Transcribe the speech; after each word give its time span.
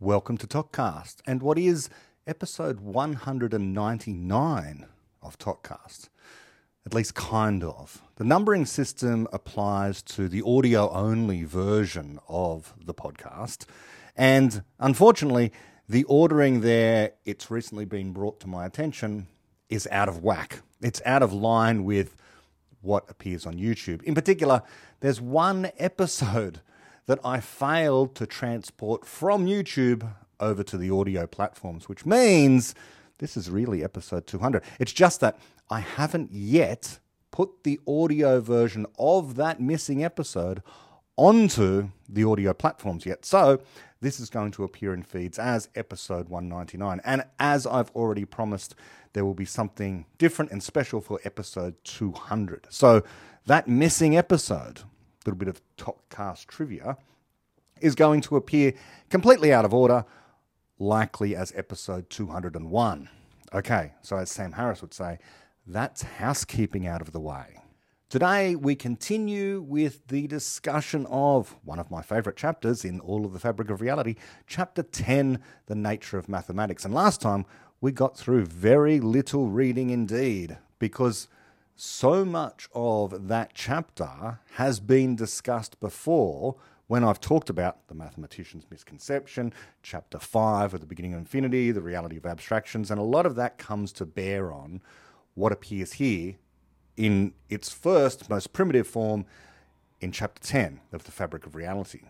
Welcome 0.00 0.38
to 0.38 0.46
ToKCast 0.46 1.16
and 1.26 1.42
what 1.42 1.58
is 1.58 1.90
episode 2.24 2.78
199 2.78 4.86
of 5.20 5.38
ToKCast. 5.40 6.08
At 6.86 6.94
least 6.94 7.16
kind 7.16 7.64
of. 7.64 8.00
The 8.14 8.22
numbering 8.22 8.64
system 8.64 9.26
applies 9.32 10.00
to 10.02 10.28
the 10.28 10.40
audio 10.42 10.88
only 10.90 11.42
version 11.42 12.20
of 12.28 12.74
the 12.80 12.94
podcast. 12.94 13.66
And 14.14 14.62
unfortunately, 14.78 15.50
the 15.88 16.04
ordering 16.04 16.60
there, 16.60 17.14
it's 17.24 17.50
recently 17.50 17.84
been 17.84 18.12
brought 18.12 18.38
to 18.38 18.46
my 18.46 18.66
attention, 18.66 19.26
is 19.68 19.88
out 19.90 20.08
of 20.08 20.22
whack. 20.22 20.60
It's 20.80 21.02
out 21.04 21.24
of 21.24 21.32
line 21.32 21.82
with 21.82 22.14
what 22.82 23.10
appears 23.10 23.46
on 23.46 23.54
YouTube. 23.54 24.04
In 24.04 24.14
particular, 24.14 24.62
there's 25.00 25.20
one 25.20 25.72
episode 25.76 26.60
that 27.08 27.18
I 27.24 27.40
failed 27.40 28.14
to 28.16 28.26
transport 28.26 29.06
from 29.06 29.46
YouTube 29.46 30.08
over 30.38 30.62
to 30.62 30.76
the 30.76 30.90
audio 30.90 31.26
platforms, 31.26 31.88
which 31.88 32.04
means 32.04 32.74
this 33.16 33.34
is 33.34 33.50
really 33.50 33.82
episode 33.82 34.26
200. 34.26 34.62
It's 34.78 34.92
just 34.92 35.20
that 35.20 35.38
I 35.70 35.80
haven't 35.80 36.30
yet 36.32 36.98
put 37.30 37.64
the 37.64 37.80
audio 37.88 38.40
version 38.40 38.86
of 38.98 39.36
that 39.36 39.58
missing 39.58 40.04
episode 40.04 40.62
onto 41.16 41.88
the 42.08 42.24
audio 42.24 42.52
platforms 42.52 43.06
yet. 43.06 43.24
So 43.24 43.62
this 44.02 44.20
is 44.20 44.28
going 44.28 44.50
to 44.52 44.64
appear 44.64 44.92
in 44.92 45.02
feeds 45.02 45.38
as 45.38 45.70
episode 45.74 46.28
199. 46.28 47.00
And 47.04 47.24
as 47.38 47.66
I've 47.66 47.90
already 47.92 48.26
promised, 48.26 48.74
there 49.14 49.24
will 49.24 49.34
be 49.34 49.46
something 49.46 50.04
different 50.18 50.50
and 50.50 50.62
special 50.62 51.00
for 51.00 51.20
episode 51.24 51.74
200. 51.84 52.66
So 52.68 53.02
that 53.46 53.66
missing 53.66 54.14
episode 54.14 54.82
little 55.28 55.38
bit 55.38 55.48
of 55.48 55.60
ToKCast 55.76 56.46
trivia, 56.46 56.96
is 57.80 57.94
going 57.94 58.20
to 58.22 58.36
appear 58.36 58.72
completely 59.10 59.52
out 59.52 59.64
of 59.64 59.74
order, 59.74 60.04
likely 60.78 61.36
as 61.36 61.52
episode 61.54 62.08
201. 62.10 63.08
Okay, 63.54 63.92
so 64.02 64.16
as 64.16 64.30
Sam 64.30 64.52
Harris 64.52 64.80
would 64.82 64.94
say, 64.94 65.18
that's 65.66 66.02
housekeeping 66.02 66.86
out 66.86 67.02
of 67.02 67.12
the 67.12 67.20
way. 67.20 67.60
Today, 68.08 68.56
we 68.56 68.74
continue 68.74 69.60
with 69.60 70.06
the 70.06 70.26
discussion 70.26 71.06
of 71.10 71.56
one 71.62 71.78
of 71.78 71.90
my 71.90 72.00
favourite 72.00 72.38
chapters 72.38 72.82
in 72.82 73.00
All 73.00 73.26
of 73.26 73.34
the 73.34 73.38
Fabric 73.38 73.68
of 73.68 73.82
Reality, 73.82 74.14
Chapter 74.46 74.82
10 74.82 75.40
The 75.66 75.74
Nature 75.74 76.16
of 76.16 76.26
Mathematics. 76.26 76.86
And 76.86 76.94
last 76.94 77.20
time, 77.20 77.44
we 77.82 77.92
got 77.92 78.16
through 78.16 78.46
very 78.46 78.98
little 78.98 79.48
reading 79.48 79.90
indeed, 79.90 80.56
because 80.78 81.28
so 81.80 82.24
much 82.24 82.68
of 82.74 83.28
that 83.28 83.52
chapter 83.54 84.40
has 84.54 84.80
been 84.80 85.14
discussed 85.14 85.78
before 85.78 86.56
when 86.88 87.04
I've 87.04 87.20
talked 87.20 87.48
about 87.48 87.86
the 87.86 87.94
mathematician's 87.94 88.66
misconception, 88.68 89.52
chapter 89.82 90.18
5 90.18 90.74
at 90.74 90.80
the 90.80 90.86
beginning 90.86 91.12
of 91.12 91.20
infinity, 91.20 91.70
the 91.70 91.80
reality 91.80 92.16
of 92.16 92.26
abstractions, 92.26 92.90
and 92.90 92.98
a 92.98 93.04
lot 93.04 93.26
of 93.26 93.36
that 93.36 93.58
comes 93.58 93.92
to 93.92 94.06
bear 94.06 94.52
on 94.52 94.80
what 95.34 95.52
appears 95.52 95.92
here 95.94 96.34
in 96.96 97.32
its 97.48 97.70
first, 97.70 98.28
most 98.28 98.52
primitive 98.52 98.88
form 98.88 99.24
in 100.00 100.10
chapter 100.10 100.42
10 100.42 100.80
of 100.92 101.04
the 101.04 101.12
fabric 101.12 101.46
of 101.46 101.54
reality. 101.54 102.00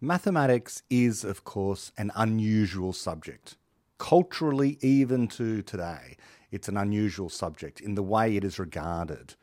Mathematics 0.00 0.82
is, 0.90 1.22
of 1.22 1.44
course, 1.44 1.92
an 1.96 2.10
unusual 2.16 2.92
subject, 2.92 3.56
culturally, 3.98 4.76
even 4.80 5.28
to 5.28 5.62
today. 5.62 6.16
It's 6.54 6.68
an 6.68 6.76
unusual 6.76 7.28
subject 7.28 7.80
in 7.80 7.96
the 7.96 8.02
way 8.02 8.36
it 8.36 8.44
is 8.44 8.60
regarded. 8.60 9.34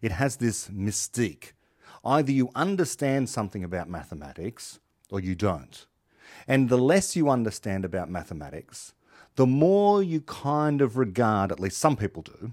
It 0.00 0.12
has 0.12 0.36
this 0.36 0.68
mystique. 0.68 1.50
Either 2.04 2.30
you 2.30 2.48
understand 2.54 3.28
something 3.28 3.64
about 3.64 3.88
mathematics 3.88 4.78
or 5.10 5.18
you 5.18 5.34
don't. 5.34 5.84
And 6.46 6.68
the 6.68 6.78
less 6.78 7.16
you 7.16 7.28
understand 7.28 7.84
about 7.84 8.08
mathematics, 8.08 8.94
the 9.34 9.48
more 9.48 10.00
you 10.00 10.20
kind 10.20 10.80
of 10.80 10.96
regard, 10.96 11.50
at 11.50 11.58
least 11.58 11.78
some 11.78 11.96
people 11.96 12.22
do, 12.22 12.52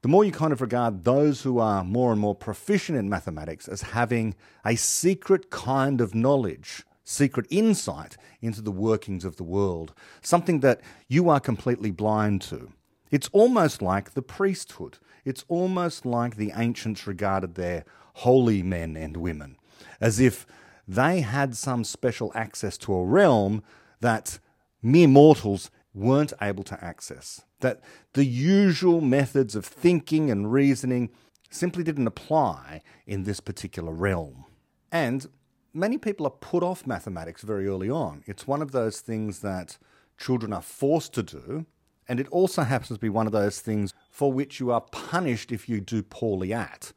the 0.00 0.08
more 0.08 0.24
you 0.24 0.32
kind 0.32 0.52
of 0.52 0.60
regard 0.60 1.04
those 1.04 1.42
who 1.42 1.60
are 1.60 1.84
more 1.84 2.10
and 2.10 2.20
more 2.20 2.34
proficient 2.34 2.98
in 2.98 3.08
mathematics 3.08 3.68
as 3.68 3.82
having 3.82 4.34
a 4.64 4.74
secret 4.74 5.48
kind 5.48 6.00
of 6.00 6.12
knowledge, 6.12 6.82
secret 7.04 7.46
insight 7.50 8.16
into 8.40 8.60
the 8.60 8.72
workings 8.72 9.24
of 9.24 9.36
the 9.36 9.44
world, 9.44 9.94
something 10.22 10.58
that 10.58 10.80
you 11.06 11.28
are 11.28 11.38
completely 11.38 11.92
blind 11.92 12.42
to. 12.42 12.72
It's 13.12 13.28
almost 13.32 13.82
like 13.82 14.14
the 14.14 14.22
priesthood. 14.22 14.98
It's 15.24 15.44
almost 15.46 16.04
like 16.04 16.34
the 16.34 16.52
ancients 16.56 17.06
regarded 17.06 17.54
their 17.54 17.84
holy 18.14 18.62
men 18.62 18.96
and 18.96 19.16
women, 19.18 19.58
as 20.00 20.18
if 20.18 20.46
they 20.88 21.20
had 21.20 21.54
some 21.54 21.84
special 21.84 22.32
access 22.34 22.76
to 22.78 22.94
a 22.94 23.04
realm 23.04 23.62
that 24.00 24.40
mere 24.82 25.06
mortals 25.06 25.70
weren't 25.94 26.32
able 26.40 26.64
to 26.64 26.84
access. 26.84 27.42
That 27.60 27.82
the 28.14 28.24
usual 28.24 29.00
methods 29.00 29.54
of 29.54 29.64
thinking 29.64 30.30
and 30.30 30.50
reasoning 30.50 31.10
simply 31.50 31.84
didn't 31.84 32.06
apply 32.06 32.80
in 33.06 33.24
this 33.24 33.40
particular 33.40 33.92
realm. 33.92 34.46
And 34.90 35.26
many 35.74 35.98
people 35.98 36.26
are 36.26 36.30
put 36.30 36.62
off 36.62 36.86
mathematics 36.86 37.42
very 37.42 37.68
early 37.68 37.90
on. 37.90 38.24
It's 38.26 38.46
one 38.46 38.62
of 38.62 38.72
those 38.72 39.00
things 39.00 39.40
that 39.40 39.76
children 40.16 40.52
are 40.52 40.62
forced 40.62 41.12
to 41.14 41.22
do 41.22 41.66
and 42.12 42.20
it 42.20 42.28
also 42.28 42.60
happens 42.60 42.88
to 42.90 42.98
be 42.98 43.08
one 43.08 43.24
of 43.24 43.32
those 43.32 43.60
things 43.60 43.94
for 44.10 44.30
which 44.30 44.60
you 44.60 44.70
are 44.70 44.82
punished 44.82 45.50
if 45.50 45.66
you 45.66 45.80
do 45.80 46.02
poorly 46.02 46.52
at. 46.52 46.92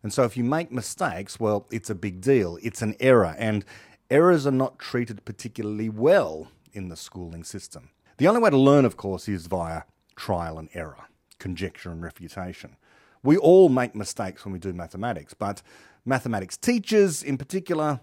And 0.00 0.12
so 0.12 0.22
if 0.22 0.36
you 0.36 0.44
make 0.44 0.70
mistakes, 0.70 1.40
well, 1.40 1.66
it's 1.72 1.90
a 1.90 1.94
big 1.96 2.20
deal. 2.20 2.56
It's 2.62 2.80
an 2.80 2.94
error. 3.00 3.34
And 3.36 3.64
errors 4.12 4.46
are 4.46 4.52
not 4.52 4.78
treated 4.78 5.24
particularly 5.24 5.88
well 5.88 6.52
in 6.72 6.88
the 6.88 6.94
schooling 6.94 7.42
system. 7.42 7.90
The 8.18 8.28
only 8.28 8.40
way 8.40 8.50
to 8.50 8.56
learn, 8.56 8.84
of 8.84 8.96
course, 8.96 9.28
is 9.28 9.48
via 9.48 9.82
trial 10.14 10.56
and 10.56 10.68
error, 10.72 11.08
conjecture 11.40 11.90
and 11.90 12.00
refutation. 12.00 12.76
We 13.24 13.36
all 13.38 13.70
make 13.70 13.96
mistakes 13.96 14.44
when 14.44 14.52
we 14.52 14.60
do 14.60 14.72
mathematics, 14.72 15.34
but 15.34 15.62
mathematics 16.04 16.56
teachers 16.56 17.24
in 17.24 17.38
particular 17.38 17.98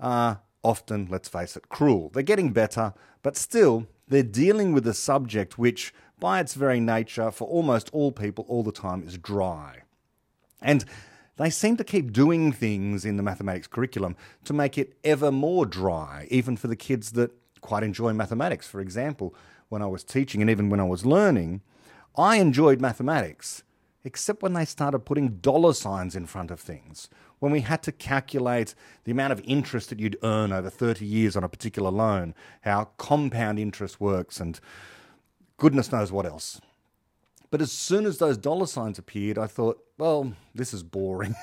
are 0.00 0.40
often, 0.62 1.08
let's 1.10 1.28
face 1.28 1.56
it, 1.56 1.68
cruel. 1.68 2.10
They're 2.12 2.22
getting 2.22 2.52
better, 2.52 2.94
but 3.22 3.36
still, 3.36 3.86
they're 4.08 4.22
dealing 4.22 4.72
with 4.72 4.86
a 4.86 4.94
subject 4.94 5.58
which, 5.58 5.94
by 6.18 6.40
its 6.40 6.54
very 6.54 6.80
nature, 6.80 7.30
for 7.30 7.46
almost 7.48 7.90
all 7.92 8.12
people 8.12 8.44
all 8.48 8.62
the 8.62 8.72
time, 8.72 9.02
is 9.06 9.16
dry. 9.16 9.82
And 10.60 10.84
they 11.36 11.50
seem 11.50 11.76
to 11.78 11.84
keep 11.84 12.12
doing 12.12 12.52
things 12.52 13.04
in 13.04 13.16
the 13.16 13.22
mathematics 13.22 13.66
curriculum 13.66 14.16
to 14.44 14.52
make 14.52 14.76
it 14.76 14.94
ever 15.04 15.32
more 15.32 15.64
dry, 15.64 16.26
even 16.30 16.56
for 16.56 16.68
the 16.68 16.76
kids 16.76 17.12
that 17.12 17.30
quite 17.60 17.82
enjoy 17.82 18.12
mathematics. 18.12 18.66
For 18.66 18.80
example, 18.80 19.34
when 19.70 19.80
I 19.80 19.86
was 19.86 20.04
teaching 20.04 20.42
and 20.42 20.50
even 20.50 20.68
when 20.68 20.80
I 20.80 20.84
was 20.84 21.06
learning, 21.06 21.62
I 22.16 22.36
enjoyed 22.36 22.80
mathematics, 22.80 23.62
except 24.04 24.42
when 24.42 24.52
they 24.54 24.64
started 24.64 25.00
putting 25.00 25.38
dollar 25.38 25.72
signs 25.72 26.16
in 26.16 26.26
front 26.26 26.50
of 26.50 26.60
things 26.60 27.08
when 27.40 27.50
we 27.50 27.62
had 27.62 27.82
to 27.82 27.90
calculate 27.90 28.74
the 29.04 29.10
amount 29.10 29.32
of 29.32 29.40
interest 29.44 29.88
that 29.88 29.98
you'd 29.98 30.16
earn 30.22 30.52
over 30.52 30.70
30 30.70 31.04
years 31.04 31.36
on 31.36 31.42
a 31.42 31.48
particular 31.48 31.90
loan, 31.90 32.34
how 32.60 32.84
compound 32.98 33.58
interest 33.58 34.00
works, 34.00 34.38
and 34.38 34.60
goodness 35.56 35.90
knows 35.90 36.12
what 36.12 36.26
else. 36.26 36.60
But 37.50 37.60
as 37.60 37.72
soon 37.72 38.06
as 38.06 38.18
those 38.18 38.38
dollar 38.38 38.66
signs 38.66 38.98
appeared, 38.98 39.36
I 39.36 39.46
thought, 39.48 39.82
well, 39.98 40.34
this 40.54 40.72
is 40.72 40.84
boring. 40.84 41.34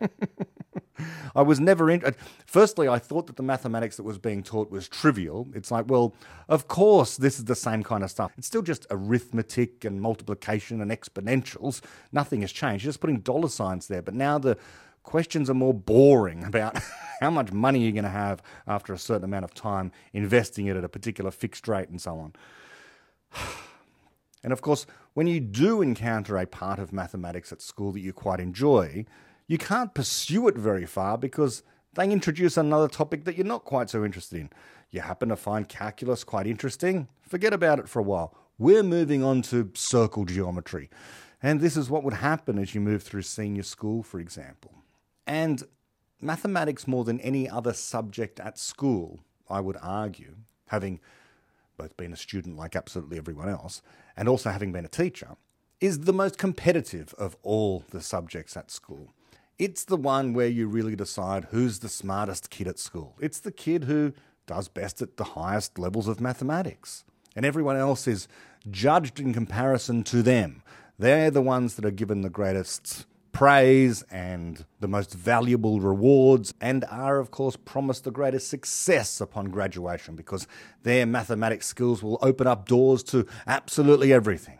I 1.34 1.42
was 1.42 1.60
never 1.60 1.90
in. 1.90 2.04
Uh, 2.04 2.12
firstly, 2.46 2.88
I 2.88 2.98
thought 2.98 3.26
that 3.26 3.36
the 3.36 3.42
mathematics 3.42 3.96
that 3.96 4.02
was 4.02 4.18
being 4.18 4.42
taught 4.42 4.70
was 4.70 4.88
trivial. 4.88 5.48
It's 5.54 5.70
like, 5.70 5.86
well, 5.88 6.14
of 6.48 6.68
course, 6.68 7.16
this 7.16 7.38
is 7.38 7.44
the 7.44 7.54
same 7.54 7.82
kind 7.82 8.04
of 8.04 8.10
stuff. 8.10 8.32
It's 8.36 8.46
still 8.46 8.62
just 8.62 8.86
arithmetic 8.90 9.84
and 9.84 10.00
multiplication 10.00 10.80
and 10.80 10.90
exponentials. 10.90 11.80
Nothing 12.12 12.42
has 12.42 12.52
changed. 12.52 12.84
You're 12.84 12.90
just 12.90 13.00
putting 13.00 13.20
dollar 13.20 13.48
signs 13.48 13.86
there. 13.88 14.02
But 14.02 14.14
now 14.14 14.38
the 14.38 14.56
questions 15.02 15.50
are 15.50 15.54
more 15.54 15.74
boring 15.74 16.44
about 16.46 16.78
how 17.20 17.30
much 17.30 17.52
money 17.52 17.80
you're 17.80 17.92
going 17.92 18.04
to 18.04 18.10
have 18.10 18.42
after 18.66 18.92
a 18.92 18.98
certain 18.98 19.24
amount 19.24 19.44
of 19.44 19.54
time 19.54 19.92
investing 20.12 20.66
it 20.66 20.76
at 20.76 20.84
a 20.84 20.88
particular 20.88 21.30
fixed 21.30 21.68
rate 21.68 21.88
and 21.88 22.00
so 22.00 22.18
on. 22.18 22.32
And 24.44 24.52
of 24.52 24.60
course, 24.60 24.86
when 25.14 25.28
you 25.28 25.38
do 25.38 25.82
encounter 25.82 26.36
a 26.36 26.46
part 26.46 26.80
of 26.80 26.92
mathematics 26.92 27.52
at 27.52 27.62
school 27.62 27.92
that 27.92 28.00
you 28.00 28.12
quite 28.12 28.40
enjoy, 28.40 29.06
you 29.46 29.58
can't 29.58 29.94
pursue 29.94 30.48
it 30.48 30.56
very 30.56 30.86
far 30.86 31.18
because 31.18 31.62
they 31.94 32.10
introduce 32.10 32.56
another 32.56 32.88
topic 32.88 33.24
that 33.24 33.36
you're 33.36 33.46
not 33.46 33.64
quite 33.64 33.90
so 33.90 34.04
interested 34.04 34.40
in. 34.40 34.50
You 34.90 35.00
happen 35.00 35.28
to 35.30 35.36
find 35.36 35.68
calculus 35.68 36.24
quite 36.24 36.46
interesting? 36.46 37.08
Forget 37.20 37.52
about 37.52 37.78
it 37.78 37.88
for 37.88 37.98
a 37.98 38.04
while. 38.04 38.34
We're 38.58 38.82
moving 38.82 39.22
on 39.22 39.42
to 39.42 39.70
circle 39.74 40.24
geometry. 40.24 40.90
And 41.42 41.60
this 41.60 41.76
is 41.76 41.90
what 41.90 42.04
would 42.04 42.14
happen 42.14 42.58
as 42.58 42.74
you 42.74 42.80
move 42.80 43.02
through 43.02 43.22
senior 43.22 43.64
school, 43.64 44.02
for 44.02 44.20
example. 44.20 44.72
And 45.26 45.62
mathematics, 46.20 46.86
more 46.86 47.04
than 47.04 47.20
any 47.20 47.48
other 47.48 47.72
subject 47.72 48.38
at 48.38 48.58
school, 48.58 49.20
I 49.50 49.60
would 49.60 49.76
argue, 49.82 50.36
having 50.68 51.00
both 51.76 51.96
been 51.96 52.12
a 52.12 52.16
student 52.16 52.56
like 52.56 52.76
absolutely 52.76 53.18
everyone 53.18 53.48
else, 53.48 53.82
and 54.16 54.28
also 54.28 54.50
having 54.50 54.72
been 54.72 54.84
a 54.84 54.88
teacher, 54.88 55.36
is 55.80 56.00
the 56.00 56.12
most 56.12 56.38
competitive 56.38 57.12
of 57.18 57.36
all 57.42 57.84
the 57.90 58.00
subjects 58.00 58.56
at 58.56 58.70
school. 58.70 59.12
It's 59.62 59.84
the 59.84 59.96
one 59.96 60.32
where 60.32 60.48
you 60.48 60.66
really 60.66 60.96
decide 60.96 61.46
who's 61.52 61.78
the 61.78 61.88
smartest 61.88 62.50
kid 62.50 62.66
at 62.66 62.80
school. 62.80 63.14
It's 63.20 63.38
the 63.38 63.52
kid 63.52 63.84
who 63.84 64.12
does 64.44 64.66
best 64.66 65.00
at 65.00 65.18
the 65.18 65.38
highest 65.38 65.78
levels 65.78 66.08
of 66.08 66.20
mathematics. 66.20 67.04
And 67.36 67.46
everyone 67.46 67.76
else 67.76 68.08
is 68.08 68.26
judged 68.72 69.20
in 69.20 69.32
comparison 69.32 70.02
to 70.02 70.20
them. 70.20 70.64
They're 70.98 71.30
the 71.30 71.40
ones 71.40 71.76
that 71.76 71.84
are 71.84 71.92
given 71.92 72.22
the 72.22 72.28
greatest 72.28 73.06
praise 73.30 74.02
and 74.10 74.64
the 74.80 74.88
most 74.88 75.14
valuable 75.14 75.78
rewards, 75.78 76.52
and 76.60 76.84
are, 76.90 77.20
of 77.20 77.30
course, 77.30 77.54
promised 77.54 78.02
the 78.02 78.10
greatest 78.10 78.48
success 78.48 79.20
upon 79.20 79.50
graduation 79.50 80.16
because 80.16 80.48
their 80.82 81.06
mathematics 81.06 81.68
skills 81.68 82.02
will 82.02 82.18
open 82.20 82.48
up 82.48 82.66
doors 82.66 83.04
to 83.04 83.28
absolutely 83.46 84.12
everything. 84.12 84.58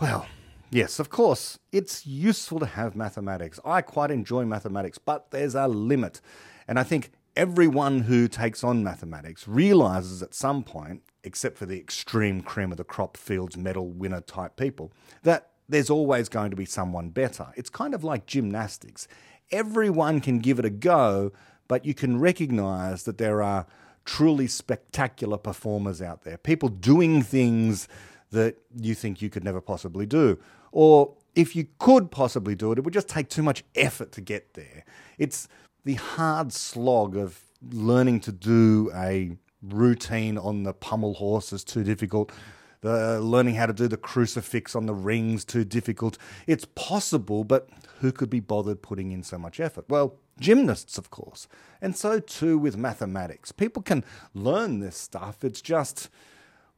Well, 0.00 0.26
yes, 0.70 0.98
of 0.98 1.10
course, 1.10 1.58
it's 1.72 2.06
useful 2.06 2.58
to 2.60 2.66
have 2.66 2.96
mathematics. 2.96 3.60
I 3.64 3.82
quite 3.82 4.10
enjoy 4.10 4.44
mathematics, 4.44 4.98
but 4.98 5.30
there's 5.30 5.54
a 5.54 5.68
limit. 5.68 6.20
And 6.66 6.78
I 6.78 6.82
think 6.82 7.10
everyone 7.36 8.02
who 8.02 8.28
takes 8.28 8.64
on 8.64 8.82
mathematics 8.82 9.46
realizes 9.46 10.22
at 10.22 10.34
some 10.34 10.62
point, 10.62 11.02
except 11.24 11.58
for 11.58 11.66
the 11.66 11.78
extreme 11.78 12.40
cream 12.40 12.70
of 12.70 12.78
the 12.78 12.84
crop 12.84 13.16
fields 13.16 13.56
medal 13.56 13.90
winner 13.90 14.20
type 14.20 14.56
people, 14.56 14.92
that 15.22 15.50
there's 15.68 15.90
always 15.90 16.28
going 16.28 16.50
to 16.50 16.56
be 16.56 16.64
someone 16.64 17.10
better. 17.10 17.48
It's 17.56 17.70
kind 17.70 17.94
of 17.94 18.02
like 18.02 18.26
gymnastics. 18.26 19.06
Everyone 19.50 20.20
can 20.20 20.38
give 20.38 20.58
it 20.58 20.64
a 20.64 20.70
go, 20.70 21.32
but 21.68 21.84
you 21.84 21.94
can 21.94 22.20
recognize 22.20 23.04
that 23.04 23.18
there 23.18 23.42
are 23.42 23.66
truly 24.04 24.46
spectacular 24.46 25.38
performers 25.38 26.02
out 26.02 26.22
there, 26.22 26.36
people 26.36 26.68
doing 26.68 27.22
things 27.22 27.86
that 28.30 28.56
you 28.76 28.94
think 28.94 29.22
you 29.22 29.30
could 29.30 29.44
never 29.44 29.60
possibly 29.60 30.06
do. 30.06 30.38
Or 30.72 31.14
if 31.34 31.54
you 31.54 31.66
could 31.78 32.10
possibly 32.10 32.54
do 32.54 32.72
it, 32.72 32.78
it 32.78 32.84
would 32.84 32.94
just 32.94 33.08
take 33.08 33.28
too 33.28 33.42
much 33.42 33.64
effort 33.74 34.12
to 34.12 34.20
get 34.20 34.54
there. 34.54 34.84
It's 35.18 35.48
the 35.84 35.94
hard 35.94 36.52
slog 36.52 37.16
of 37.16 37.40
learning 37.72 38.20
to 38.20 38.32
do 38.32 38.90
a 38.94 39.36
routine 39.62 40.38
on 40.38 40.62
the 40.62 40.72
pommel 40.72 41.14
horse 41.14 41.52
is 41.52 41.62
too 41.62 41.84
difficult 41.84 42.32
the 42.80 43.20
learning 43.20 43.54
how 43.56 43.66
to 43.66 43.72
do 43.72 43.88
the 43.88 43.96
crucifix 43.96 44.74
on 44.74 44.86
the 44.86 44.94
rings 44.94 45.44
too 45.44 45.64
difficult. 45.64 46.16
It's 46.46 46.64
possible, 46.74 47.44
but 47.44 47.68
who 48.00 48.12
could 48.12 48.30
be 48.30 48.40
bothered 48.40 48.82
putting 48.82 49.12
in 49.12 49.22
so 49.22 49.38
much 49.38 49.60
effort? 49.60 49.84
Well, 49.88 50.16
gymnasts, 50.38 50.96
of 50.96 51.10
course. 51.10 51.46
And 51.82 51.94
so 51.96 52.20
too 52.20 52.58
with 52.58 52.76
mathematics. 52.76 53.52
People 53.52 53.82
can 53.82 54.04
learn 54.34 54.80
this 54.80 54.96
stuff. 54.96 55.44
It's 55.44 55.60
just, 55.60 56.08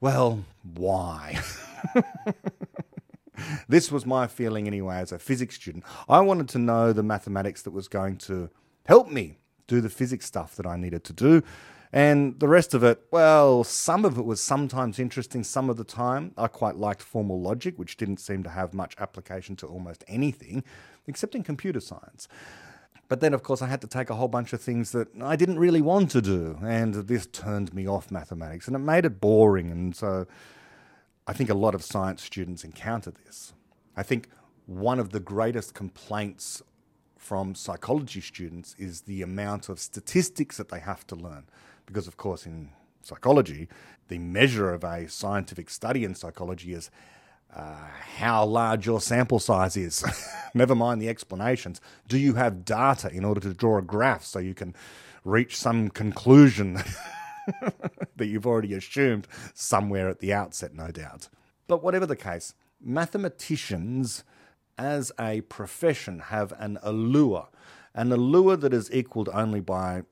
well, 0.00 0.44
why? 0.62 1.40
this 3.72 3.90
was 3.90 4.04
my 4.04 4.26
feeling 4.26 4.66
anyway 4.66 4.96
as 4.96 5.12
a 5.12 5.18
physics 5.18 5.56
student. 5.56 5.84
I 6.08 6.20
wanted 6.20 6.48
to 6.50 6.58
know 6.58 6.92
the 6.92 7.02
mathematics 7.02 7.62
that 7.62 7.70
was 7.70 7.88
going 7.88 8.18
to 8.18 8.50
help 8.84 9.10
me 9.10 9.38
do 9.66 9.80
the 9.80 9.88
physics 9.88 10.26
stuff 10.26 10.54
that 10.56 10.66
I 10.66 10.76
needed 10.76 11.04
to 11.04 11.12
do. 11.12 11.42
And 11.92 12.38
the 12.40 12.48
rest 12.48 12.74
of 12.74 12.82
it, 12.84 13.02
well, 13.10 13.64
some 13.64 14.04
of 14.04 14.18
it 14.18 14.24
was 14.24 14.42
sometimes 14.42 14.98
interesting, 14.98 15.44
some 15.44 15.68
of 15.68 15.76
the 15.76 15.84
time. 15.84 16.32
I 16.38 16.48
quite 16.48 16.76
liked 16.76 17.02
formal 17.02 17.40
logic, 17.40 17.78
which 17.78 17.96
didn't 17.96 18.18
seem 18.18 18.42
to 18.44 18.50
have 18.50 18.72
much 18.72 18.94
application 18.98 19.56
to 19.56 19.66
almost 19.66 20.04
anything, 20.08 20.64
except 21.06 21.34
in 21.34 21.42
computer 21.42 21.80
science. 21.80 22.28
But 23.08 23.20
then, 23.20 23.34
of 23.34 23.42
course, 23.42 23.60
I 23.60 23.66
had 23.66 23.82
to 23.82 23.86
take 23.86 24.08
a 24.08 24.14
whole 24.14 24.28
bunch 24.28 24.54
of 24.54 24.60
things 24.62 24.92
that 24.92 25.08
I 25.20 25.36
didn't 25.36 25.58
really 25.58 25.82
want 25.82 26.10
to 26.12 26.22
do. 26.22 26.58
And 26.62 26.94
this 26.94 27.26
turned 27.26 27.74
me 27.74 27.86
off 27.86 28.10
mathematics 28.10 28.66
and 28.66 28.76
it 28.76 28.80
made 28.80 29.04
it 29.04 29.20
boring. 29.20 29.70
And 29.70 29.94
so 29.94 30.26
I 31.26 31.34
think 31.34 31.50
a 31.50 31.54
lot 31.54 31.74
of 31.74 31.82
science 31.82 32.22
students 32.22 32.64
encounter 32.64 33.10
this. 33.10 33.52
I 33.96 34.02
think 34.02 34.28
one 34.66 34.98
of 34.98 35.10
the 35.10 35.20
greatest 35.20 35.74
complaints 35.74 36.62
from 37.16 37.54
psychology 37.54 38.20
students 38.20 38.74
is 38.78 39.02
the 39.02 39.22
amount 39.22 39.68
of 39.68 39.78
statistics 39.78 40.56
that 40.56 40.68
they 40.68 40.80
have 40.80 41.06
to 41.06 41.16
learn 41.16 41.44
because, 41.86 42.06
of 42.06 42.16
course, 42.16 42.46
in 42.46 42.70
psychology, 43.02 43.68
the 44.08 44.18
measure 44.18 44.72
of 44.72 44.84
a 44.84 45.08
scientific 45.08 45.70
study 45.70 46.04
in 46.04 46.14
psychology 46.14 46.72
is 46.72 46.90
uh, 47.54 47.76
how 48.16 48.44
large 48.44 48.86
your 48.86 49.00
sample 49.00 49.38
size 49.38 49.76
is. 49.76 50.04
Never 50.54 50.74
mind 50.74 51.02
the 51.02 51.08
explanations. 51.08 51.80
Do 52.08 52.18
you 52.18 52.34
have 52.34 52.64
data 52.64 53.10
in 53.12 53.24
order 53.24 53.40
to 53.40 53.52
draw 53.52 53.78
a 53.78 53.82
graph 53.82 54.24
so 54.24 54.38
you 54.38 54.54
can 54.54 54.74
reach 55.24 55.56
some 55.56 55.90
conclusion 55.90 56.74
that 58.16 58.26
you've 58.26 58.46
already 58.46 58.74
assumed 58.74 59.28
somewhere 59.54 60.08
at 60.08 60.20
the 60.20 60.32
outset, 60.32 60.74
no 60.74 60.90
doubt? 60.90 61.28
But 61.66 61.82
whatever 61.82 62.06
the 62.06 62.16
case, 62.16 62.54
mathematicians 62.82 64.24
as 64.78 65.12
a 65.18 65.42
profession 65.42 66.18
have 66.18 66.52
an 66.58 66.78
allure, 66.82 67.48
an 67.94 68.12
allure 68.12 68.56
that 68.56 68.74
is 68.74 68.92
equaled 68.92 69.28
only 69.32 69.60
by 69.60 70.02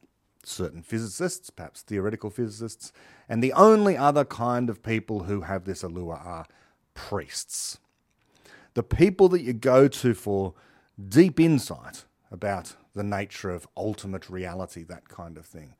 certain 0.44 0.82
physicists, 0.82 1.50
perhaps 1.50 1.82
theoretical 1.82 2.30
physicists, 2.30 2.92
and 3.28 3.42
the 3.42 3.52
only 3.52 3.96
other 3.96 4.24
kind 4.24 4.70
of 4.70 4.82
people 4.82 5.24
who 5.24 5.42
have 5.42 5.64
this 5.64 5.82
allure 5.82 6.14
are 6.14 6.46
priests. 6.94 7.78
The 8.74 8.82
people 8.82 9.28
that 9.30 9.42
you 9.42 9.52
go 9.52 9.88
to 9.88 10.14
for 10.14 10.54
deep 11.08 11.40
insight 11.40 12.04
about 12.30 12.76
the 12.94 13.02
nature 13.02 13.50
of 13.50 13.66
ultimate 13.76 14.30
reality, 14.30 14.82
that 14.84 15.08
kind 15.08 15.36
of 15.36 15.46
thing. 15.46 15.74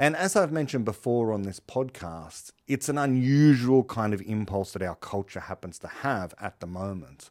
And 0.00 0.16
as 0.16 0.34
I've 0.34 0.50
mentioned 0.50 0.86
before 0.86 1.30
on 1.30 1.42
this 1.42 1.60
podcast, 1.60 2.52
it's 2.66 2.88
an 2.88 2.96
unusual 2.96 3.84
kind 3.84 4.14
of 4.14 4.22
impulse 4.22 4.72
that 4.72 4.80
our 4.80 4.94
culture 4.94 5.40
happens 5.40 5.78
to 5.80 5.88
have 5.88 6.32
at 6.40 6.58
the 6.60 6.66
moment. 6.66 7.28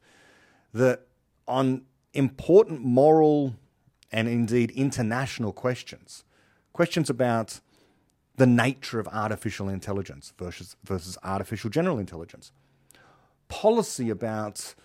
That 0.71 1.07
on 1.47 1.81
important 2.13 2.81
moral 2.81 3.55
and 4.11 4.27
indeed 4.27 4.69
international 4.69 5.51
questions, 5.51 6.23
questions 6.71 7.09
about 7.09 7.59
the 8.35 8.45
nature 8.45 8.99
of 8.99 9.07
artificial 9.07 9.67
intelligence 9.67 10.31
versus, 10.37 10.75
versus 10.83 11.17
artificial 11.23 11.71
general 11.71 11.97
intelligence, 11.97 12.51
policy 13.47 14.11
about 14.11 14.75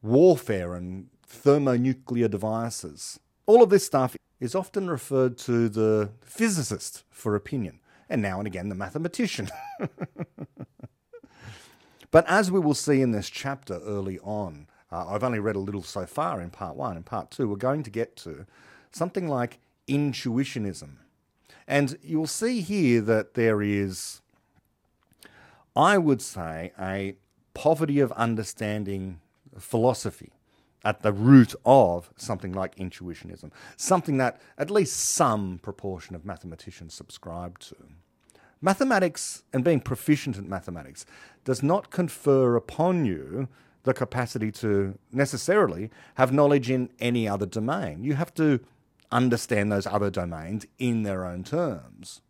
warfare 0.00 0.74
and 0.74 1.08
thermonuclear 1.26 2.28
devices. 2.28 3.18
All 3.46 3.64
of 3.64 3.70
this 3.70 3.84
stuff 3.84 4.16
is 4.40 4.54
often 4.54 4.88
referred 4.88 5.38
to 5.38 5.68
the 5.68 6.10
physicist 6.22 7.04
for 7.10 7.34
opinion, 7.34 7.80
and 8.08 8.20
now 8.20 8.38
and 8.38 8.46
again 8.46 8.68
the 8.68 8.74
mathematician. 8.74 9.48
but 12.10 12.28
as 12.28 12.50
we 12.50 12.60
will 12.60 12.74
see 12.74 13.00
in 13.00 13.12
this 13.12 13.30
chapter 13.30 13.80
early 13.84 14.18
on, 14.20 14.66
uh, 14.92 15.06
I've 15.08 15.24
only 15.24 15.38
read 15.40 15.56
a 15.56 15.60
little 15.60 15.82
so 15.82 16.06
far 16.06 16.40
in 16.40 16.50
part 16.50 16.76
one. 16.76 16.96
In 16.96 17.02
part 17.02 17.30
two, 17.30 17.48
we're 17.48 17.56
going 17.56 17.82
to 17.82 17.90
get 17.90 18.16
to 18.16 18.46
something 18.92 19.28
like 19.28 19.58
intuitionism. 19.88 20.96
And 21.66 21.98
you'll 22.02 22.26
see 22.26 22.60
here 22.60 23.00
that 23.00 23.34
there 23.34 23.60
is, 23.60 24.20
I 25.74 25.98
would 25.98 26.22
say, 26.22 26.72
a 26.78 27.16
poverty 27.54 27.98
of 27.98 28.12
understanding 28.12 29.20
philosophy 29.58 30.35
at 30.86 31.02
the 31.02 31.12
root 31.12 31.52
of 31.64 32.10
something 32.16 32.52
like 32.52 32.76
intuitionism, 32.76 33.50
something 33.76 34.18
that 34.18 34.40
at 34.56 34.70
least 34.70 34.96
some 34.96 35.58
proportion 35.58 36.14
of 36.14 36.24
mathematicians 36.24 36.94
subscribe 36.94 37.58
to. 37.58 37.74
Mathematics 38.62 39.42
and 39.52 39.64
being 39.64 39.80
proficient 39.80 40.38
at 40.38 40.44
mathematics 40.44 41.04
does 41.44 41.60
not 41.60 41.90
confer 41.90 42.54
upon 42.54 43.04
you 43.04 43.48
the 43.82 43.92
capacity 43.92 44.52
to 44.52 44.96
necessarily 45.12 45.90
have 46.14 46.32
knowledge 46.32 46.70
in 46.70 46.88
any 47.00 47.28
other 47.28 47.46
domain. 47.46 48.04
You 48.04 48.14
have 48.14 48.32
to 48.34 48.60
understand 49.10 49.72
those 49.72 49.88
other 49.88 50.10
domains 50.10 50.66
in 50.78 51.02
their 51.02 51.26
own 51.26 51.42
terms. 51.42 52.20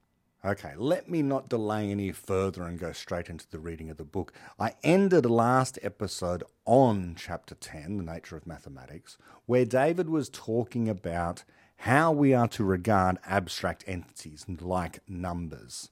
Okay, 0.46 0.74
let 0.76 1.10
me 1.10 1.22
not 1.22 1.48
delay 1.48 1.90
any 1.90 2.12
further 2.12 2.62
and 2.62 2.78
go 2.78 2.92
straight 2.92 3.28
into 3.28 3.50
the 3.50 3.58
reading 3.58 3.90
of 3.90 3.96
the 3.96 4.04
book. 4.04 4.32
I 4.60 4.74
ended 4.84 5.26
last 5.26 5.76
episode 5.82 6.44
on 6.64 7.16
chapter 7.18 7.56
10, 7.56 7.96
The 7.96 8.04
Nature 8.04 8.36
of 8.36 8.46
Mathematics, 8.46 9.18
where 9.46 9.64
David 9.64 10.08
was 10.08 10.28
talking 10.28 10.88
about 10.88 11.42
how 11.78 12.12
we 12.12 12.32
are 12.32 12.46
to 12.46 12.62
regard 12.62 13.18
abstract 13.26 13.82
entities 13.88 14.46
like 14.60 15.00
numbers. 15.08 15.90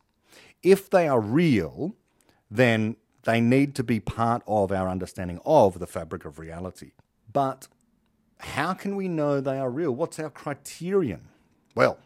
If 0.63 0.89
they 0.89 1.09
are 1.09 1.21
real, 1.21 1.97
then 2.49 2.95
they 3.25 3.41
need 3.41 3.75
to 3.75 3.83
be 3.83 3.99
part 3.99 4.45
of 4.47 4.71
our 4.71 4.89
understanding 4.89 5.41
of 5.45 5.81
the 5.81 5.89
fabric 5.89 6.25
of 6.25 6.39
reality. 6.39 6.93
But 7.33 7.67
how 8.39 8.73
can 8.73 8.95
we 8.95 9.09
know 9.09 9.41
they 9.41 9.59
are 9.59 9.69
real? 9.69 9.91
What's 9.91 10.21
our 10.21 10.31
criterion? 10.31 11.23
Well, 11.75 11.99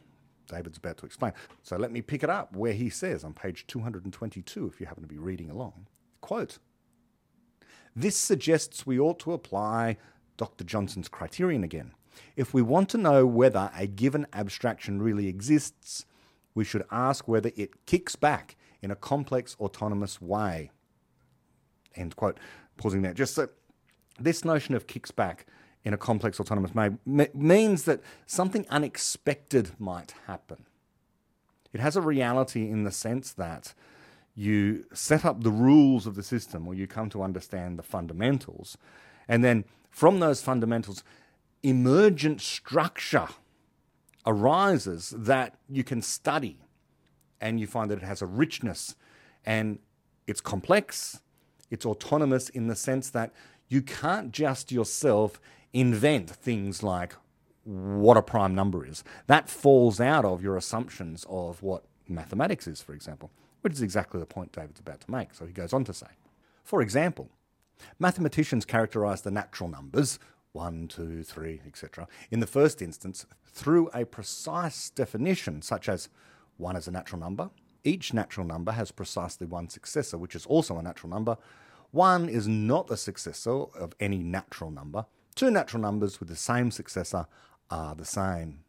David's 0.48 0.78
about 0.78 0.96
to 0.98 1.06
explain. 1.06 1.32
So 1.62 1.76
let 1.76 1.92
me 1.92 2.02
pick 2.02 2.22
it 2.22 2.30
up 2.30 2.56
where 2.56 2.72
he 2.72 2.90
says 2.90 3.24
on 3.24 3.32
page 3.34 3.66
222, 3.66 4.66
if 4.66 4.80
you 4.80 4.86
happen 4.86 5.02
to 5.02 5.08
be 5.08 5.18
reading 5.18 5.50
along. 5.50 5.86
Quote 6.20 6.58
This 7.94 8.16
suggests 8.16 8.86
we 8.86 8.98
ought 8.98 9.18
to 9.20 9.32
apply 9.32 9.96
Dr. 10.36 10.64
Johnson's 10.64 11.08
criterion 11.08 11.64
again. 11.64 11.92
If 12.36 12.52
we 12.52 12.62
want 12.62 12.88
to 12.90 12.98
know 12.98 13.26
whether 13.26 13.70
a 13.76 13.86
given 13.86 14.26
abstraction 14.32 15.00
really 15.00 15.28
exists, 15.28 16.04
we 16.54 16.64
should 16.64 16.84
ask 16.90 17.28
whether 17.28 17.52
it 17.56 17.86
kicks 17.86 18.16
back 18.16 18.56
in 18.82 18.90
a 18.90 18.96
complex 18.96 19.56
autonomous 19.60 20.20
way. 20.20 20.70
End 21.94 22.16
quote. 22.16 22.38
Pausing 22.76 23.02
there. 23.02 23.14
Just 23.14 23.34
so 23.34 23.48
this 24.18 24.44
notion 24.44 24.74
of 24.74 24.86
kicks 24.86 25.10
back 25.10 25.46
in 25.88 25.94
a 25.94 25.96
complex 25.96 26.38
autonomous 26.38 26.74
mode 26.74 26.98
means 27.34 27.84
that 27.84 28.02
something 28.26 28.66
unexpected 28.68 29.70
might 29.78 30.12
happen. 30.26 30.66
It 31.72 31.80
has 31.80 31.96
a 31.96 32.02
reality 32.02 32.68
in 32.70 32.84
the 32.84 32.92
sense 32.92 33.32
that 33.32 33.72
you 34.34 34.84
set 34.92 35.24
up 35.24 35.42
the 35.42 35.50
rules 35.50 36.06
of 36.06 36.14
the 36.14 36.22
system 36.22 36.68
or 36.68 36.74
you 36.74 36.86
come 36.86 37.08
to 37.08 37.22
understand 37.22 37.78
the 37.78 37.82
fundamentals. 37.82 38.76
And 39.28 39.42
then 39.42 39.64
from 39.88 40.20
those 40.20 40.42
fundamentals, 40.42 41.02
emergent 41.62 42.42
structure 42.42 43.28
arises 44.26 45.14
that 45.16 45.54
you 45.70 45.84
can 45.84 46.02
study 46.02 46.60
and 47.40 47.58
you 47.58 47.66
find 47.66 47.90
that 47.90 47.96
it 47.96 48.04
has 48.04 48.20
a 48.20 48.26
richness 48.26 48.94
and 49.46 49.78
it's 50.26 50.42
complex, 50.42 51.22
it's 51.70 51.86
autonomous 51.86 52.50
in 52.50 52.66
the 52.66 52.76
sense 52.76 53.08
that 53.08 53.32
you 53.68 53.80
can't 53.80 54.32
just 54.32 54.70
yourself 54.70 55.40
invent 55.72 56.30
things 56.30 56.82
like 56.82 57.14
what 57.64 58.16
a 58.16 58.22
prime 58.22 58.54
number 58.54 58.86
is. 58.86 59.04
That 59.26 59.48
falls 59.48 60.00
out 60.00 60.24
of 60.24 60.42
your 60.42 60.56
assumptions 60.56 61.26
of 61.28 61.62
what 61.62 61.84
mathematics 62.08 62.66
is, 62.66 62.80
for 62.80 62.94
example, 62.94 63.30
which 63.60 63.74
is 63.74 63.82
exactly 63.82 64.18
the 64.20 64.26
point 64.26 64.52
David's 64.52 64.80
about 64.80 65.00
to 65.00 65.10
make. 65.10 65.34
So 65.34 65.44
he 65.46 65.52
goes 65.52 65.72
on 65.72 65.84
to 65.84 65.92
say, 65.92 66.06
for 66.64 66.80
example, 66.80 67.28
mathematicians 67.98 68.64
characterize 68.64 69.22
the 69.22 69.30
natural 69.30 69.68
numbers, 69.68 70.18
1, 70.52 70.88
2, 70.88 71.22
3, 71.22 71.60
etc., 71.66 72.08
in 72.30 72.40
the 72.40 72.46
first 72.46 72.80
instance 72.80 73.26
through 73.44 73.88
a 73.92 74.06
precise 74.06 74.90
definition, 74.90 75.60
such 75.60 75.88
as 75.88 76.08
1 76.56 76.76
is 76.76 76.88
a 76.88 76.90
natural 76.90 77.20
number. 77.20 77.50
Each 77.84 78.12
natural 78.12 78.46
number 78.46 78.72
has 78.72 78.90
precisely 78.90 79.46
one 79.46 79.68
successor, 79.68 80.18
which 80.18 80.34
is 80.34 80.46
also 80.46 80.78
a 80.78 80.82
natural 80.82 81.10
number. 81.10 81.36
1 81.90 82.28
is 82.28 82.48
not 82.48 82.86
the 82.86 82.96
successor 82.96 83.50
of 83.50 83.94
any 84.00 84.18
natural 84.18 84.70
number. 84.70 85.06
Two 85.38 85.52
natural 85.52 85.80
numbers 85.80 86.18
with 86.18 86.28
the 86.28 86.34
same 86.34 86.72
successor 86.72 87.28
are 87.70 87.94
the 87.94 88.04
same. 88.04 88.64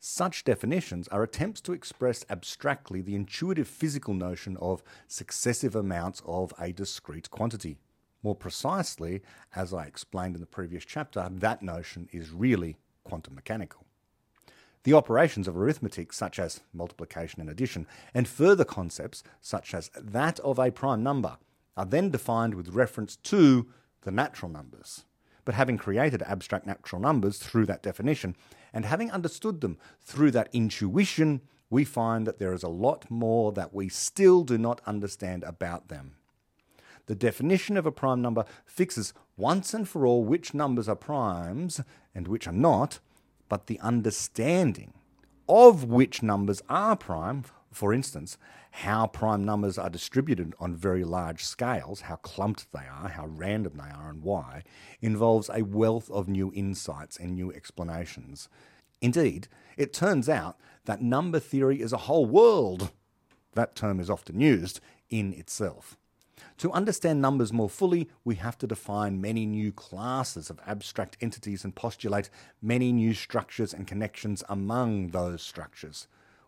Such 0.00 0.42
definitions 0.42 1.06
are 1.08 1.22
attempts 1.22 1.60
to 1.60 1.74
express 1.74 2.24
abstractly 2.30 3.02
the 3.02 3.14
intuitive 3.14 3.68
physical 3.68 4.14
notion 4.14 4.56
of 4.56 4.82
successive 5.06 5.76
amounts 5.76 6.22
of 6.24 6.54
a 6.58 6.72
discrete 6.72 7.30
quantity. 7.30 7.76
More 8.22 8.34
precisely, 8.34 9.20
as 9.54 9.74
I 9.74 9.84
explained 9.84 10.34
in 10.34 10.40
the 10.40 10.46
previous 10.46 10.86
chapter, 10.86 11.28
that 11.30 11.62
notion 11.62 12.08
is 12.10 12.30
really 12.30 12.78
quantum 13.04 13.34
mechanical. 13.34 13.84
The 14.84 14.94
operations 14.94 15.46
of 15.46 15.58
arithmetic, 15.58 16.10
such 16.14 16.38
as 16.38 16.62
multiplication 16.72 17.42
and 17.42 17.50
addition, 17.50 17.86
and 18.14 18.26
further 18.26 18.64
concepts, 18.64 19.24
such 19.42 19.74
as 19.74 19.90
that 19.94 20.40
of 20.40 20.58
a 20.58 20.70
prime 20.70 21.02
number, 21.02 21.36
are 21.76 21.84
then 21.84 22.08
defined 22.08 22.54
with 22.54 22.70
reference 22.70 23.16
to 23.16 23.68
the 24.04 24.10
natural 24.10 24.50
numbers 24.50 25.04
but 25.44 25.54
having 25.54 25.76
created 25.76 26.22
abstract 26.22 26.66
natural 26.66 27.00
numbers 27.00 27.38
through 27.38 27.66
that 27.66 27.82
definition 27.82 28.36
and 28.72 28.84
having 28.84 29.10
understood 29.10 29.60
them 29.60 29.78
through 30.02 30.30
that 30.32 30.48
intuition, 30.52 31.40
we 31.70 31.84
find 31.84 32.26
that 32.26 32.38
there 32.38 32.52
is 32.52 32.62
a 32.62 32.68
lot 32.68 33.10
more 33.10 33.52
that 33.52 33.74
we 33.74 33.88
still 33.88 34.42
do 34.44 34.58
not 34.58 34.80
understand 34.86 35.44
about 35.44 35.88
them. 35.88 36.16
The 37.06 37.14
definition 37.14 37.76
of 37.76 37.84
a 37.84 37.92
prime 37.92 38.22
number 38.22 38.44
fixes 38.64 39.12
once 39.36 39.74
and 39.74 39.86
for 39.86 40.06
all 40.06 40.24
which 40.24 40.54
numbers 40.54 40.88
are 40.88 40.96
primes 40.96 41.80
and 42.14 42.26
which 42.26 42.46
are 42.46 42.52
not, 42.52 43.00
but 43.48 43.66
the 43.66 43.78
understanding 43.80 44.94
of 45.48 45.84
which 45.84 46.22
numbers 46.22 46.62
are 46.68 46.96
prime 46.96 47.44
for 47.74 47.92
instance, 47.92 48.38
how 48.70 49.06
prime 49.06 49.44
numbers 49.44 49.78
are 49.78 49.90
distributed 49.90 50.54
on 50.60 50.74
very 50.74 51.04
large 51.04 51.44
scales, 51.44 52.02
how 52.02 52.16
clumped 52.16 52.70
they 52.72 52.86
are, 52.90 53.08
how 53.08 53.26
random 53.26 53.74
they 53.76 53.90
are, 53.90 54.10
and 54.10 54.22
why, 54.22 54.62
involves 55.00 55.50
a 55.52 55.62
wealth 55.62 56.10
of 56.10 56.28
new 56.28 56.52
insights 56.54 57.16
and 57.16 57.34
new 57.34 57.52
explanations. 57.52 58.48
Indeed, 59.00 59.48
it 59.76 59.92
turns 59.92 60.28
out 60.28 60.56
that 60.84 61.02
number 61.02 61.40
theory 61.40 61.80
is 61.80 61.92
a 61.92 61.98
whole 61.98 62.26
world. 62.26 62.90
That 63.54 63.74
term 63.74 64.00
is 64.00 64.10
often 64.10 64.40
used 64.40 64.80
in 65.10 65.32
itself. 65.32 65.96
To 66.58 66.70
understand 66.72 67.20
numbers 67.20 67.52
more 67.52 67.68
fully, 67.68 68.08
we 68.24 68.36
have 68.36 68.56
to 68.58 68.66
define 68.66 69.20
many 69.20 69.46
new 69.46 69.72
classes 69.72 70.50
of 70.50 70.60
abstract 70.66 71.16
entities 71.20 71.64
and 71.64 71.74
postulate 71.74 72.30
many 72.62 72.92
new 72.92 73.14
structures 73.14 73.74
and 73.74 73.86
connections 73.86 74.44
among 74.48 75.08
those 75.08 75.42
structures 75.42 76.06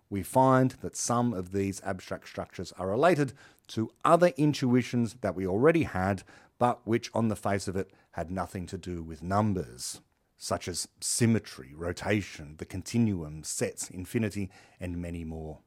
we 0.08 0.22
find 0.22 0.72
that 0.82 0.96
some 0.96 1.32
of 1.32 1.52
these 1.52 1.82
abstract 1.84 2.28
structures 2.28 2.72
are 2.78 2.88
related 2.88 3.32
to 3.68 3.90
other 4.04 4.32
intuitions 4.36 5.14
that 5.20 5.34
we 5.34 5.46
already 5.46 5.82
had, 5.82 6.22
but 6.58 6.80
which 6.84 7.10
on 7.12 7.28
the 7.28 7.36
face 7.36 7.68
of 7.68 7.76
it 7.76 7.90
had 8.12 8.30
nothing 8.30 8.66
to 8.66 8.78
do 8.78 9.02
with 9.02 9.22
numbers, 9.22 10.00
such 10.36 10.68
as 10.68 10.88
symmetry, 11.00 11.72
rotation, 11.74 12.54
the 12.58 12.64
continuum, 12.64 13.42
sets, 13.42 13.90
infinity, 13.90 14.50
and 14.80 14.96
many 14.96 15.24
more. 15.24 15.58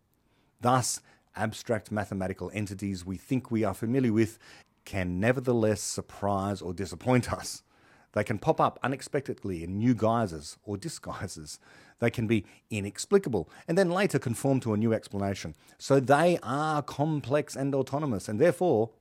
Thus, 0.62 1.02
abstract 1.36 1.92
mathematical 1.92 2.52
entities 2.54 3.06
we 3.06 3.18
think 3.18 3.52
we 3.52 3.64
are 3.64 3.74
familiar 3.74 4.14
with 4.14 4.40
can 4.86 5.20
nevertheless 5.20 5.82
surprise 5.82 6.62
or 6.62 6.74
disappoint 6.74 7.32
us. 7.32 7.64
They 8.14 8.24
can 8.24 8.40
pop 8.40 8.60
up 8.60 8.80
unexpectedly 8.82 9.64
in 9.64 9.78
new 9.78 9.94
guises 9.94 10.58
or 10.64 10.78
disguises. 10.78 11.60
They 12.00 12.10
can 12.10 12.28
be 12.28 12.46
inexplicable 12.70 13.50
and 13.68 13.78
then 13.78 13.92
later 13.92 14.20
conform 14.20 14.60
to 14.62 14.74
a 14.74 14.78
new 14.78 14.94
explanation. 14.94 15.56
So 15.78 16.00
they 16.00 16.40
are 16.42 16.82
complex 16.82 17.56
and 17.56 17.76
autonomous, 17.76 18.28
and 18.28 18.40
therefore, 18.40 18.92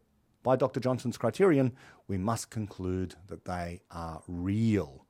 by 0.43 0.57
Dr. 0.57 0.81
Johnson's 0.81 1.19
criterion, 1.19 1.73
we 2.07 2.19
must 2.19 2.51
conclude 2.51 3.15
that 3.29 3.45
they 3.45 3.81
are 3.91 4.23
real. 4.27 5.05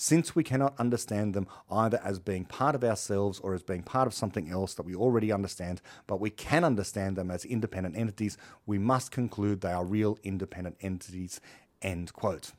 Since 0.00 0.36
we 0.36 0.44
cannot 0.44 0.78
understand 0.78 1.34
them 1.34 1.48
either 1.68 2.00
as 2.04 2.20
being 2.20 2.44
part 2.44 2.76
of 2.76 2.84
ourselves 2.84 3.40
or 3.40 3.52
as 3.52 3.64
being 3.64 3.82
part 3.82 4.06
of 4.06 4.14
something 4.14 4.48
else 4.48 4.74
that 4.74 4.86
we 4.86 4.94
already 4.94 5.32
understand, 5.32 5.82
but 6.06 6.20
we 6.20 6.30
can 6.30 6.62
understand 6.62 7.16
them 7.16 7.32
as 7.32 7.44
independent 7.44 7.96
entities, 7.96 8.38
we 8.64 8.78
must 8.78 9.10
conclude 9.10 9.60
they 9.60 9.72
are 9.72 9.84
real 9.84 10.16
independent 10.22 10.76
entities. 10.80 11.40
End 11.82 12.12
quote. 12.12 12.52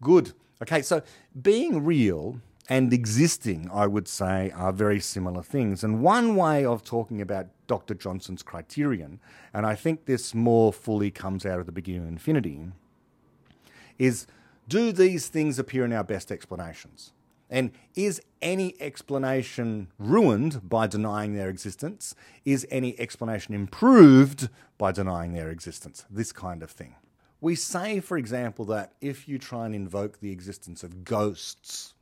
Good. 0.00 0.32
Okay, 0.62 0.82
so 0.82 1.02
being 1.40 1.84
real 1.84 2.40
and 2.68 2.92
existing, 2.92 3.70
I 3.72 3.86
would 3.86 4.08
say, 4.08 4.50
are 4.50 4.72
very 4.72 5.00
similar 5.00 5.42
things. 5.42 5.84
And 5.84 6.02
one 6.02 6.34
way 6.34 6.64
of 6.64 6.82
talking 6.82 7.20
about 7.20 7.46
Dr. 7.66 7.94
Johnson's 7.94 8.42
criterion, 8.42 9.20
and 9.54 9.66
I 9.66 9.74
think 9.74 10.06
this 10.06 10.34
more 10.34 10.72
fully 10.72 11.10
comes 11.10 11.46
out 11.46 11.60
of 11.60 11.66
the 11.66 11.72
beginning 11.72 12.02
of 12.02 12.08
infinity, 12.08 12.60
is 13.98 14.26
do 14.68 14.92
these 14.92 15.28
things 15.28 15.58
appear 15.58 15.84
in 15.84 15.92
our 15.92 16.04
best 16.04 16.32
explanations? 16.32 17.12
And 17.48 17.70
is 17.94 18.20
any 18.42 18.74
explanation 18.80 19.88
ruined 19.98 20.68
by 20.68 20.88
denying 20.88 21.34
their 21.34 21.48
existence? 21.48 22.16
Is 22.44 22.66
any 22.70 22.98
explanation 22.98 23.54
improved 23.54 24.48
by 24.78 24.90
denying 24.90 25.32
their 25.32 25.50
existence? 25.50 26.04
This 26.10 26.32
kind 26.32 26.62
of 26.64 26.70
thing. 26.70 26.96
We 27.46 27.54
say, 27.54 28.00
for 28.00 28.18
example, 28.18 28.64
that 28.64 28.94
if 29.00 29.28
you 29.28 29.38
try 29.38 29.66
and 29.66 29.72
invoke 29.72 30.18
the 30.18 30.32
existence 30.32 30.82
of 30.82 31.04
ghosts, 31.04 31.94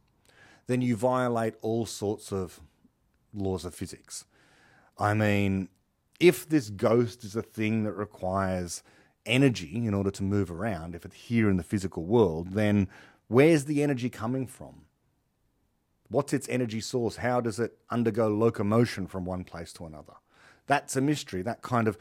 then 0.68 0.80
you 0.80 0.96
violate 0.96 1.52
all 1.60 1.84
sorts 1.84 2.32
of 2.32 2.60
laws 3.34 3.66
of 3.66 3.74
physics. 3.74 4.24
I 4.96 5.12
mean, 5.12 5.68
if 6.18 6.48
this 6.48 6.70
ghost 6.70 7.24
is 7.24 7.36
a 7.36 7.42
thing 7.42 7.84
that 7.84 7.92
requires 7.92 8.82
energy 9.26 9.84
in 9.84 9.92
order 9.92 10.10
to 10.12 10.22
move 10.22 10.50
around, 10.50 10.94
if 10.94 11.04
it's 11.04 11.14
here 11.14 11.50
in 11.50 11.58
the 11.58 11.62
physical 11.62 12.04
world, 12.06 12.54
then 12.54 12.88
where's 13.28 13.66
the 13.66 13.82
energy 13.82 14.08
coming 14.08 14.46
from? 14.46 14.86
What's 16.08 16.32
its 16.32 16.48
energy 16.48 16.80
source? 16.80 17.16
How 17.16 17.42
does 17.42 17.60
it 17.60 17.76
undergo 17.90 18.28
locomotion 18.28 19.06
from 19.06 19.26
one 19.26 19.44
place 19.44 19.74
to 19.74 19.84
another? 19.84 20.14
That's 20.66 20.96
a 20.96 21.02
mystery. 21.02 21.42
That 21.42 21.60
kind 21.60 21.86
of 21.86 21.98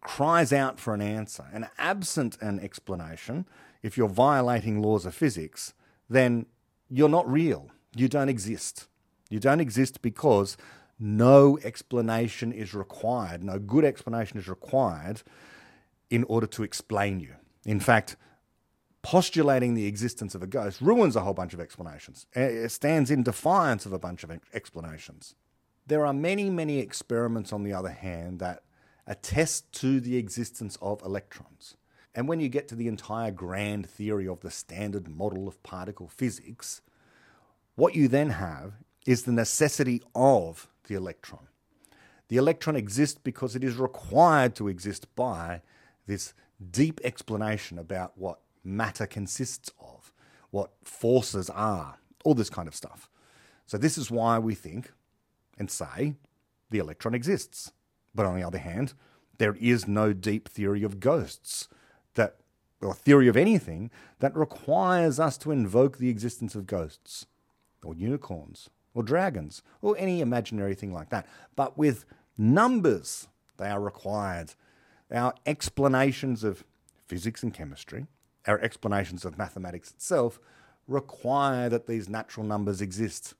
cries 0.00 0.52
out 0.52 0.78
for 0.78 0.94
an 0.94 1.00
answer. 1.00 1.46
And 1.52 1.68
absent 1.78 2.38
an 2.40 2.60
explanation, 2.60 3.46
if 3.82 3.96
you're 3.96 4.08
violating 4.08 4.82
laws 4.82 5.06
of 5.06 5.14
physics, 5.14 5.74
then 6.08 6.46
you're 6.88 7.08
not 7.08 7.30
real. 7.30 7.70
You 7.94 8.08
don't 8.08 8.28
exist. 8.28 8.88
You 9.28 9.38
don't 9.38 9.60
exist 9.60 10.02
because 10.02 10.56
no 10.98 11.58
explanation 11.64 12.52
is 12.52 12.74
required, 12.74 13.42
no 13.42 13.58
good 13.58 13.84
explanation 13.84 14.38
is 14.38 14.48
required 14.48 15.22
in 16.10 16.24
order 16.24 16.46
to 16.48 16.62
explain 16.62 17.20
you. 17.20 17.34
In 17.64 17.80
fact, 17.80 18.16
postulating 19.02 19.74
the 19.74 19.86
existence 19.86 20.34
of 20.34 20.42
a 20.42 20.46
ghost 20.46 20.80
ruins 20.80 21.16
a 21.16 21.20
whole 21.20 21.32
bunch 21.32 21.54
of 21.54 21.60
explanations. 21.60 22.26
It 22.34 22.70
stands 22.70 23.10
in 23.10 23.22
defiance 23.22 23.86
of 23.86 23.92
a 23.92 23.98
bunch 23.98 24.24
of 24.24 24.30
explanations. 24.52 25.34
There 25.86 26.04
are 26.04 26.12
many, 26.12 26.50
many 26.50 26.80
experiments, 26.80 27.52
on 27.52 27.62
the 27.62 27.72
other 27.72 27.90
hand, 27.90 28.38
that 28.40 28.62
attest 29.06 29.72
to 29.72 30.00
the 30.00 30.16
existence 30.16 30.78
of 30.80 31.02
electrons. 31.02 31.76
And 32.14 32.28
when 32.28 32.40
you 32.40 32.48
get 32.48 32.68
to 32.68 32.74
the 32.74 32.88
entire 32.88 33.30
grand 33.30 33.88
theory 33.88 34.26
of 34.26 34.40
the 34.40 34.50
standard 34.50 35.08
model 35.08 35.46
of 35.46 35.62
particle 35.62 36.08
physics, 36.08 36.80
what 37.76 37.94
you 37.94 38.08
then 38.08 38.30
have 38.30 38.74
is 39.06 39.22
the 39.22 39.32
necessity 39.32 40.02
of 40.14 40.68
the 40.88 40.94
electron. 40.94 41.46
The 42.28 42.36
electron 42.36 42.76
exists 42.76 43.18
because 43.22 43.56
it 43.56 43.64
is 43.64 43.76
required 43.76 44.54
to 44.56 44.68
exist 44.68 45.14
by 45.16 45.62
this 46.06 46.34
deep 46.70 47.00
explanation 47.02 47.78
about 47.78 48.12
what 48.16 48.40
matter 48.62 49.06
consists 49.06 49.70
of, 49.80 50.12
what 50.50 50.72
forces 50.82 51.48
are, 51.50 51.98
all 52.24 52.34
this 52.34 52.50
kind 52.50 52.68
of 52.68 52.74
stuff. 52.74 53.08
So, 53.66 53.78
this 53.78 53.96
is 53.96 54.10
why 54.10 54.38
we 54.38 54.54
think 54.54 54.92
and 55.58 55.70
say 55.70 56.14
the 56.70 56.78
electron 56.78 57.14
exists. 57.14 57.72
But 58.14 58.26
on 58.26 58.36
the 58.36 58.46
other 58.46 58.58
hand, 58.58 58.94
there 59.38 59.56
is 59.60 59.88
no 59.88 60.12
deep 60.12 60.48
theory 60.48 60.82
of 60.82 61.00
ghosts 61.00 61.68
that 62.14 62.36
or 62.82 62.94
theory 62.94 63.28
of 63.28 63.36
anything 63.36 63.90
that 64.20 64.36
requires 64.36 65.20
us 65.20 65.36
to 65.38 65.50
invoke 65.50 65.98
the 65.98 66.08
existence 66.08 66.54
of 66.54 66.66
ghosts 66.66 67.26
or 67.84 67.94
unicorns 67.94 68.70
or 68.94 69.02
dragons 69.02 69.62
or 69.82 69.96
any 69.98 70.20
imaginary 70.20 70.74
thing 70.74 70.92
like 70.92 71.10
that. 71.10 71.26
But 71.56 71.76
with 71.76 72.04
numbers, 72.38 73.28
they 73.58 73.68
are 73.68 73.80
required. 73.80 74.54
Our 75.12 75.34
explanations 75.44 76.44
of 76.44 76.64
physics 77.06 77.42
and 77.42 77.52
chemistry, 77.52 78.06
our 78.46 78.58
explanations 78.60 79.24
of 79.24 79.36
mathematics 79.36 79.90
itself, 79.90 80.40
require 80.86 81.68
that 81.68 81.86
these 81.86 82.08
natural 82.08 82.46
numbers 82.46 82.80
exist. 82.80 83.34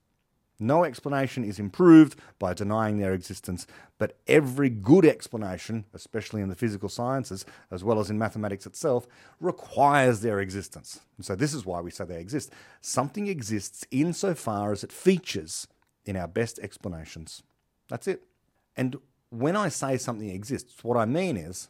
No 0.60 0.84
explanation 0.84 1.42
is 1.42 1.58
improved 1.58 2.16
by 2.38 2.52
denying 2.52 2.98
their 2.98 3.14
existence, 3.14 3.66
but 3.96 4.18
every 4.26 4.68
good 4.68 5.06
explanation, 5.06 5.86
especially 5.94 6.42
in 6.42 6.50
the 6.50 6.54
physical 6.54 6.90
sciences 6.90 7.46
as 7.70 7.82
well 7.82 7.98
as 7.98 8.10
in 8.10 8.18
mathematics 8.18 8.66
itself, 8.66 9.06
requires 9.40 10.20
their 10.20 10.38
existence. 10.38 11.00
And 11.16 11.24
so, 11.24 11.34
this 11.34 11.54
is 11.54 11.64
why 11.64 11.80
we 11.80 11.90
say 11.90 12.04
they 12.04 12.20
exist. 12.20 12.52
Something 12.82 13.26
exists 13.26 13.86
insofar 13.90 14.70
as 14.70 14.84
it 14.84 14.92
features 14.92 15.66
in 16.04 16.16
our 16.16 16.28
best 16.28 16.58
explanations. 16.58 17.42
That's 17.88 18.06
it. 18.06 18.22
And 18.76 18.96
when 19.30 19.56
I 19.56 19.68
say 19.68 19.96
something 19.96 20.28
exists, 20.28 20.84
what 20.84 20.96
I 20.96 21.06
mean 21.06 21.36
is 21.36 21.68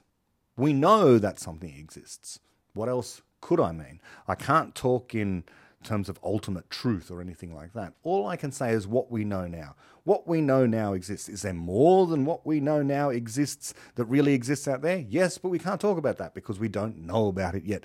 we 0.57 0.73
know 0.73 1.19
that 1.19 1.39
something 1.39 1.75
exists. 1.77 2.41
What 2.75 2.89
else 2.89 3.23
could 3.41 3.61
I 3.61 3.73
mean? 3.73 4.01
I 4.27 4.35
can't 4.35 4.75
talk 4.75 5.15
in 5.15 5.45
terms 5.83 6.09
of 6.09 6.19
ultimate 6.23 6.69
truth 6.71 7.11
or 7.11 7.21
anything 7.21 7.55
like 7.55 7.73
that. 7.73 7.95
All 8.03 8.27
I 8.27 8.37
can 8.37 8.53
say 8.53 8.73
is 8.73 8.87
what 8.87 9.11
we 9.11 9.25
know 9.25 9.47
now. 9.47 9.77
What 10.05 10.29
we 10.29 10.41
know 10.41 10.67
now 10.67 10.93
exists. 10.93 11.29
Is 11.29 11.43
there 11.43 11.55
more 11.55 12.07
than 12.07 12.25
what 12.25 12.47
we 12.47 12.61
know 12.61 12.83
now 12.83 13.11
exists 13.11 13.73
that 13.95 14.05
really 14.05 14.35
exists 14.35 14.69
out 14.69 14.83
there? 14.83 14.99
Yes, 14.99 15.39
but 15.39 15.49
we 15.49 15.59
can't 15.59 15.81
talk 15.81 15.99
about 15.99 16.19
that 16.19 16.35
because 16.35 16.59
we 16.59 16.69
don't 16.69 16.99
know 16.99 17.29
about 17.29 17.55
it 17.55 17.65
yet. 17.65 17.85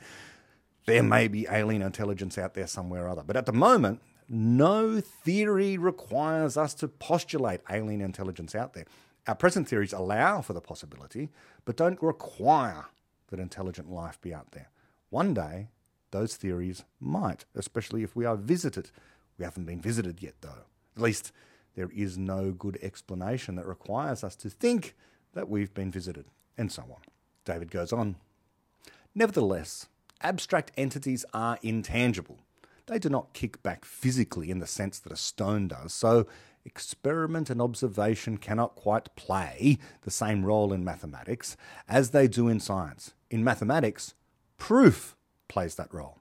There 0.86 1.04
may 1.04 1.28
be 1.28 1.48
alien 1.50 1.82
intelligence 1.82 2.38
out 2.38 2.54
there 2.54 2.68
somewhere 2.68 3.06
or 3.06 3.10
other. 3.10 3.24
But 3.26 3.38
at 3.38 3.46
the 3.46 3.54
moment, 3.54 4.02
no 4.28 5.00
theory 5.00 5.78
requires 5.78 6.58
us 6.58 6.74
to 6.76 6.88
postulate 6.88 7.62
alien 7.70 8.02
intelligence 8.02 8.56
out 8.56 8.74
there. 8.74 8.86
Our 9.28 9.36
present 9.36 9.68
theories 9.68 9.94
allow 9.94 10.42
for 10.42 10.54
the 10.54 10.62
possibility, 10.62 11.30
but 11.64 11.78
don't 11.78 12.02
require 12.02 12.86
that 13.30 13.40
intelligent 13.40 13.90
life 13.90 14.20
be 14.22 14.34
out 14.34 14.52
there. 14.52 14.70
One 15.10 15.34
day, 15.34 15.70
those 16.16 16.38
theories 16.38 16.86
might, 17.02 17.44
especially 17.56 18.02
if 18.02 18.16
we 18.16 18.24
are 18.24 18.38
visited. 18.38 18.90
We 19.38 19.44
haven't 19.44 19.66
been 19.66 19.82
visited 19.82 20.24
yet, 20.24 20.36
though. 20.40 20.64
At 20.96 21.02
least 21.02 21.34
there 21.76 21.90
is 21.94 22.18
no 22.18 22.52
good 22.52 22.80
explanation 22.82 23.56
that 23.56 23.68
requires 23.68 24.24
us 24.24 24.36
to 24.38 24.50
think 24.50 24.96
that 25.34 25.50
we've 25.50 25.74
been 25.74 25.92
visited, 25.92 26.28
and 26.58 26.72
so 26.72 26.84
on. 26.84 27.02
David 27.44 27.70
goes 27.70 27.92
on. 27.92 28.16
Nevertheless, 29.14 29.88
abstract 30.22 30.72
entities 30.78 31.26
are 31.34 31.60
intangible. 31.62 32.40
They 32.86 32.98
do 32.98 33.10
not 33.10 33.34
kick 33.34 33.62
back 33.62 33.84
physically 33.84 34.50
in 34.50 34.60
the 34.60 34.68
sense 34.68 35.00
that 35.00 35.12
a 35.12 35.18
stone 35.18 35.68
does, 35.68 35.94
so 35.94 36.28
experiment 36.64 37.50
and 37.50 37.62
observation 37.62 38.38
cannot 38.38 38.76
quite 38.76 39.14
play 39.16 39.80
the 40.04 40.12
same 40.12 40.46
role 40.46 40.72
in 40.72 40.86
mathematics 40.86 41.58
as 41.90 42.12
they 42.12 42.28
do 42.30 42.48
in 42.48 42.62
science. 42.62 43.14
In 43.30 43.44
mathematics, 43.44 44.14
proof 44.58 45.15
plays 45.56 45.76
that 45.76 45.94
role. 45.94 46.20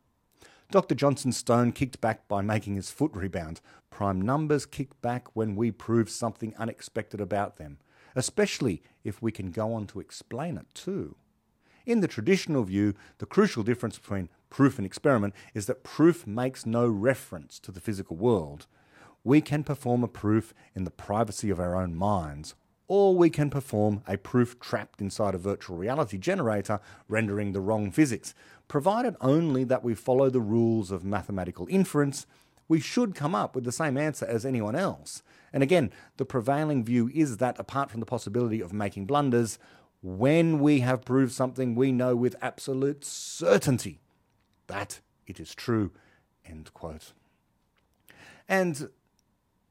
Dr. 0.71 0.95
Johnson 0.95 1.33
stone 1.33 1.73
kicked 1.73 2.01
back 2.01 2.29
by 2.29 2.41
making 2.41 2.77
his 2.77 2.93
foot 2.93 3.11
rebound. 3.15 3.61
Prime 3.91 4.23
numbers 4.23 4.65
kick 4.65 4.91
back 5.03 5.27
when 5.35 5.57
we 5.57 5.73
prove 5.73 6.09
something 6.09 6.55
unexpected 6.57 7.21
about 7.21 7.57
them, 7.57 7.79
especially 8.15 8.81
if 9.03 9.21
we 9.21 9.33
can 9.33 9.51
go 9.51 9.75
on 9.75 9.89
to 9.89 9.99
explain 9.99 10.57
it 10.57 10.73
too. 10.73 11.17
In 11.85 11.99
the 11.99 12.07
traditional 12.07 12.63
view, 12.63 12.95
the 13.19 13.27
crucial 13.27 13.65
difference 13.65 13.99
between 13.99 14.29
proof 14.51 14.79
and 14.79 14.87
experiment 14.87 15.35
is 15.53 15.67
that 15.67 15.83
proof 15.83 16.29
makes 16.29 16.65
no 16.65 16.87
reference 16.87 17.59
to 17.59 17.73
the 17.73 17.81
physical 17.81 18.17
world. 18.17 18.69
We 19.25 19.41
can 19.41 19.65
perform 19.65 20.05
a 20.05 20.09
proof 20.23 20.55
in 20.77 20.85
the 20.85 20.93
privacy 20.93 21.51
of 21.51 21.59
our 21.59 21.75
own 21.75 21.97
minds, 21.97 22.55
or 22.87 23.17
we 23.17 23.31
can 23.31 23.51
perform 23.51 24.03
a 24.07 24.17
proof 24.19 24.61
trapped 24.61 25.01
inside 25.01 25.35
a 25.35 25.39
virtual 25.39 25.77
reality 25.77 26.19
generator 26.19 26.81
rendering 27.09 27.53
the 27.53 27.61
wrong 27.61 27.91
physics. 27.91 28.35
Provided 28.69 29.17
only 29.21 29.65
that 29.65 29.85
we 29.85 29.95
follow 29.95 30.31
the 30.31 30.41
rules 30.41 30.91
of 30.91 31.05
mathematical 31.05 31.67
inference, 31.71 32.27
we 32.69 32.81
should 32.81 33.15
come 33.15 33.35
up 33.35 33.55
with 33.55 33.65
the 33.65 33.73
same 33.73 33.97
answer 33.97 34.27
as 34.27 34.45
anyone 34.45 34.75
else. 34.75 35.23
And 35.53 35.63
again, 35.63 35.91
the 36.17 36.25
prevailing 36.25 36.85
view 36.85 37.11
is 37.15 37.37
that 37.39 37.59
apart 37.59 37.91
from 37.91 38.01
the 38.01 38.07
possibility 38.07 38.61
of 38.61 38.73
making 38.73 39.07
blunders, 39.07 39.59
when 40.03 40.59
we 40.59 40.81
have 40.81 41.05
proved 41.05 41.33
something, 41.33 41.75
we 41.75 41.93
know 41.93 42.15
with 42.17 42.37
absolute 42.43 43.05
certainty 43.05 44.01
that 44.67 45.01
it 45.27 45.41
is 45.41 45.55
true. 45.55 45.93
End 46.45 46.73
quote. 46.75 47.13
And 48.49 48.91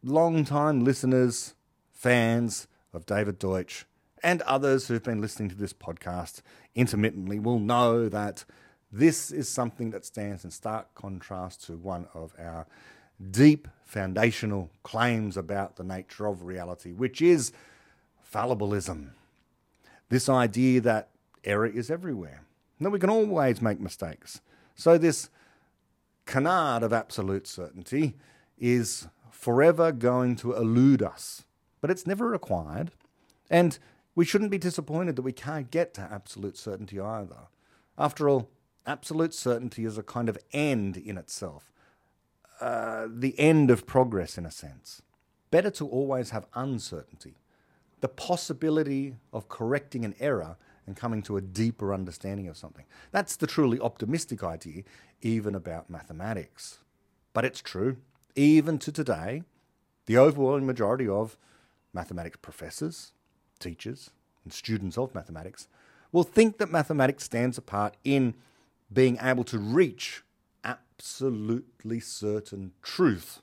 long-time 0.03 0.83
listeners, 0.83 1.53
fans, 1.91 2.67
of 2.93 3.05
David 3.05 3.39
Deutsch 3.39 3.85
and 4.23 4.41
others 4.43 4.87
who've 4.87 5.03
been 5.03 5.21
listening 5.21 5.49
to 5.49 5.55
this 5.55 5.73
podcast 5.73 6.41
intermittently 6.75 7.39
will 7.39 7.59
know 7.59 8.07
that 8.07 8.45
this 8.91 9.31
is 9.31 9.49
something 9.49 9.89
that 9.91 10.05
stands 10.05 10.45
in 10.45 10.51
stark 10.51 10.93
contrast 10.95 11.65
to 11.65 11.73
one 11.73 12.07
of 12.13 12.33
our 12.39 12.65
deep 13.31 13.67
foundational 13.83 14.69
claims 14.83 15.35
about 15.35 15.75
the 15.75 15.83
nature 15.83 16.25
of 16.25 16.43
reality, 16.43 16.93
which 16.93 17.21
is 17.21 17.51
fallibilism. 18.33 19.09
This 20.09 20.29
idea 20.29 20.79
that 20.81 21.09
error 21.43 21.67
is 21.67 21.91
everywhere, 21.91 22.43
that 22.79 22.89
we 22.89 22.99
can 22.99 23.09
always 23.09 23.61
make 23.61 23.79
mistakes. 23.79 24.41
So, 24.75 24.97
this 24.97 25.29
canard 26.25 26.83
of 26.83 26.93
absolute 26.93 27.47
certainty 27.47 28.15
is 28.57 29.07
forever 29.31 29.91
going 29.91 30.35
to 30.37 30.55
elude 30.55 31.01
us 31.01 31.43
but 31.83 31.91
it's 31.91 32.07
never 32.07 32.29
required. 32.29 32.91
And 33.49 33.77
we 34.15 34.23
shouldn't 34.23 34.51
be 34.51 34.57
disappointed 34.57 35.17
that 35.17 35.21
we 35.21 35.33
can't 35.33 35.69
get 35.69 35.93
to 35.95 36.01
absolute 36.01 36.55
certainty 36.55 36.97
either. 36.97 37.49
After 37.97 38.29
all, 38.29 38.49
absolute 38.85 39.33
certainty 39.33 39.83
is 39.83 39.97
a 39.97 40.01
kind 40.01 40.29
of 40.29 40.37
end 40.53 40.95
in 40.95 41.17
itself, 41.17 41.73
uh, 42.61 43.07
the 43.13 43.37
end 43.37 43.69
of 43.69 43.85
progress 43.85 44.37
in 44.37 44.45
a 44.45 44.51
sense. 44.51 45.01
Better 45.51 45.69
to 45.71 45.85
always 45.85 46.29
have 46.29 46.47
uncertainty, 46.53 47.35
the 47.99 48.07
possibility 48.07 49.17
of 49.33 49.49
correcting 49.49 50.05
an 50.05 50.15
error 50.21 50.55
and 50.87 50.95
coming 50.95 51.21
to 51.23 51.35
a 51.35 51.41
deeper 51.41 51.93
understanding 51.93 52.47
of 52.47 52.55
something. 52.55 52.85
That's 53.11 53.35
the 53.35 53.45
truly 53.45 53.77
optimistic 53.81 54.41
idea, 54.41 54.83
even 55.21 55.53
about 55.53 55.89
mathematics. 55.89 56.77
But 57.33 57.43
it's 57.43 57.61
true, 57.61 57.97
even 58.37 58.79
to 58.79 58.91
today, 58.93 59.43
the 60.05 60.17
overwhelming 60.17 60.65
majority 60.65 61.09
of 61.09 61.37
mathematics 61.93 62.37
professors, 62.41 63.13
teachers, 63.59 64.09
and 64.43 64.51
students 64.51 64.97
of 64.97 65.13
mathematics 65.15 65.67
will 66.11 66.23
think 66.23 66.57
that 66.57 66.71
mathematics 66.71 67.23
stands 67.23 67.57
apart 67.57 67.95
in 68.03 68.35
being 68.91 69.17
able 69.21 69.43
to 69.43 69.57
reach 69.57 70.23
absolutely 70.63 71.99
certain 71.99 72.71
truth. 72.81 73.41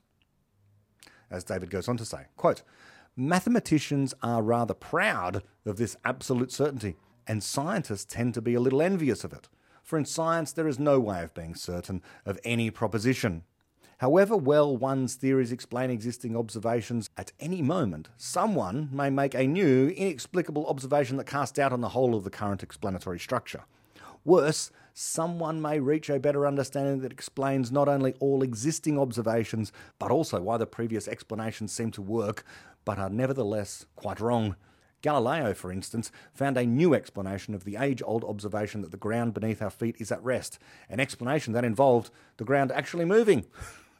As 1.31 1.45
David 1.45 1.71
goes 1.71 1.89
on 1.89 1.97
to 1.97 2.05
say, 2.05 2.27
quote, 2.37 2.63
mathematicians 3.17 4.15
are 4.23 4.43
rather 4.43 4.75
proud 4.75 5.43
of 5.67 5.77
this 5.77 5.97
absolute 6.05 6.53
certainty, 6.53 6.97
and 7.27 7.43
scientists 7.43 8.05
tend 8.05 8.35
to 8.35 8.43
be 8.43 8.55
a 8.55 8.61
little 8.61 8.83
envious 8.83 9.25
of 9.25 9.33
it. 9.33 9.49
For 9.83 9.99
in 9.99 10.05
science, 10.05 10.53
there 10.53 10.69
is 10.69 10.79
no 10.79 11.01
way 11.01 11.23
of 11.23 11.35
being 11.35 11.55
certain 11.55 12.03
of 12.25 12.39
any 12.45 12.71
proposition. 12.71 13.45
However 14.01 14.35
well 14.35 14.75
one's 14.75 15.15
theories 15.15 15.53
explain 15.53 15.91
existing 15.91 16.35
observations, 16.35 17.11
at 17.19 17.33
any 17.39 17.61
moment, 17.61 18.09
someone 18.17 18.89
may 18.91 19.11
make 19.11 19.35
a 19.35 19.47
new, 19.47 19.89
inexplicable 19.89 20.67
observation 20.69 21.19
that 21.19 21.27
casts 21.27 21.59
doubt 21.59 21.75
on 21.75 21.83
the 21.83 21.91
whole 21.91 22.15
of 22.15 22.25
the 22.25 22.31
current 22.31 22.63
explanatory 22.63 23.19
structure. 23.19 23.65
Worse, 24.25 24.71
someone 24.95 25.61
may 25.61 25.81
reach 25.81 26.09
a 26.09 26.19
better 26.19 26.47
understanding 26.47 27.01
that 27.01 27.13
explains 27.13 27.71
not 27.71 27.91
only 27.91 28.15
all 28.21 28.43
existing 28.43 28.99
observations, 28.99 29.71
but 29.99 30.11
also 30.11 30.41
why 30.41 30.57
the 30.57 30.67
previous 30.67 31.07
explanations 31.07 31.71
seem 31.71 31.91
to 31.91 32.01
work, 32.01 32.43
but 32.87 32.99
are 32.99 33.11
nevertheless 33.11 33.85
quite 33.97 34.19
wrong. 34.19 34.57
Galileo, 35.03 35.53
for 35.53 35.71
instance, 35.71 36.11
found 36.33 36.57
a 36.57 36.65
new 36.65 36.95
explanation 36.95 37.55
of 37.55 37.65
the 37.65 37.77
age 37.77 38.03
old 38.03 38.25
observation 38.25 38.81
that 38.81 38.93
the 38.93 38.97
ground 38.97 39.35
beneath 39.35 39.61
our 39.61 39.69
feet 39.69 39.97
is 39.99 40.11
at 40.11 40.25
rest, 40.25 40.59
an 40.89 41.01
explanation 41.01 41.53
that 41.53 41.67
involved 41.67 42.11
the 42.39 42.45
ground 42.45 42.73
actually 42.73 43.05
moving. 43.05 43.45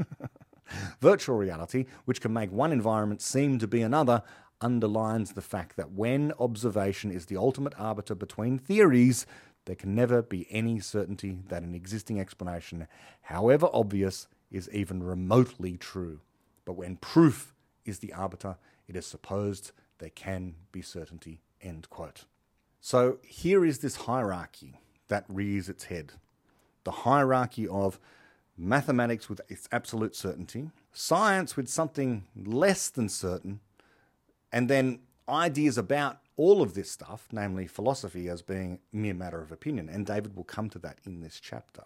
Virtual 1.01 1.37
reality, 1.37 1.87
which 2.05 2.21
can 2.21 2.33
make 2.33 2.53
one 2.53 2.73
environment 2.73 3.21
seem 3.21 3.59
to 3.59 3.67
be 3.67 3.83
another, 3.83 4.23
underlines 4.61 5.33
the 5.33 5.43
fact 5.43 5.77
that 5.77 5.93
when 5.93 6.33
observation 6.39 7.11
is 7.11 7.27
the 7.27 7.37
ultimate 7.37 7.73
arbiter 7.79 8.15
between 8.15 8.59
theories, 8.59 9.27
there 9.65 9.77
can 9.77 9.95
never 9.95 10.23
be 10.23 10.47
any 10.51 10.81
certainty 10.81 11.39
that 11.49 11.63
an 11.63 11.75
existing 11.75 12.21
explanation, 12.21 12.87
however 13.23 13.69
obvious, 13.73 14.29
is 14.51 14.69
even 14.73 15.03
remotely 15.03 15.77
true. 15.77 16.21
But 16.65 16.75
when 16.75 16.97
proof 16.97 17.55
is 17.85 18.01
the 18.01 18.13
arbiter, 18.13 18.57
it 18.89 18.97
is 18.97 19.07
supposed 19.07 19.73
there 19.99 20.11
can 20.11 20.55
be 20.73 20.83
certainty. 20.83 21.41
End 21.63 21.89
quote. 21.91 22.25
So 22.81 23.19
here 23.23 23.65
is 23.65 23.79
this 23.79 23.97
hierarchy 23.97 24.81
that 25.09 25.25
rears 25.29 25.69
its 25.69 25.85
head 25.85 26.13
the 26.85 26.91
hierarchy 26.91 27.69
of 27.69 28.01
mathematics 28.61 29.29
with 29.29 29.41
its 29.49 29.69
absolute 29.73 30.15
certainty, 30.15 30.71
science 30.93 31.57
with 31.57 31.69
something 31.69 32.27
less 32.37 32.91
than 32.91 33.09
certain, 33.09 33.61
and 34.53 34.69
then 34.69 35.01
ideas 35.29 35.79
about 35.79 36.19
all 36.37 36.63
of 36.63 36.75
this 36.75 36.91
stuff, 36.91 37.29
namely 37.33 37.67
philosophy, 37.67 38.29
as 38.29 38.43
being 38.43 38.81
mere 38.93 39.15
matter 39.15 39.41
of 39.41 39.53
opinion. 39.53 39.89
And 39.89 40.07
David 40.07 40.37
will 40.37 40.45
come 40.45 40.69
to 40.71 40.79
that 40.81 40.99
in 41.05 41.21
this 41.21 41.39
chapter. 41.41 41.85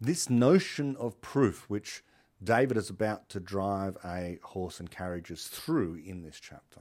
This 0.00 0.28
notion 0.28 0.96
of 0.96 1.20
proof, 1.20 1.68
which 1.68 2.02
David 2.42 2.76
is 2.76 2.90
about 2.90 3.28
to 3.30 3.40
drive 3.40 3.96
a 4.04 4.38
horse 4.42 4.80
and 4.80 4.90
carriages 4.90 5.46
through 5.46 6.02
in 6.04 6.22
this 6.22 6.40
chapter, 6.40 6.80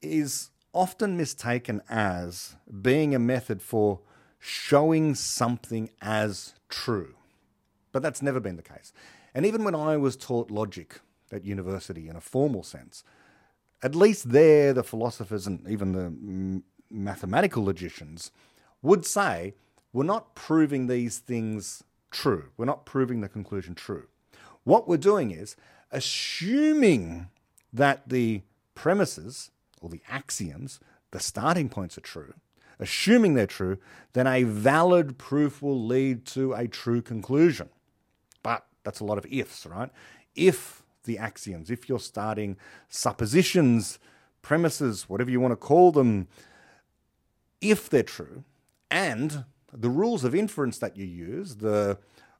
is 0.00 0.50
often 0.72 1.16
mistaken 1.16 1.82
as 1.88 2.56
being 2.80 3.14
a 3.14 3.18
method 3.18 3.60
for 3.60 4.00
showing 4.38 5.14
something 5.14 5.90
as 6.00 6.54
true. 6.68 7.17
But 7.92 8.02
that's 8.02 8.22
never 8.22 8.40
been 8.40 8.56
the 8.56 8.62
case. 8.62 8.92
And 9.34 9.46
even 9.46 9.64
when 9.64 9.74
I 9.74 9.96
was 9.96 10.16
taught 10.16 10.50
logic 10.50 11.00
at 11.32 11.44
university 11.44 12.08
in 12.08 12.16
a 12.16 12.20
formal 12.20 12.62
sense, 12.62 13.04
at 13.82 13.94
least 13.94 14.30
there 14.30 14.72
the 14.72 14.82
philosophers 14.82 15.46
and 15.46 15.66
even 15.68 15.92
the 15.92 16.62
mathematical 16.90 17.64
logicians 17.64 18.30
would 18.82 19.06
say 19.06 19.54
we're 19.92 20.04
not 20.04 20.34
proving 20.34 20.86
these 20.86 21.18
things 21.18 21.82
true. 22.10 22.50
We're 22.56 22.64
not 22.64 22.86
proving 22.86 23.20
the 23.20 23.28
conclusion 23.28 23.74
true. 23.74 24.06
What 24.64 24.88
we're 24.88 24.96
doing 24.96 25.30
is 25.30 25.56
assuming 25.90 27.28
that 27.72 28.08
the 28.08 28.42
premises 28.74 29.50
or 29.80 29.88
the 29.88 30.02
axioms, 30.08 30.80
the 31.10 31.20
starting 31.20 31.68
points 31.68 31.96
are 31.96 32.02
true, 32.02 32.34
assuming 32.78 33.34
they're 33.34 33.46
true, 33.46 33.78
then 34.12 34.26
a 34.26 34.42
valid 34.42 35.18
proof 35.18 35.62
will 35.62 35.84
lead 35.84 36.26
to 36.26 36.52
a 36.52 36.68
true 36.68 37.02
conclusion. 37.02 37.68
That's 38.84 39.00
a 39.00 39.04
lot 39.04 39.18
of 39.18 39.26
ifs, 39.30 39.66
right? 39.66 39.90
If 40.34 40.82
the 41.04 41.18
axioms, 41.18 41.70
if 41.70 41.88
you're 41.88 41.98
starting 41.98 42.56
suppositions, 42.88 43.98
premises, 44.42 45.08
whatever 45.08 45.30
you 45.30 45.40
want 45.40 45.52
to 45.52 45.56
call 45.56 45.92
them, 45.92 46.28
if 47.60 47.90
they're 47.90 48.02
true, 48.02 48.44
and 48.90 49.44
the 49.72 49.90
rules 49.90 50.24
of 50.24 50.34
inference 50.34 50.78
that 50.78 50.96
you 50.96 51.04
use, 51.04 51.56
the 51.56 51.98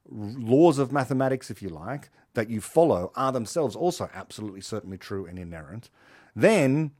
laws 0.09 0.79
of 0.79 0.91
mathematics, 0.91 1.51
if 1.51 1.61
you 1.61 1.69
like, 1.69 2.09
that 2.33 2.49
you 2.49 2.61
follow 2.61 3.11
are 3.15 3.31
themselves 3.31 3.75
also 3.75 4.09
absolutely 4.13 4.61
certainly 4.61 4.97
true 4.97 5.25
and 5.25 5.37
inerrant, 5.37 5.89
then 6.35 6.91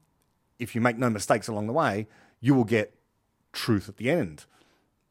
if 0.57 0.75
you 0.75 0.81
make 0.81 0.97
no 0.97 1.09
mistakes 1.09 1.47
along 1.47 1.67
the 1.67 1.73
way, 1.73 2.07
you 2.41 2.53
will 2.53 2.65
get 2.65 2.95
truth 3.53 3.89
at 3.89 3.97
the 3.97 4.09
end. 4.09 4.45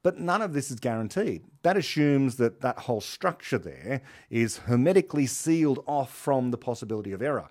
But 0.03 0.19
none 0.19 0.43
of 0.43 0.53
this 0.53 0.71
is 0.71 0.79
guaranteed. 0.79 1.45
That 1.63 1.77
assumes 1.77 2.37
that 2.37 2.61
that 2.61 2.81
whole 2.81 3.01
structure 3.01 3.59
there 3.59 4.03
is 4.31 4.59
hermetically 4.59 5.27
sealed 5.27 5.83
off 5.87 6.15
from 6.15 6.51
the 6.51 6.59
possibility 6.59 7.13
of 7.13 7.21
error, 7.21 7.49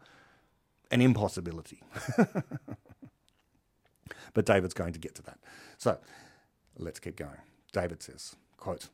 an 0.89 1.01
impossibility. 1.01 1.83
but 4.33 4.45
David's 4.45 4.73
going 4.73 4.93
to 4.93 4.99
get 4.99 5.15
to 5.15 5.23
that. 5.23 5.39
So 5.77 5.97
let's 6.77 6.99
keep 6.99 7.17
going. 7.17 7.41
David 7.73 8.01
says, 8.01 8.36
quote, 8.55 8.88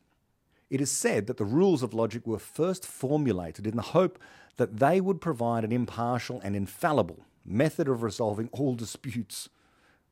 it 0.68 0.80
is 0.80 0.90
said 0.90 1.28
that 1.28 1.36
the 1.36 1.44
rules 1.44 1.82
of 1.82 1.94
logic 1.94 2.26
were 2.26 2.38
first 2.38 2.84
formulated 2.84 3.66
in 3.66 3.76
the 3.76 3.82
hope 3.82 4.18
that 4.56 4.78
they 4.78 5.00
would 5.00 5.20
provide 5.20 5.64
an 5.64 5.72
impartial 5.72 6.40
and 6.40 6.56
infallible 6.56 7.24
method 7.44 7.88
of 7.88 8.02
resolving 8.02 8.48
all 8.52 8.74
disputes. 8.74 9.48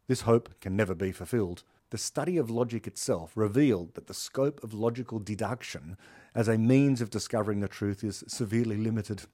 This 0.06 0.22
hope 0.22 0.60
can 0.60 0.76
never 0.76 0.94
be 0.94 1.12
fulfilled. 1.12 1.62
The 1.92 1.98
study 1.98 2.38
of 2.38 2.48
logic 2.48 2.86
itself 2.86 3.32
revealed 3.34 3.92
that 3.96 4.06
the 4.06 4.14
scope 4.14 4.64
of 4.64 4.72
logical 4.72 5.18
deduction 5.18 5.98
as 6.34 6.48
a 6.48 6.56
means 6.56 7.02
of 7.02 7.10
discovering 7.10 7.60
the 7.60 7.68
truth 7.68 8.02
is 8.02 8.24
severely 8.26 8.78
limited. 8.78 9.24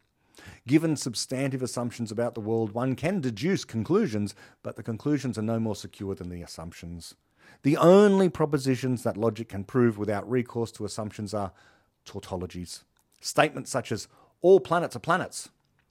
Given 0.67 0.97
substantive 0.97 1.63
assumptions 1.63 2.11
about 2.11 2.35
the 2.35 2.41
world, 2.41 2.73
one 2.73 2.97
can 2.97 3.21
deduce 3.21 3.65
conclusions, 3.65 4.35
but 4.65 4.75
the 4.75 4.83
conclusions 4.83 5.39
are 5.39 5.43
no 5.43 5.61
more 5.61 5.77
secure 5.77 6.17
than 6.17 6.31
the 6.31 6.43
assumptions. 6.43 7.15
The 7.63 7.77
only 7.77 8.29
propositions 8.29 9.05
that 9.05 9.17
logic 9.17 9.51
can 9.51 9.63
prove 9.63 9.97
without 9.97 10.29
recourse 10.29 10.73
to 10.73 10.85
assumptions 10.85 11.33
are 11.33 11.53
tautologies. 12.05 12.83
Statements 13.21 13.71
such 13.71 13.93
as, 13.93 14.09
all 14.41 14.59
planets 14.59 14.97
are 14.97 14.99
planets, 14.99 15.51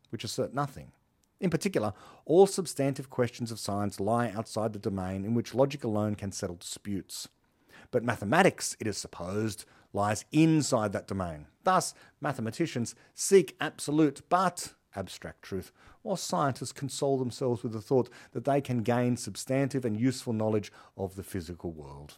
which 0.09 0.25
assert 0.25 0.53
nothing. 0.53 0.91
In 1.39 1.49
particular, 1.49 1.93
all 2.25 2.47
substantive 2.47 3.09
questions 3.09 3.51
of 3.51 3.59
science 3.59 3.99
lie 3.99 4.29
outside 4.29 4.73
the 4.73 4.79
domain 4.79 5.23
in 5.23 5.33
which 5.33 5.53
logic 5.53 5.83
alone 5.83 6.15
can 6.15 6.31
settle 6.31 6.55
disputes. 6.55 7.27
But 7.91 8.03
mathematics, 8.03 8.75
it 8.79 8.87
is 8.87 8.97
supposed, 8.97 9.65
lies 9.93 10.25
inside 10.31 10.93
that 10.93 11.07
domain. 11.07 11.47
Thus, 11.63 11.93
mathematicians 12.19 12.95
seek 13.13 13.55
absolute 13.61 14.21
but 14.29 14.73
abstract 14.95 15.43
truth, 15.43 15.71
while 16.01 16.15
scientists 16.15 16.71
console 16.71 17.17
themselves 17.17 17.61
with 17.61 17.71
the 17.71 17.81
thought 17.81 18.09
that 18.31 18.45
they 18.45 18.61
can 18.61 18.81
gain 18.81 19.15
substantive 19.15 19.85
and 19.85 19.99
useful 19.99 20.33
knowledge 20.33 20.71
of 20.97 21.15
the 21.15 21.23
physical 21.23 21.71
world. 21.71 22.15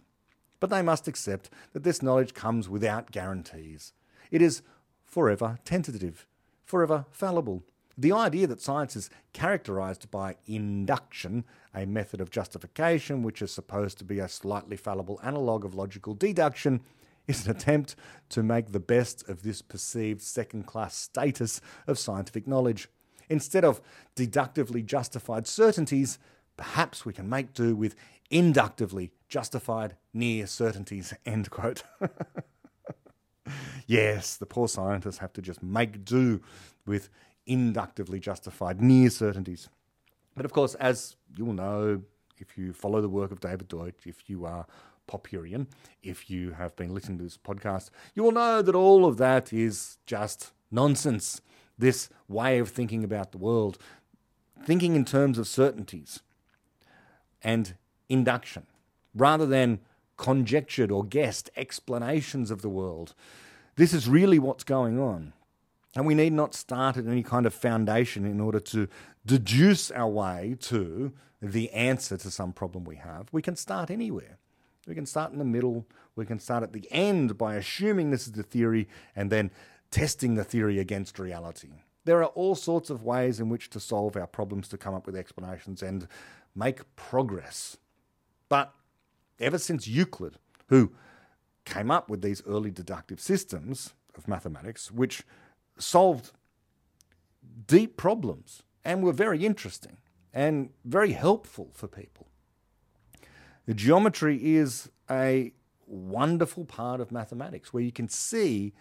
But 0.59 0.69
they 0.69 0.81
must 0.81 1.07
accept 1.07 1.49
that 1.73 1.83
this 1.83 2.01
knowledge 2.01 2.33
comes 2.33 2.69
without 2.69 3.11
guarantees. 3.11 3.93
It 4.31 4.41
is 4.41 4.61
forever 5.05 5.59
tentative, 5.65 6.25
forever 6.63 7.05
fallible, 7.11 7.63
the 7.99 8.13
idea 8.13 8.47
that 8.47 8.61
science 8.61 8.95
is 8.95 9.09
characterized 9.33 10.09
by 10.09 10.37
induction, 10.47 11.43
a 11.75 11.85
method 11.85 12.21
of 12.21 12.31
justification 12.31 13.23
which 13.23 13.41
is 13.41 13.51
supposed 13.51 13.97
to 13.97 14.05
be 14.05 14.19
a 14.19 14.29
slightly 14.29 14.77
fallible 14.77 15.19
analogue 15.21 15.65
of 15.65 15.75
logical 15.75 16.13
deduction, 16.13 16.79
is 17.27 17.45
an 17.45 17.51
attempt 17.51 17.97
to 18.29 18.41
make 18.41 18.71
the 18.71 18.79
best 18.79 19.27
of 19.27 19.43
this 19.43 19.61
perceived 19.61 20.21
second 20.21 20.65
class 20.65 20.95
status 20.95 21.59
of 21.87 21.99
scientific 21.99 22.47
knowledge. 22.47 22.87
Instead 23.27 23.65
of 23.65 23.81
deductively 24.15 24.81
justified 24.81 25.45
certainties, 25.45 26.19
perhaps 26.55 27.05
we 27.05 27.11
can 27.11 27.27
make 27.27 27.53
do 27.53 27.75
with 27.75 27.95
inductively 28.31 29.11
justified 29.27 29.97
near 30.13 30.47
certainties. 30.47 31.13
End 31.25 31.49
quote. 31.49 31.83
yes, 33.87 34.37
the 34.37 34.45
poor 34.45 34.69
scientists 34.69 35.17
have 35.17 35.33
to 35.33 35.41
just 35.41 35.61
make 35.61 36.05
do 36.05 36.41
with 36.85 37.09
inductively 37.49 38.19
justified 38.19 38.81
near 38.81 39.09
certainties. 39.09 39.67
But 40.35 40.45
of 40.45 40.53
course, 40.53 40.75
as 40.75 41.17
you 41.35 41.43
will 41.43 41.53
know, 41.53 42.03
if 42.37 42.57
you 42.57 42.71
follow 42.71 43.01
the 43.01 43.09
work 43.09 43.31
of 43.31 43.41
David 43.41 43.67
Deutsch, 43.67 44.05
if 44.05 44.29
you 44.29 44.45
are 44.45 44.65
Popperian, 45.09 45.67
if 46.03 46.29
you 46.29 46.51
have 46.51 46.75
been 46.75 46.93
listening 46.93 47.17
to 47.17 47.23
this 47.23 47.37
podcast, 47.37 47.89
you 48.13 48.23
will 48.23 48.31
know 48.31 48.61
that 48.61 48.75
all 48.75 49.05
of 49.05 49.17
that 49.17 49.51
is 49.51 49.97
just 50.05 50.51
nonsense. 50.71 51.41
This 51.77 52.09
way 52.27 52.59
of 52.59 52.69
thinking 52.69 53.03
about 53.03 53.31
the 53.31 53.37
world, 53.37 53.77
thinking 54.63 54.95
in 54.95 55.05
terms 55.05 55.37
of 55.37 55.47
certainties 55.47 56.21
and 57.41 57.75
induction, 58.07 58.67
rather 59.15 59.45
than 59.45 59.79
conjectured 60.17 60.91
or 60.91 61.03
guessed 61.03 61.49
explanations 61.55 62.51
of 62.51 62.61
the 62.61 62.69
world. 62.69 63.15
This 63.75 63.93
is 63.93 64.07
really 64.07 64.37
what's 64.37 64.65
going 64.65 64.99
on. 64.99 65.33
And 65.95 66.05
we 66.05 66.13
need 66.13 66.33
not 66.33 66.53
start 66.53 66.97
at 66.97 67.07
any 67.07 67.23
kind 67.23 67.45
of 67.45 67.53
foundation 67.53 68.25
in 68.25 68.39
order 68.39 68.59
to 68.59 68.87
deduce 69.25 69.89
our 69.91 70.09
way 70.09 70.55
to 70.61 71.13
the 71.41 71.71
answer 71.71 72.17
to 72.17 72.29
some 72.29 72.53
problem 72.53 72.83
we 72.83 72.97
have. 72.97 73.29
We 73.31 73.41
can 73.41 73.55
start 73.55 73.89
anywhere. 73.89 74.37
We 74.87 74.95
can 74.95 75.05
start 75.05 75.31
in 75.31 75.39
the 75.39 75.45
middle. 75.45 75.87
We 76.15 76.25
can 76.25 76.39
start 76.39 76.63
at 76.63 76.73
the 76.73 76.87
end 76.91 77.37
by 77.37 77.55
assuming 77.55 78.11
this 78.11 78.27
is 78.27 78.33
the 78.33 78.43
theory 78.43 78.87
and 79.15 79.31
then 79.31 79.51
testing 79.91 80.35
the 80.35 80.43
theory 80.43 80.79
against 80.79 81.17
reality. 81.17 81.69
There 82.05 82.19
are 82.23 82.27
all 82.27 82.55
sorts 82.55 82.89
of 82.89 83.03
ways 83.03 83.39
in 83.39 83.49
which 83.49 83.69
to 83.71 83.79
solve 83.79 84.15
our 84.15 84.27
problems, 84.27 84.67
to 84.69 84.77
come 84.77 84.93
up 84.93 85.05
with 85.05 85.15
explanations 85.15 85.81
and 85.81 86.07
make 86.55 86.95
progress. 86.95 87.77
But 88.47 88.73
ever 89.39 89.57
since 89.57 89.87
Euclid, 89.87 90.37
who 90.67 90.91
came 91.65 91.91
up 91.91 92.09
with 92.09 92.21
these 92.21 92.41
early 92.47 92.71
deductive 92.71 93.19
systems 93.19 93.93
of 94.15 94.27
mathematics, 94.27 94.91
which 94.91 95.23
solved 95.79 96.31
deep 97.67 97.97
problems 97.97 98.63
and 98.85 99.03
were 99.03 99.13
very 99.13 99.45
interesting 99.45 99.97
and 100.33 100.69
very 100.85 101.11
helpful 101.11 101.69
for 101.73 101.87
people. 101.87 102.27
The 103.65 103.73
geometry 103.73 104.55
is 104.55 104.89
a 105.09 105.53
wonderful 105.85 106.65
part 106.65 107.01
of 107.01 107.11
mathematics 107.11 107.73
where 107.73 107.83
you 107.83 107.91
can 107.91 108.09
see 108.09 108.73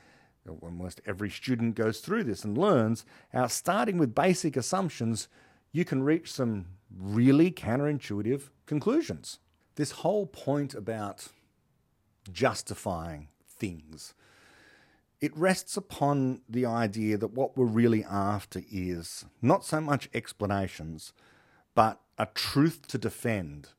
almost 0.62 1.00
every 1.06 1.28
student 1.28 1.74
goes 1.74 2.00
through 2.00 2.24
this 2.24 2.42
and 2.42 2.56
learns 2.56 3.04
how 3.32 3.46
starting 3.46 3.98
with 3.98 4.14
basic 4.14 4.56
assumptions 4.56 5.28
you 5.72 5.84
can 5.84 6.02
reach 6.02 6.32
some 6.32 6.66
really 6.90 7.50
counterintuitive 7.50 8.48
conclusions 8.64 9.40
this 9.74 9.90
whole 9.90 10.26
point 10.26 10.74
about 10.74 11.28
justifying 12.32 13.28
things 13.46 14.14
it 15.20 15.36
rests 15.36 15.76
upon 15.76 16.40
the 16.48 16.64
idea 16.64 17.18
that 17.18 17.32
what 17.32 17.56
we're 17.56 17.64
really 17.64 18.04
after 18.04 18.62
is 18.70 19.24
not 19.42 19.64
so 19.64 19.80
much 19.80 20.08
explanations, 20.14 21.12
but 21.74 22.00
a 22.18 22.26
truth 22.26 22.86
to 22.88 22.98
defend. 22.98 23.70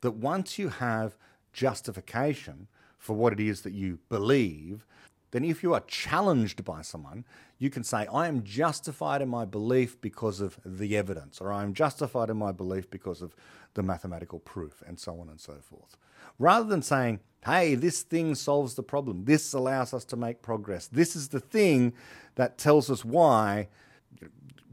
That 0.00 0.12
once 0.12 0.58
you 0.58 0.68
have 0.68 1.16
justification 1.52 2.66
for 2.98 3.14
what 3.14 3.32
it 3.32 3.40
is 3.40 3.62
that 3.62 3.72
you 3.72 4.00
believe, 4.08 4.84
then 5.32 5.44
if 5.44 5.62
you 5.62 5.74
are 5.74 5.80
challenged 5.80 6.64
by 6.64 6.82
someone, 6.82 7.24
you 7.58 7.68
can 7.68 7.82
say, 7.82 8.06
I 8.06 8.28
am 8.28 8.44
justified 8.44 9.20
in 9.20 9.28
my 9.28 9.44
belief 9.44 10.00
because 10.00 10.40
of 10.40 10.58
the 10.64 10.96
evidence, 10.96 11.40
or 11.40 11.52
I 11.52 11.62
am 11.62 11.74
justified 11.74 12.30
in 12.30 12.36
my 12.36 12.52
belief 12.52 12.90
because 12.90 13.20
of 13.20 13.34
the 13.74 13.82
mathematical 13.82 14.38
proof, 14.38 14.82
and 14.86 15.00
so 15.00 15.18
on 15.20 15.28
and 15.28 15.40
so 15.40 15.54
forth. 15.54 15.96
Rather 16.38 16.68
than 16.68 16.82
saying, 16.82 17.20
hey, 17.44 17.74
this 17.74 18.02
thing 18.02 18.34
solves 18.34 18.74
the 18.74 18.82
problem, 18.82 19.24
this 19.24 19.52
allows 19.52 19.92
us 19.92 20.04
to 20.06 20.16
make 20.16 20.42
progress, 20.42 20.86
this 20.86 21.16
is 21.16 21.28
the 21.28 21.40
thing 21.40 21.92
that 22.36 22.58
tells 22.58 22.90
us 22.90 23.04
why 23.04 23.68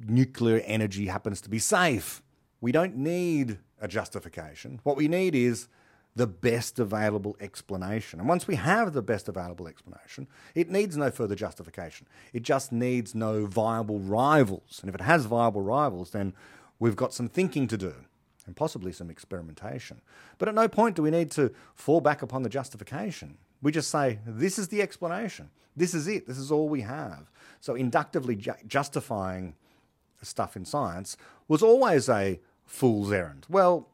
nuclear 0.07 0.61
energy 0.65 1.07
happens 1.07 1.41
to 1.41 1.49
be 1.49 1.59
safe. 1.59 2.21
We 2.61 2.71
don't 2.71 2.97
need 2.97 3.59
a 3.81 3.87
justification. 3.87 4.81
What 4.83 4.97
we 4.97 5.07
need 5.07 5.35
is 5.35 5.67
the 6.19 6.27
best 6.27 6.79
available 6.79 7.37
explanation. 7.39 8.19
And 8.19 8.27
once 8.27 8.45
we 8.45 8.55
have 8.55 8.91
the 8.91 9.01
best 9.01 9.29
available 9.29 9.69
explanation, 9.69 10.27
it 10.53 10.69
needs 10.69 10.97
no 10.97 11.09
further 11.09 11.33
justification. 11.33 12.07
It 12.33 12.43
just 12.43 12.73
needs 12.73 13.15
no 13.15 13.45
viable 13.45 13.99
rivals. 13.99 14.79
And 14.81 14.89
if 14.89 14.95
it 14.95 15.01
has 15.01 15.23
viable 15.25 15.61
rivals, 15.61 16.11
then 16.11 16.33
we've 16.77 16.97
got 16.97 17.13
some 17.13 17.29
thinking 17.29 17.67
to 17.69 17.77
do 17.77 17.93
and 18.45 18.53
possibly 18.53 18.91
some 18.91 19.09
experimentation. 19.09 20.01
But 20.39 20.49
at 20.49 20.55
no 20.55 20.67
point 20.67 20.97
do 20.97 21.03
we 21.03 21.09
need 21.09 21.31
to 21.31 21.53
fall 21.73 22.01
back 22.01 22.21
upon 22.21 22.43
the 22.43 22.49
justification. 22.49 23.37
We 23.61 23.71
just 23.71 23.89
say, 23.89 24.19
this 24.25 24.59
is 24.59 24.67
the 24.67 24.81
explanation. 24.81 25.49
This 25.73 25.93
is 25.93 26.05
it. 26.09 26.27
This 26.27 26.37
is 26.37 26.51
all 26.51 26.67
we 26.67 26.81
have. 26.81 27.31
So 27.61 27.75
inductively 27.75 28.35
ju- 28.35 28.51
justifying 28.67 29.55
stuff 30.21 30.57
in 30.57 30.65
science 30.65 31.15
was 31.47 31.63
always 31.63 32.09
a 32.09 32.41
fool's 32.65 33.13
errand. 33.13 33.45
Well, 33.47 33.87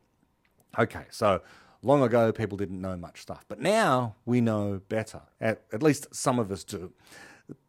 okay, 0.80 1.06
so 1.12 1.42
long 1.86 2.02
ago 2.02 2.32
people 2.32 2.58
didn't 2.58 2.82
know 2.82 2.98
much 2.98 3.22
stuff, 3.22 3.46
but 3.48 3.60
now 3.60 4.16
we 4.26 4.42
know 4.42 4.82
better. 4.90 5.22
At, 5.40 5.62
at 5.72 5.84
least 5.84 6.14
some 6.14 6.40
of 6.40 6.52
us 6.52 6.64
do. 6.64 6.92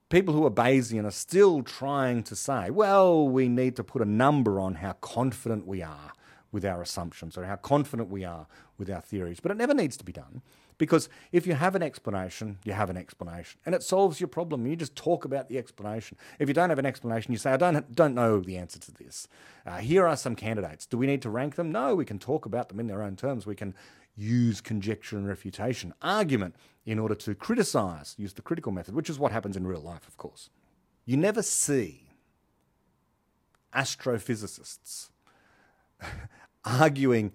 People 0.09 0.35
who 0.35 0.47
are 0.47 0.51
Bayesian 0.51 1.05
are 1.05 1.11
still 1.11 1.63
trying 1.63 2.23
to 2.25 2.37
say, 2.37 2.71
well, 2.71 3.29
we 3.29 3.49
need 3.49 3.77
to 3.77 3.85
put 3.85 4.03
a 4.03 4.07
number 4.07 4.61
on 4.61 4.77
how 4.77 4.93
confident 4.93 5.67
we 5.67 5.83
are 5.83 6.13
with 6.53 6.65
our 6.65 6.81
assumptions 6.81 7.37
or 7.37 7.45
how 7.45 7.57
confident 7.57 8.09
we 8.09 8.25
are 8.25 8.47
with 8.79 8.89
our 8.89 9.01
theories. 9.01 9.41
But 9.41 9.51
it 9.51 9.57
never 9.57 9.75
needs 9.75 9.97
to 9.97 10.05
be 10.05 10.13
done 10.13 10.43
because 10.79 11.09
if 11.33 11.47
you 11.47 11.55
have 11.55 11.75
an 11.75 11.83
explanation, 11.83 12.59
you 12.65 12.73
have 12.73 12.89
an 12.89 12.97
explanation 12.97 13.61
and 13.67 13.75
it 13.75 13.83
solves 13.83 14.21
your 14.21 14.29
problem. 14.29 14.67
You 14.67 14.77
just 14.77 14.95
talk 14.95 15.25
about 15.25 15.49
the 15.49 15.59
explanation. 15.59 16.17
If 16.39 16.49
you 16.49 16.55
don't 16.55 16.71
have 16.71 16.79
an 16.79 16.87
explanation, 16.87 17.33
you 17.33 17.39
say, 17.39 17.53
I 17.53 17.57
don't, 17.57 17.95
don't 17.95 18.15
know 18.15 18.41
the 18.41 18.57
answer 18.57 18.79
to 18.79 18.93
this. 18.93 19.29
Uh, 19.67 19.79
here 19.79 20.07
are 20.07 20.17
some 20.17 20.37
candidates. 20.37 20.87
Do 20.87 20.99
we 20.99 21.07
need 21.07 21.23
to 21.23 21.31
rank 21.31 21.57
them? 21.57 21.73
No, 21.73 21.95
we 21.95 22.05
can 22.05 22.19
talk 22.19 22.47
about 22.47 22.69
them 22.69 22.79
in 22.79 22.87
their 22.87 23.03
own 23.03 23.17
terms. 23.17 23.47
We 23.47 23.57
can 23.57 23.75
use 24.17 24.61
conjecture 24.61 25.17
and 25.17 25.29
refutation, 25.29 25.93
argument, 26.01 26.57
in 26.85 26.99
order 26.99 27.15
to 27.15 27.35
criticize, 27.35 28.15
use 28.17 28.33
the 28.33 28.43
critical 28.43 28.73
method, 28.73 28.95
which 28.95 29.11
is 29.11 29.19
what 29.19 29.33
happens 29.33 29.57
in 29.57 29.67
real 29.67 29.81
life, 29.81 30.09
of 30.09 30.17
course. 30.17 30.51
You 31.05 31.17
never 31.17 31.43
see 31.43 32.09
astrophysicists 33.75 35.11
arguing 36.65 37.33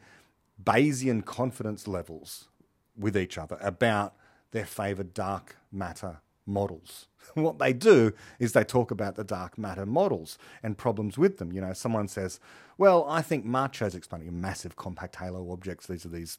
Bayesian 0.63 1.23
confidence 1.23 1.87
levels 1.87 2.49
with 2.97 3.17
each 3.17 3.37
other 3.37 3.57
about 3.61 4.15
their 4.51 4.65
favored 4.65 5.13
dark 5.13 5.55
matter 5.71 6.21
models. 6.45 7.07
what 7.33 7.59
they 7.59 7.73
do 7.73 8.13
is 8.39 8.53
they 8.53 8.63
talk 8.63 8.91
about 8.91 9.15
the 9.15 9.23
dark 9.23 9.57
matter 9.57 9.85
models 9.85 10.37
and 10.63 10.77
problems 10.77 11.17
with 11.17 11.37
them. 11.37 11.51
You 11.51 11.61
know, 11.61 11.73
someone 11.73 12.07
says, 12.07 12.39
Well, 12.77 13.05
I 13.07 13.21
think 13.21 13.45
MACHOs 13.45 13.95
explaining 13.95 14.39
massive 14.39 14.75
compact 14.75 15.15
halo 15.17 15.51
objects. 15.51 15.87
These 15.87 16.05
are 16.05 16.09
these 16.09 16.37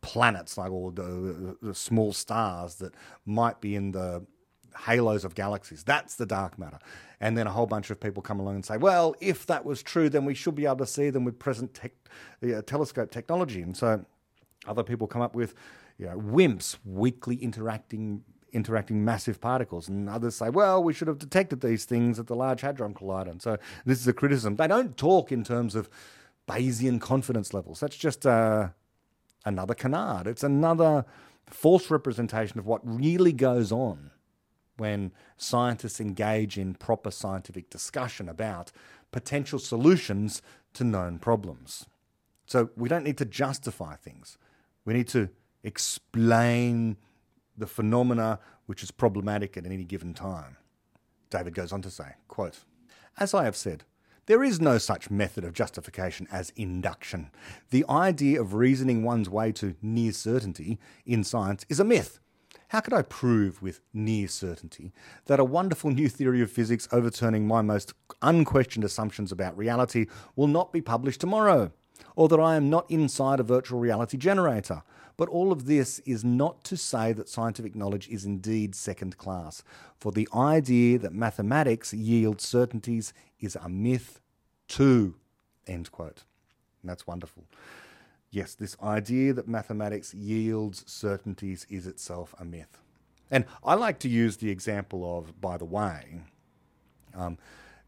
planets, 0.00 0.58
like 0.58 0.70
all 0.70 0.90
the, 0.90 1.56
the 1.62 1.74
small 1.74 2.12
stars 2.12 2.76
that 2.76 2.94
might 3.26 3.60
be 3.60 3.74
in 3.74 3.92
the 3.92 4.24
halos 4.76 5.24
of 5.24 5.34
galaxies. 5.34 5.84
That's 5.84 6.16
the 6.16 6.26
dark 6.26 6.58
matter. 6.58 6.78
And 7.20 7.38
then 7.38 7.46
a 7.46 7.50
whole 7.50 7.66
bunch 7.66 7.90
of 7.90 8.00
people 8.00 8.22
come 8.22 8.40
along 8.40 8.56
and 8.56 8.64
say, 8.64 8.76
well, 8.76 9.14
if 9.20 9.46
that 9.46 9.64
was 9.64 9.82
true, 9.82 10.08
then 10.08 10.24
we 10.24 10.34
should 10.34 10.54
be 10.54 10.66
able 10.66 10.78
to 10.78 10.86
see 10.86 11.10
them 11.10 11.24
with 11.24 11.38
present 11.38 11.74
tech, 11.74 11.92
telescope 12.66 13.10
technology. 13.10 13.62
And 13.62 13.76
so 13.76 14.04
other 14.66 14.82
people 14.82 15.06
come 15.06 15.22
up 15.22 15.34
with 15.34 15.54
you 15.98 16.06
know, 16.06 16.18
WIMPs, 16.18 16.78
weakly 16.84 17.36
interacting 17.36 18.24
interacting 18.52 19.04
massive 19.04 19.40
particles. 19.40 19.88
And 19.88 20.08
others 20.08 20.36
say, 20.36 20.48
well, 20.48 20.80
we 20.80 20.92
should 20.92 21.08
have 21.08 21.18
detected 21.18 21.60
these 21.60 21.84
things 21.84 22.20
at 22.20 22.28
the 22.28 22.36
Large 22.36 22.60
Hadron 22.60 22.94
Collider. 22.94 23.32
And 23.32 23.42
so 23.42 23.58
this 23.84 24.00
is 24.00 24.06
a 24.06 24.12
criticism. 24.12 24.54
They 24.54 24.68
don't 24.68 24.96
talk 24.96 25.32
in 25.32 25.42
terms 25.42 25.74
of 25.74 25.90
Bayesian 26.48 27.00
confidence 27.00 27.54
levels. 27.54 27.80
That's 27.80 27.96
just 27.96 28.26
uh, 28.26 28.68
another 29.44 29.74
canard. 29.74 30.26
It's 30.26 30.42
another 30.42 31.04
false 31.46 31.90
representation 31.90 32.58
of 32.58 32.66
what 32.66 32.80
really 32.84 33.32
goes 33.32 33.72
on 33.72 34.10
when 34.76 35.12
scientists 35.36 36.00
engage 36.00 36.58
in 36.58 36.74
proper 36.74 37.10
scientific 37.10 37.70
discussion 37.70 38.28
about 38.28 38.72
potential 39.12 39.58
solutions 39.58 40.42
to 40.72 40.84
known 40.84 41.18
problems. 41.18 41.86
So 42.46 42.70
we 42.76 42.88
don't 42.88 43.04
need 43.04 43.18
to 43.18 43.24
justify 43.24 43.96
things. 43.96 44.36
We 44.84 44.94
need 44.94 45.08
to 45.08 45.28
explain 45.62 46.96
the 47.56 47.66
phenomena 47.66 48.40
which 48.66 48.82
is 48.82 48.90
problematic 48.90 49.56
at 49.56 49.66
any 49.66 49.84
given 49.84 50.14
time. 50.14 50.56
David 51.30 51.54
goes 51.54 51.72
on 51.72 51.82
to 51.82 51.90
say, 51.90 52.14
quote, 52.28 52.60
As 53.18 53.34
I 53.34 53.44
have 53.44 53.56
said, 53.56 53.84
there 54.26 54.42
is 54.42 54.60
no 54.60 54.78
such 54.78 55.10
method 55.10 55.44
of 55.44 55.52
justification 55.52 56.26
as 56.32 56.50
induction. 56.56 57.30
The 57.70 57.84
idea 57.88 58.40
of 58.40 58.54
reasoning 58.54 59.02
one's 59.02 59.28
way 59.28 59.52
to 59.52 59.76
near 59.82 60.12
certainty 60.12 60.78
in 61.04 61.24
science 61.24 61.66
is 61.68 61.80
a 61.80 61.84
myth. 61.84 62.20
How 62.68 62.80
could 62.80 62.92
I 62.92 63.02
prove 63.02 63.62
with 63.62 63.80
near 63.92 64.26
certainty 64.26 64.92
that 65.26 65.38
a 65.38 65.44
wonderful 65.44 65.90
new 65.90 66.08
theory 66.08 66.40
of 66.40 66.50
physics 66.50 66.88
overturning 66.90 67.46
my 67.46 67.62
most 67.62 67.92
unquestioned 68.22 68.84
assumptions 68.84 69.30
about 69.30 69.56
reality 69.56 70.06
will 70.34 70.48
not 70.48 70.72
be 70.72 70.80
published 70.80 71.20
tomorrow? 71.20 71.72
Or 72.16 72.28
that 72.28 72.40
I 72.40 72.56
am 72.56 72.70
not 72.70 72.90
inside 72.90 73.40
a 73.40 73.44
virtual 73.44 73.78
reality 73.78 74.16
generator? 74.16 74.82
But 75.16 75.28
all 75.28 75.52
of 75.52 75.66
this 75.66 76.00
is 76.00 76.24
not 76.24 76.64
to 76.64 76.76
say 76.76 77.12
that 77.12 77.28
scientific 77.28 77.74
knowledge 77.74 78.08
is 78.08 78.24
indeed 78.24 78.74
second 78.74 79.16
class, 79.16 79.62
for 79.96 80.10
the 80.10 80.28
idea 80.34 80.98
that 80.98 81.12
mathematics 81.12 81.94
yields 81.94 82.46
certainties 82.46 83.12
is 83.38 83.56
a 83.56 83.68
myth 83.68 84.20
too. 84.66 85.14
End 85.66 85.92
quote. 85.92 86.24
And 86.82 86.90
that's 86.90 87.06
wonderful. 87.06 87.44
Yes, 88.30 88.54
this 88.54 88.76
idea 88.82 89.32
that 89.34 89.46
mathematics 89.46 90.12
yields 90.12 90.82
certainties 90.90 91.66
is 91.70 91.86
itself 91.86 92.34
a 92.38 92.44
myth. 92.44 92.78
And 93.30 93.44
I 93.62 93.74
like 93.74 94.00
to 94.00 94.08
use 94.08 94.38
the 94.38 94.50
example 94.50 95.18
of, 95.18 95.40
by 95.40 95.56
the 95.56 95.64
way, 95.64 96.20
um, 97.14 97.38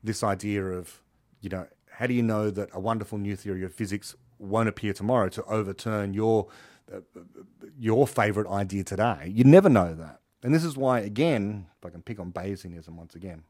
this 0.03 0.23
idea 0.23 0.65
of, 0.65 1.03
you 1.41 1.51
know, 1.51 1.67
how 1.91 2.07
do 2.07 2.15
you 2.15 2.23
know 2.23 2.51
that 2.51 2.69
a 2.73 2.79
wonderful 2.79 3.19
new 3.19 3.35
theory 3.35 3.65
of 3.65 3.75
physics 3.75 4.15
won't 4.39 4.69
appear 4.69 4.93
tomorrow 4.93 5.29
to 5.31 5.43
overturn 5.45 6.15
your 6.15 6.47
Uh, 6.92 6.99
uh, 7.16 7.20
uh, 7.20 7.66
your 7.79 8.07
favorite 8.07 8.49
idea 8.49 8.85
today? 8.85 9.31
You 9.35 9.44
never 9.44 9.68
know 9.68 9.94
that. 9.94 10.20
And 10.42 10.55
this 10.55 10.64
is 10.64 10.77
why, 10.77 11.01
again, 11.01 11.66
if 11.79 11.85
I 11.85 11.90
can 11.90 12.03
pick 12.03 12.20
on 12.20 12.33
Bayesianism 12.33 12.90
once 12.90 13.14
again, 13.14 13.42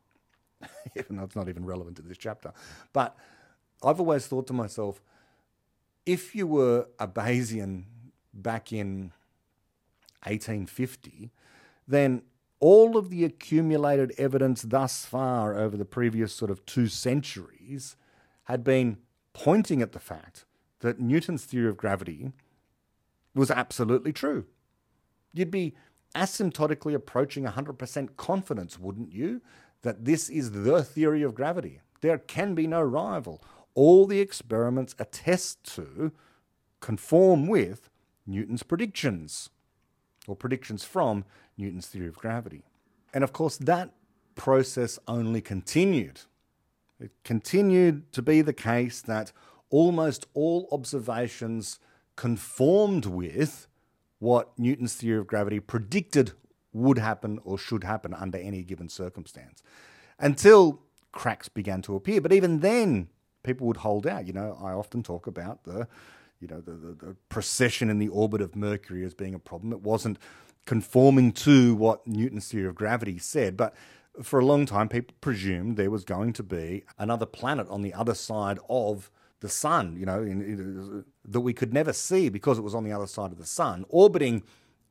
even 0.96 1.16
though 1.16 1.24
it's 1.24 1.36
not 1.36 1.48
even 1.48 1.66
relevant 1.66 1.96
to 1.96 2.02
this 2.02 2.16
chapter, 2.16 2.52
but 2.92 3.16
I've 3.82 4.00
always 4.00 4.26
thought 4.26 4.46
to 4.46 4.52
myself, 4.52 5.02
if 6.06 6.34
you 6.34 6.46
were 6.46 6.86
a 6.98 7.06
Bayesian 7.06 7.84
back 8.32 8.72
in 8.72 9.12
1850, 10.22 11.30
then 11.86 12.22
all 12.58 12.96
of 12.96 13.10
the 13.10 13.24
accumulated 13.24 14.12
evidence 14.16 14.62
thus 14.62 15.04
far 15.04 15.54
over 15.56 15.76
the 15.76 15.84
previous 15.84 16.32
sort 16.32 16.50
of 16.50 16.64
two 16.64 16.88
centuries 16.88 17.96
had 18.44 18.64
been 18.64 18.96
pointing 19.34 19.82
at 19.82 19.92
the 19.92 19.98
fact 19.98 20.46
that 20.80 20.98
Newton's 20.98 21.44
theory 21.44 21.68
of 21.68 21.76
gravity 21.76 22.32
was 23.36 23.50
absolutely 23.50 24.12
true. 24.12 24.46
You'd 25.32 25.50
be 25.50 25.74
asymptotically 26.14 26.94
approaching 26.94 27.44
100% 27.44 28.16
confidence, 28.16 28.78
wouldn't 28.78 29.12
you, 29.12 29.42
that 29.82 30.04
this 30.04 30.28
is 30.28 30.50
the 30.52 30.82
theory 30.82 31.22
of 31.22 31.34
gravity? 31.34 31.80
There 32.00 32.18
can 32.18 32.54
be 32.54 32.66
no 32.66 32.82
rival 32.82 33.42
all 33.76 34.06
the 34.06 34.20
experiments 34.20 34.96
attest 34.98 35.62
to 35.76 36.10
conform 36.80 37.46
with 37.46 37.88
Newton's 38.26 38.64
predictions, 38.64 39.50
or 40.26 40.34
predictions 40.34 40.82
from 40.82 41.24
Newton's 41.56 41.86
theory 41.86 42.08
of 42.08 42.16
gravity. 42.16 42.64
And 43.14 43.22
of 43.22 43.32
course, 43.32 43.56
that 43.58 43.92
process 44.34 44.98
only 45.06 45.40
continued. 45.40 46.22
It 46.98 47.12
continued 47.22 48.10
to 48.12 48.22
be 48.22 48.40
the 48.40 48.52
case 48.52 49.00
that 49.02 49.30
almost 49.70 50.26
all 50.34 50.68
observations 50.72 51.78
conformed 52.16 53.06
with 53.06 53.66
what 54.18 54.58
Newton's 54.58 54.94
theory 54.94 55.18
of 55.18 55.26
gravity 55.26 55.60
predicted 55.60 56.32
would 56.72 56.98
happen 56.98 57.38
or 57.44 57.58
should 57.58 57.84
happen 57.84 58.12
under 58.12 58.38
any 58.38 58.62
given 58.62 58.88
circumstance 58.88 59.62
until 60.18 60.80
cracks 61.12 61.48
began 61.48 61.82
to 61.82 61.94
appear. 61.94 62.20
But 62.20 62.32
even 62.32 62.60
then, 62.60 63.08
people 63.42 63.66
would 63.66 63.78
hold 63.78 64.06
out. 64.06 64.26
You 64.26 64.32
know, 64.32 64.58
I 64.60 64.72
often 64.72 65.02
talk 65.02 65.26
about 65.26 65.64
the, 65.64 65.88
you 66.40 66.48
know, 66.48 66.60
the, 66.60 66.72
the, 66.72 67.06
the 67.06 67.16
precession 67.28 67.88
in 67.90 67.98
the 67.98 68.08
orbit 68.08 68.40
of 68.40 68.56
Mercury 68.56 69.04
as 69.04 69.14
being 69.14 69.34
a 69.34 69.38
problem. 69.38 69.72
It 69.72 69.82
wasn't 69.82 70.18
conforming 70.64 71.32
to 71.32 71.74
what 71.74 72.06
Newton's 72.06 72.48
theory 72.48 72.66
of 72.66 72.74
gravity 72.74 73.18
said, 73.18 73.56
but 73.56 73.74
for 74.22 74.40
a 74.40 74.44
long 74.44 74.66
time, 74.66 74.88
people 74.88 75.14
presumed 75.20 75.76
there 75.76 75.90
was 75.90 76.04
going 76.04 76.32
to 76.34 76.42
be 76.42 76.84
another 76.98 77.26
planet 77.26 77.68
on 77.68 77.82
the 77.82 77.92
other 77.92 78.14
side 78.14 78.58
of 78.68 79.10
the 79.40 79.48
sun, 79.48 79.96
you 79.96 80.06
know, 80.06 80.22
in, 80.22 80.40
in, 80.40 80.98
uh, 80.98 81.02
that 81.24 81.40
we 81.40 81.52
could 81.52 81.72
never 81.72 81.92
see 81.92 82.28
because 82.28 82.58
it 82.58 82.62
was 82.62 82.74
on 82.74 82.84
the 82.84 82.92
other 82.92 83.06
side 83.06 83.32
of 83.32 83.38
the 83.38 83.46
sun, 83.46 83.84
orbiting 83.88 84.42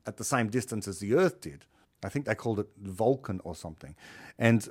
at 0.05 0.17
the 0.17 0.23
same 0.23 0.49
distance 0.49 0.87
as 0.87 0.99
the 0.99 1.15
Earth 1.15 1.41
did. 1.41 1.65
I 2.03 2.09
think 2.09 2.25
they 2.25 2.35
called 2.35 2.59
it 2.59 2.67
Vulcan 2.79 3.41
or 3.43 3.55
something. 3.55 3.95
And 4.37 4.69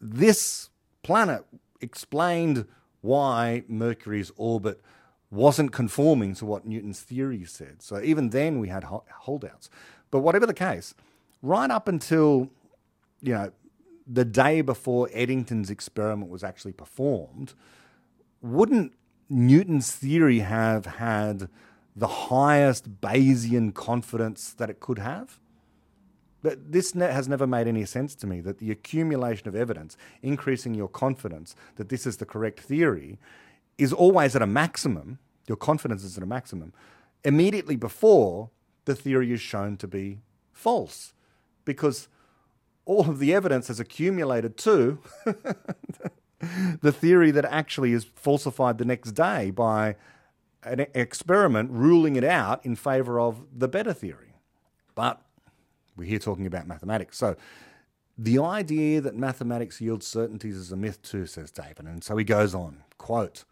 this 0.00 0.70
planet 1.02 1.44
explained 1.80 2.66
why 3.02 3.64
Mercury's 3.68 4.32
orbit 4.36 4.80
wasn't 5.30 5.72
conforming 5.72 6.34
to 6.34 6.46
what 6.46 6.66
Newton's 6.66 7.00
theory 7.00 7.44
said. 7.44 7.82
So 7.82 8.00
even 8.00 8.30
then 8.30 8.58
we 8.58 8.68
had 8.68 8.84
holdouts. 8.84 9.70
But 10.10 10.20
whatever 10.20 10.46
the 10.46 10.54
case, 10.54 10.94
right 11.42 11.70
up 11.70 11.86
until, 11.86 12.50
you 13.20 13.34
know, 13.34 13.52
the 14.06 14.24
day 14.24 14.60
before 14.60 15.08
Eddington's 15.12 15.70
experiment 15.70 16.30
was 16.30 16.42
actually 16.42 16.72
performed, 16.72 17.54
wouldn't 18.42 18.92
Newton's 19.30 19.92
theory 19.92 20.40
have 20.40 20.86
had 20.86 21.48
the 21.94 22.08
highest 22.08 23.00
Bayesian 23.00 23.72
confidence 23.72 24.52
that 24.52 24.68
it 24.68 24.80
could 24.80 24.98
have? 24.98 25.38
But 26.42 26.72
this 26.72 26.92
has 26.92 27.28
never 27.28 27.46
made 27.46 27.68
any 27.68 27.84
sense 27.84 28.14
to 28.16 28.26
me 28.26 28.40
that 28.40 28.58
the 28.58 28.70
accumulation 28.70 29.46
of 29.46 29.54
evidence, 29.54 29.96
increasing 30.22 30.74
your 30.74 30.88
confidence 30.88 31.54
that 31.76 31.90
this 31.90 32.06
is 32.06 32.16
the 32.16 32.26
correct 32.26 32.60
theory, 32.60 33.18
is 33.78 33.92
always 33.92 34.34
at 34.34 34.42
a 34.42 34.46
maximum. 34.46 35.18
Your 35.46 35.56
confidence 35.56 36.02
is 36.02 36.16
at 36.16 36.22
a 36.22 36.26
maximum 36.26 36.72
immediately 37.24 37.76
before 37.76 38.50
the 38.86 38.94
theory 38.94 39.32
is 39.32 39.40
shown 39.40 39.76
to 39.76 39.86
be 39.86 40.20
false. 40.52 41.12
Because 41.64 42.08
all 42.84 43.08
of 43.08 43.18
the 43.18 43.34
evidence 43.34 43.68
has 43.68 43.78
accumulated 43.78 44.56
to 44.56 44.98
the 46.80 46.92
theory 46.92 47.30
that 47.30 47.44
actually 47.44 47.92
is 47.92 48.04
falsified 48.04 48.78
the 48.78 48.84
next 48.84 49.12
day 49.12 49.50
by 49.50 49.96
an 50.62 50.86
experiment 50.94 51.70
ruling 51.70 52.16
it 52.16 52.24
out 52.24 52.64
in 52.64 52.76
favor 52.76 53.18
of 53.18 53.42
the 53.56 53.68
better 53.68 53.92
theory. 53.92 54.34
But 54.94 55.22
we're 55.96 56.08
here 56.08 56.18
talking 56.18 56.46
about 56.46 56.66
mathematics. 56.66 57.16
So 57.16 57.36
the 58.16 58.38
idea 58.38 59.00
that 59.00 59.16
mathematics 59.16 59.80
yields 59.80 60.06
certainties 60.06 60.56
is 60.56 60.72
a 60.72 60.76
myth 60.76 61.02
too, 61.02 61.26
says 61.26 61.50
David. 61.50 61.86
And 61.86 62.04
so 62.04 62.16
he 62.16 62.24
goes 62.24 62.54
on, 62.54 62.84
quote, 62.98 63.44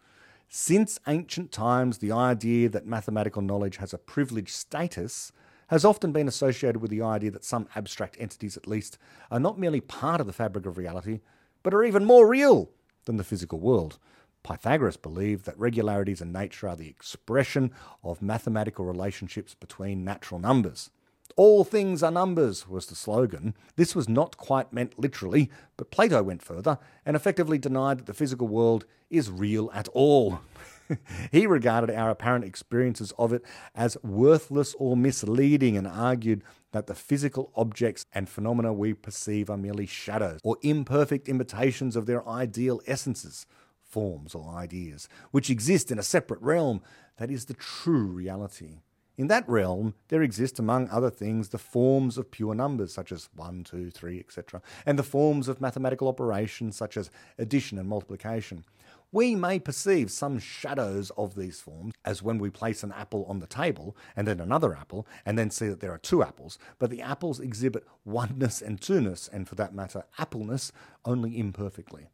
since 0.47 0.99
ancient 1.07 1.51
times, 1.51 1.99
the 1.99 2.11
idea 2.11 2.69
that 2.69 2.87
mathematical 2.87 3.43
knowledge 3.43 3.77
has 3.77 3.93
a 3.93 3.99
privileged 3.99 4.49
status 4.49 5.31
has 5.67 5.85
often 5.85 6.11
been 6.11 6.27
associated 6.27 6.81
with 6.81 6.89
the 6.89 7.03
idea 7.03 7.29
that 7.29 7.43
some 7.43 7.67
abstract 7.75 8.17
entities, 8.19 8.57
at 8.57 8.67
least, 8.67 8.97
are 9.29 9.39
not 9.39 9.59
merely 9.59 9.79
part 9.79 10.19
of 10.19 10.25
the 10.25 10.33
fabric 10.33 10.65
of 10.65 10.79
reality, 10.79 11.19
but 11.61 11.73
are 11.73 11.83
even 11.83 12.03
more 12.03 12.27
real 12.27 12.71
than 13.09 13.17
the 13.17 13.23
physical 13.23 13.59
world. 13.59 13.97
Pythagoras 14.43 14.95
believed 14.95 15.45
that 15.45 15.57
regularities 15.57 16.21
in 16.21 16.31
nature 16.31 16.69
are 16.69 16.75
the 16.75 16.87
expression 16.87 17.71
of 18.03 18.21
mathematical 18.21 18.85
relationships 18.85 19.55
between 19.55 20.05
natural 20.05 20.39
numbers. 20.39 20.91
All 21.35 21.63
things 21.63 22.03
are 22.03 22.11
numbers 22.11 22.67
was 22.67 22.85
the 22.85 22.93
slogan. 22.93 23.55
This 23.77 23.95
was 23.95 24.07
not 24.07 24.37
quite 24.37 24.71
meant 24.71 24.99
literally, 24.99 25.49
but 25.75 25.89
Plato 25.89 26.21
went 26.21 26.43
further 26.43 26.77
and 27.03 27.15
effectively 27.15 27.57
denied 27.57 27.97
that 27.97 28.05
the 28.05 28.13
physical 28.13 28.47
world 28.47 28.85
is 29.09 29.31
real 29.31 29.71
at 29.73 29.87
all. 29.87 30.39
he 31.31 31.45
regarded 31.45 31.95
our 31.95 32.09
apparent 32.09 32.45
experiences 32.45 33.13
of 33.17 33.33
it 33.33 33.43
as 33.75 33.97
worthless 34.03 34.75
or 34.77 34.97
misleading 34.97 35.77
and 35.77 35.87
argued 35.87 36.43
that 36.71 36.87
the 36.87 36.95
physical 36.95 37.51
objects 37.55 38.05
and 38.13 38.29
phenomena 38.29 38.73
we 38.73 38.93
perceive 38.93 39.49
are 39.49 39.57
merely 39.57 39.85
shadows 39.85 40.39
or 40.43 40.57
imperfect 40.61 41.27
imitations 41.27 41.95
of 41.95 42.05
their 42.05 42.27
ideal 42.27 42.81
essences, 42.85 43.45
forms 43.83 44.35
or 44.35 44.55
ideas, 44.55 45.09
which 45.31 45.49
exist 45.49 45.91
in 45.91 45.99
a 45.99 46.03
separate 46.03 46.41
realm 46.41 46.81
that 47.17 47.31
is 47.31 47.45
the 47.45 47.53
true 47.55 48.05
reality. 48.05 48.77
In 49.17 49.27
that 49.27 49.49
realm, 49.49 49.95
there 50.07 50.21
exist, 50.21 50.59
among 50.59 50.87
other 50.87 51.09
things, 51.09 51.49
the 51.49 51.57
forms 51.57 52.17
of 52.17 52.31
pure 52.31 52.55
numbers, 52.55 52.93
such 52.93 53.11
as 53.11 53.27
1, 53.35 53.65
2, 53.65 53.89
3, 53.89 54.17
etc., 54.17 54.61
and 54.85 54.97
the 54.97 55.03
forms 55.03 55.49
of 55.49 55.59
mathematical 55.59 56.07
operations, 56.07 56.77
such 56.77 56.95
as 56.95 57.09
addition 57.37 57.77
and 57.77 57.89
multiplication. 57.89 58.63
We 59.11 59.33
may 59.33 59.57
perceive 59.57 60.11
some 60.11 60.37
shadows 60.37 61.11
of 61.17 61.33
these 61.33 61.59
forms, 61.59 61.95
as 62.05 62.21
when 62.21 62.37
we 62.37 62.51
place 62.51 62.83
an 62.83 62.91
apple 62.91 63.25
on 63.25 63.39
the 63.39 63.47
table 63.47 63.97
and 64.15 64.27
then 64.27 64.39
another 64.39 64.75
apple, 64.75 65.07
and 65.25 65.35
then 65.35 65.49
see 65.49 65.67
that 65.67 65.79
there 65.79 65.91
are 65.91 65.97
two 65.97 66.21
apples, 66.21 66.59
but 66.77 66.91
the 66.91 67.01
apples 67.01 67.39
exhibit 67.39 67.87
oneness 68.05 68.61
and 68.61 68.79
two-ness, 68.79 69.27
and 69.27 69.47
for 69.47 69.55
that 69.55 69.73
matter, 69.73 70.03
appleness, 70.19 70.71
only 71.05 71.39
imperfectly. 71.39 72.09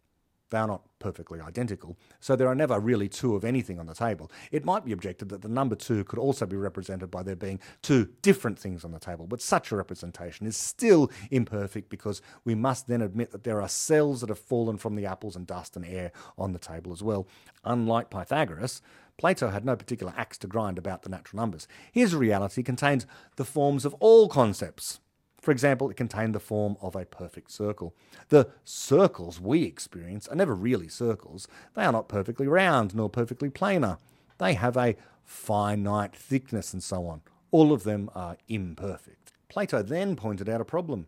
They 0.52 0.60
are 0.60 0.68
not 0.68 0.84
perfectly 1.00 1.40
identical, 1.42 1.98
so 2.20 2.36
there 2.36 2.48
are 2.48 2.56
never 2.56 2.80
really 2.80 3.10
two 3.10 3.36
of 3.36 3.44
anything 3.44 3.80
on 3.80 3.88
the 3.88 3.96
table. 3.96 4.32
It 4.52 4.64
might 4.64 4.86
be 4.86 4.92
objected 4.92 5.30
that 5.30 5.42
the 5.42 5.50
number 5.50 5.76
two 5.76 6.04
could 6.04 6.20
also 6.20 6.46
be 6.46 6.56
represented 6.56 7.10
by 7.10 7.24
there 7.24 7.36
being 7.36 7.60
two 7.82 8.10
different 8.22 8.60
things 8.60 8.86
on 8.86 8.92
the 8.92 9.00
table, 9.00 9.26
but 9.28 9.42
such 9.42 9.72
a 9.72 9.76
representation 9.76 10.46
is 10.46 10.56
still 10.56 11.12
imperfect 11.32 11.90
because 11.90 12.22
we 12.44 12.54
must 12.54 12.88
then 12.88 13.02
admit 13.02 13.32
that 13.32 13.44
there 13.44 13.62
are 13.62 13.68
cells 13.68 14.22
that 14.22 14.30
have 14.30 14.40
fallen 14.40 14.78
from 14.78 14.96
the 14.96 15.06
apples 15.06 15.36
and 15.36 15.48
dust 15.48 15.76
and 15.76 15.86
air 15.86 16.12
on 16.38 16.54
the 16.54 16.60
table 16.60 16.92
as 16.92 17.02
well. 17.02 17.28
Unlike 17.64 18.12
Pythagoras, 18.12 18.82
Plato 19.18 19.50
had 19.50 19.66
no 19.66 19.76
particular 19.76 20.14
axe 20.16 20.38
to 20.40 20.48
grind 20.48 20.78
about 20.78 21.04
the 21.04 21.10
natural 21.10 21.40
numbers. 21.40 21.68
His 21.92 22.14
reality 22.14 22.64
contains 22.64 23.08
the 23.38 23.46
forms 23.46 23.86
of 23.86 23.94
all 23.96 24.28
concepts 24.28 25.00
for 25.46 25.52
example, 25.52 25.92
it 25.92 25.96
contained 25.96 26.34
the 26.34 26.40
form 26.40 26.76
of 26.82 26.96
a 26.96 27.06
perfect 27.06 27.52
circle. 27.52 27.94
The 28.30 28.50
circles 28.64 29.40
we 29.40 29.62
experience 29.62 30.28
are 30.28 30.36
never 30.36 30.56
really 30.56 30.88
circles. 30.88 31.48
They 31.76 31.84
are 31.86 31.92
not 31.92 32.10
perfectly 32.10 32.48
round 32.48 32.96
nor 32.96 33.12
perfectly 33.12 33.52
planar. 33.52 34.00
They 34.40 34.56
have 34.56 34.76
a 34.76 34.96
finite 35.24 36.16
thickness 36.16 36.74
and 36.74 36.82
so 36.82 37.06
on. 37.06 37.22
All 37.52 37.72
of 37.72 37.84
them 37.84 38.10
are 38.16 38.38
imperfect. 38.48 39.34
Plato 39.48 39.84
then 39.84 40.16
pointed 40.16 40.50
out 40.50 40.62
a 40.62 40.66
problem. 40.66 41.06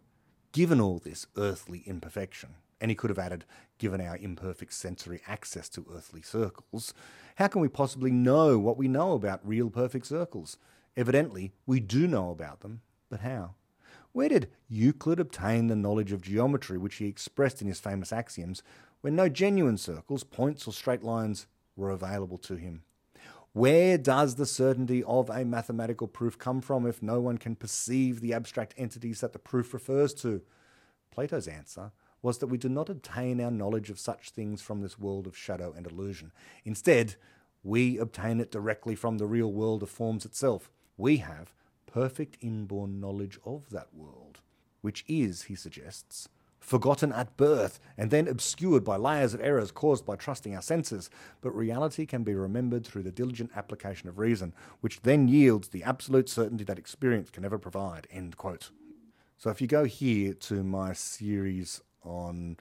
Given 0.52 0.80
all 0.80 1.00
this 1.00 1.26
earthly 1.36 1.80
imperfection, 1.88 2.58
and 2.80 2.92
he 2.92 2.96
could 2.96 3.10
have 3.10 3.18
added, 3.18 3.44
given 3.80 4.00
our 4.00 4.18
imperfect 4.18 4.72
sensory 4.72 5.20
access 5.28 5.68
to 5.70 5.88
earthly 5.92 6.22
circles, 6.22 6.94
how 7.38 7.48
can 7.48 7.62
we 7.62 7.70
possibly 7.70 8.12
know 8.12 8.60
what 8.60 8.78
we 8.78 8.88
know 8.88 9.14
about 9.14 9.40
real 9.44 9.72
perfect 9.72 10.06
circles? 10.06 10.58
Evidently, 10.96 11.54
we 11.66 11.80
do 11.80 12.08
know 12.08 12.30
about 12.30 12.60
them, 12.60 12.82
but 13.10 13.22
how? 13.22 13.56
Where 14.18 14.30
did 14.30 14.50
Euclid 14.68 15.20
obtain 15.20 15.68
the 15.68 15.76
knowledge 15.76 16.12
of 16.12 16.24
geometry 16.24 16.80
which 16.80 16.96
he 16.96 17.06
expressed 17.06 17.62
in 17.62 17.68
his 17.68 17.80
famous 17.80 18.12
axioms 18.12 18.64
when 19.02 19.16
no 19.16 19.30
genuine 19.30 19.78
circles, 19.78 20.24
points, 20.24 20.68
or 20.68 20.74
straight 20.74 21.04
lines 21.04 21.46
were 21.76 21.92
available 21.92 22.40
to 22.40 22.56
him? 22.56 22.82
Where 23.54 23.96
does 23.96 24.34
the 24.34 24.48
certainty 24.48 25.04
of 25.04 25.30
a 25.30 25.46
mathematical 25.46 26.08
proof 26.08 26.36
come 26.36 26.62
from 26.62 26.88
if 26.88 27.04
no 27.04 27.22
one 27.22 27.38
can 27.38 27.56
perceive 27.56 28.20
the 28.20 28.34
abstract 28.34 28.74
entities 28.76 29.22
that 29.22 29.34
the 29.34 29.38
proof 29.38 29.72
refers 29.72 30.16
to? 30.16 30.42
Plato's 31.12 31.48
answer 31.48 31.92
was 32.24 32.40
that 32.40 32.48
we 32.48 32.58
do 32.58 32.70
not 32.70 32.90
obtain 32.90 33.40
our 33.40 33.52
knowledge 33.52 33.92
of 33.92 34.00
such 34.00 34.32
things 34.32 34.64
from 34.64 34.82
this 34.82 34.98
world 34.98 35.28
of 35.28 35.38
shadow 35.38 35.76
and 35.78 35.86
illusion. 35.86 36.32
Instead, 36.66 37.18
we 37.64 38.00
obtain 38.00 38.40
it 38.40 38.50
directly 38.50 38.96
from 38.96 39.20
the 39.20 39.28
real 39.28 39.52
world 39.52 39.84
of 39.84 39.92
forms 39.92 40.26
itself. 40.26 40.72
We 40.98 41.18
have 41.18 41.54
perfect 41.88 42.38
inborn 42.42 43.00
knowledge 43.00 43.40
of 43.44 43.70
that 43.72 43.88
world, 43.94 44.42
which 44.82 45.04
is, 45.08 45.44
he 45.44 45.56
suggests, 45.56 46.30
forgotten 46.60 47.14
at 47.14 47.38
birth 47.38 47.80
and 47.98 48.12
then 48.12 48.28
obscured 48.28 48.84
by 48.84 48.98
layers 48.98 49.34
of 49.34 49.42
errors 49.42 49.72
caused 49.72 50.06
by 50.06 50.16
trusting 50.16 50.54
our 50.54 50.62
senses, 50.62 51.10
but 51.42 51.56
reality 51.56 52.06
can 52.06 52.24
be 52.24 52.36
remembered 52.36 52.86
through 52.86 53.04
the 53.04 53.12
diligent 53.12 53.50
application 53.56 54.10
of 54.10 54.20
reason, 54.20 54.54
which 54.82 55.02
then 55.02 55.28
yields 55.28 55.70
the 55.70 55.84
absolute 55.84 56.28
certainty 56.28 56.64
that 56.66 56.78
experience 56.78 57.30
can 57.30 57.44
never 57.44 57.58
provide. 57.58 58.06
End 58.12 58.36
quote. 58.38 58.70
So 59.38 59.50
if 59.50 59.62
you 59.62 59.68
go 59.68 59.86
here 59.86 60.34
to 60.34 60.64
my 60.64 60.94
series 60.94 61.82
on 62.04 62.58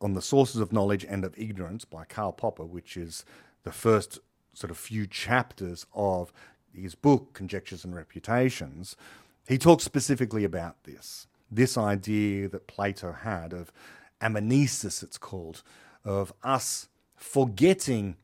on 0.00 0.14
the 0.14 0.22
sources 0.22 0.60
of 0.60 0.72
knowledge 0.72 1.04
and 1.04 1.24
of 1.24 1.38
ignorance 1.38 1.84
by 1.84 2.04
Karl 2.04 2.32
Popper, 2.32 2.64
which 2.64 2.96
is 2.96 3.24
the 3.62 3.70
first 3.70 4.18
sort 4.52 4.72
of 4.72 4.76
few 4.76 5.06
chapters 5.06 5.86
of 5.94 6.32
his 6.74 6.94
book, 6.94 7.32
Conjectures 7.32 7.84
and 7.84 7.94
Refutations, 7.94 8.96
he 9.48 9.58
talks 9.58 9.84
specifically 9.84 10.44
about 10.44 10.82
this. 10.84 11.26
This 11.50 11.76
idea 11.76 12.48
that 12.48 12.66
Plato 12.66 13.12
had 13.12 13.52
of 13.52 13.72
anamnesis, 14.20 15.02
it's 15.02 15.18
called, 15.18 15.62
of 16.04 16.32
us 16.42 16.88
forgetting 17.16 18.16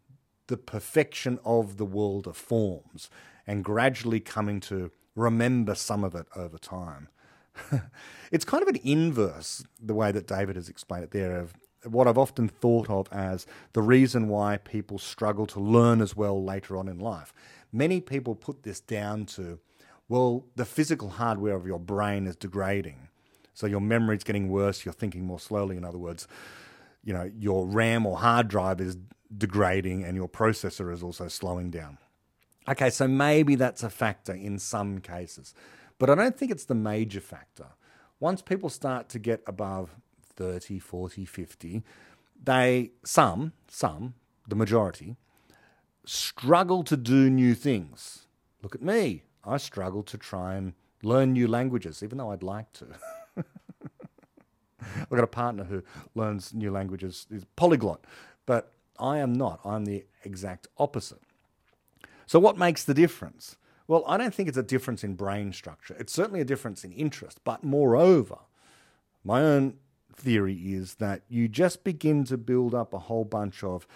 the 0.46 0.56
perfection 0.56 1.38
of 1.44 1.76
the 1.76 1.84
world 1.84 2.26
of 2.26 2.36
forms 2.36 3.10
and 3.46 3.64
gradually 3.64 4.20
coming 4.20 4.60
to 4.60 4.90
remember 5.14 5.74
some 5.74 6.04
of 6.04 6.14
it 6.14 6.26
over 6.34 6.58
time. 6.58 7.08
it's 8.32 8.44
kind 8.44 8.62
of 8.62 8.68
an 8.68 8.80
inverse, 8.82 9.64
the 9.80 9.94
way 9.94 10.12
that 10.12 10.26
David 10.26 10.56
has 10.56 10.68
explained 10.68 11.04
it 11.04 11.10
there, 11.10 11.38
of 11.38 11.54
what 11.84 12.08
I've 12.08 12.18
often 12.18 12.48
thought 12.48 12.90
of 12.90 13.08
as 13.12 13.46
the 13.72 13.82
reason 13.82 14.28
why 14.28 14.56
people 14.58 14.98
struggle 14.98 15.46
to 15.46 15.60
learn 15.60 16.00
as 16.00 16.16
well 16.16 16.42
later 16.42 16.76
on 16.76 16.88
in 16.88 16.98
life. 16.98 17.32
Many 17.72 18.00
people 18.00 18.34
put 18.34 18.62
this 18.62 18.80
down 18.80 19.26
to, 19.26 19.58
well, 20.08 20.44
the 20.56 20.64
physical 20.64 21.10
hardware 21.10 21.54
of 21.54 21.66
your 21.66 21.78
brain 21.78 22.26
is 22.26 22.36
degrading. 22.36 23.08
So 23.54 23.66
your 23.66 23.80
memory's 23.80 24.24
getting 24.24 24.48
worse, 24.48 24.84
you're 24.84 24.94
thinking 24.94 25.24
more 25.24 25.40
slowly. 25.40 25.76
In 25.76 25.84
other 25.84 25.98
words, 25.98 26.28
you 27.04 27.12
know, 27.12 27.30
your 27.38 27.66
RAM 27.66 28.06
or 28.06 28.18
hard 28.18 28.48
drive 28.48 28.80
is 28.80 28.96
degrading 29.36 30.04
and 30.04 30.16
your 30.16 30.28
processor 30.28 30.92
is 30.92 31.02
also 31.02 31.28
slowing 31.28 31.70
down. 31.70 31.98
Okay, 32.68 32.90
so 32.90 33.08
maybe 33.08 33.54
that's 33.54 33.82
a 33.82 33.90
factor 33.90 34.32
in 34.32 34.58
some 34.58 34.98
cases, 35.00 35.54
but 35.98 36.10
I 36.10 36.14
don't 36.14 36.36
think 36.36 36.52
it's 36.52 36.66
the 36.66 36.74
major 36.74 37.20
factor. 37.20 37.68
Once 38.20 38.42
people 38.42 38.68
start 38.68 39.08
to 39.10 39.18
get 39.18 39.42
above 39.46 39.96
30, 40.36 40.78
40, 40.78 41.24
50, 41.24 41.82
they, 42.42 42.90
some, 43.04 43.52
some, 43.68 44.14
the 44.46 44.54
majority, 44.54 45.16
struggle 46.08 46.82
to 46.84 46.96
do 46.96 47.28
new 47.28 47.54
things. 47.54 48.26
Look 48.62 48.74
at 48.74 48.82
me. 48.82 49.24
I 49.44 49.58
struggle 49.58 50.02
to 50.04 50.18
try 50.18 50.54
and 50.54 50.72
learn 51.02 51.32
new 51.32 51.46
languages, 51.46 52.02
even 52.02 52.18
though 52.18 52.32
I'd 52.32 52.42
like 52.42 52.72
to. 52.74 52.86
I've 54.80 55.10
got 55.10 55.24
a 55.24 55.28
partner 55.28 55.64
who 55.64 55.82
learns 56.14 56.54
new 56.54 56.70
languages, 56.70 57.26
is 57.30 57.44
polyglot, 57.56 58.04
but 58.46 58.72
I 58.98 59.18
am 59.18 59.32
not. 59.32 59.60
I'm 59.64 59.84
the 59.84 60.04
exact 60.24 60.66
opposite. 60.78 61.20
So, 62.26 62.38
what 62.38 62.58
makes 62.58 62.84
the 62.84 62.94
difference? 62.94 63.56
Well, 63.86 64.04
I 64.06 64.16
don't 64.16 64.34
think 64.34 64.48
it's 64.48 64.58
a 64.58 64.62
difference 64.62 65.02
in 65.02 65.14
brain 65.14 65.52
structure. 65.52 65.96
It's 65.98 66.12
certainly 66.12 66.40
a 66.40 66.44
difference 66.44 66.84
in 66.84 66.92
interest. 66.92 67.40
But 67.44 67.64
moreover, 67.64 68.38
my 69.24 69.40
own 69.40 69.74
theory 70.14 70.54
is 70.54 70.96
that 70.96 71.22
you 71.28 71.48
just 71.48 71.84
begin 71.84 72.24
to 72.24 72.36
build 72.36 72.74
up 72.74 72.92
a 72.92 72.98
whole 72.98 73.24
bunch 73.24 73.64
of 73.64 73.86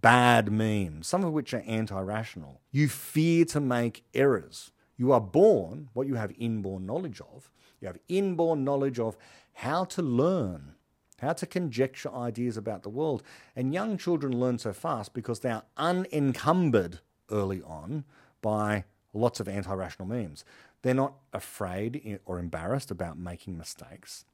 bad 0.00 0.50
memes, 0.50 1.06
some 1.06 1.24
of 1.24 1.32
which 1.32 1.54
are 1.54 1.62
anti 1.66 2.00
rational. 2.00 2.60
You 2.70 2.88
fear 2.88 3.44
to 3.46 3.60
make 3.60 4.04
errors. 4.14 4.70
You 4.96 5.12
are 5.12 5.20
born, 5.20 5.88
what 5.92 6.06
you 6.06 6.14
have 6.14 6.32
inborn 6.38 6.86
knowledge 6.86 7.20
of, 7.20 7.50
you 7.80 7.88
have 7.88 7.98
inborn 8.08 8.64
knowledge 8.64 8.98
of 8.98 9.16
how 9.54 9.84
to 9.84 10.02
learn, 10.02 10.74
how 11.18 11.32
to 11.32 11.46
conjecture 11.46 12.12
ideas 12.12 12.56
about 12.56 12.82
the 12.82 12.88
world. 12.88 13.22
And 13.56 13.74
young 13.74 13.98
children 13.98 14.38
learn 14.38 14.58
so 14.58 14.72
fast 14.72 15.14
because 15.14 15.40
they 15.40 15.50
are 15.50 15.64
unencumbered 15.76 17.00
early 17.30 17.60
on 17.62 18.04
by 18.40 18.84
lots 19.12 19.40
of 19.40 19.48
anti 19.48 19.74
rational 19.74 20.08
memes. 20.08 20.44
They're 20.82 20.94
not 20.94 21.14
afraid 21.32 22.20
or 22.24 22.38
embarrassed 22.38 22.90
about 22.90 23.18
making 23.18 23.56
mistakes. 23.56 24.24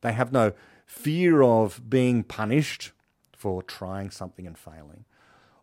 They 0.00 0.12
have 0.12 0.32
no 0.32 0.52
fear 0.84 1.42
of 1.42 1.88
being 1.88 2.24
punished 2.24 2.92
for 3.42 3.60
trying 3.60 4.08
something 4.08 4.46
and 4.46 4.56
failing. 4.56 5.04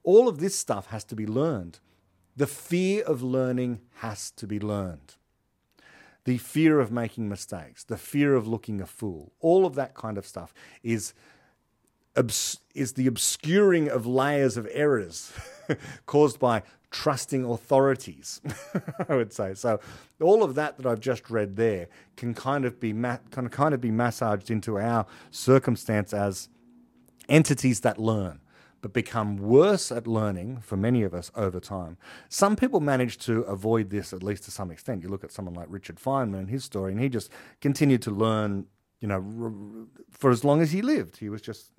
All 0.03 0.27
of 0.27 0.39
this 0.39 0.53
stuff 0.53 0.88
has 0.88 1.05
to 1.05 1.15
be 1.15 1.25
learned. 1.25 1.80
The 2.36 2.45
fear 2.45 3.05
of 3.05 3.23
learning 3.23 3.80
has 3.99 4.32
to 4.32 4.45
be 4.45 4.59
learned. 4.59 5.15
The 6.25 6.39
fear 6.39 6.82
of 6.82 6.91
making 6.91 7.30
mistakes, 7.30 7.86
the 7.86 7.95
fear 7.95 8.36
of 8.36 8.45
looking 8.45 8.82
a 8.82 8.86
fool, 8.86 9.32
all 9.39 9.65
of 9.65 9.75
that 9.75 9.93
kind 9.93 10.17
of 10.17 10.27
stuff 10.27 10.53
is, 10.84 11.13
is 12.75 12.93
the 12.93 13.07
obscuring 13.07 13.88
of 13.88 14.05
layers 14.05 14.57
of 14.57 14.67
errors 14.73 15.32
caused 16.05 16.38
by 16.38 16.63
trusting 16.91 17.45
authorities, 17.45 18.41
I 19.07 19.15
would 19.15 19.32
say. 19.32 19.53
So 19.53 19.80
all 20.19 20.43
of 20.43 20.55
that 20.55 20.75
that 20.75 20.86
I've 20.86 20.99
just 20.99 21.30
read 21.30 21.55
there 21.55 21.88
can 22.17 22.34
kind 22.34 22.65
of 22.65 22.77
be 22.82 22.91
ma- 22.91 23.23
can 23.32 23.47
kind 23.47 23.73
of 23.73 23.80
be 23.80 23.91
massaged 23.91 24.51
into 24.51 24.77
our 24.77 25.05
circumstance 25.32 26.13
as 26.13 26.49
entities 27.30 27.82
that 27.82 27.97
learn 27.97 28.41
but 28.82 28.93
become 28.93 29.38
worse 29.38 29.91
at 29.91 30.07
learning 30.07 30.59
for 30.61 30.77
many 30.77 31.03
of 31.03 31.13
us 31.13 31.32
over 31.36 31.59
time. 31.59 31.97
Some 32.30 32.55
people 32.55 32.80
manage 32.80 33.17
to 33.19 33.41
avoid 33.41 33.89
this 33.89 34.13
at 34.13 34.23
least 34.23 34.43
to 34.45 34.51
some 34.51 34.71
extent. 34.71 35.03
You 35.03 35.09
look 35.09 35.23
at 35.23 35.32
someone 35.32 35.53
like 35.53 35.67
Richard 35.69 35.97
Feynman 35.97 36.39
and 36.39 36.49
his 36.49 36.63
story, 36.63 36.91
and 36.91 37.01
he 37.01 37.09
just 37.09 37.32
continued 37.61 38.01
to 38.03 38.11
learn, 38.11 38.65
you 39.01 39.07
know, 39.07 39.88
for 40.09 40.32
as 40.32 40.43
long 40.43 40.61
as 40.61 40.71
he 40.71 40.82
lived. 40.82 41.17
He 41.17 41.30
was 41.30 41.41
just 41.41 41.71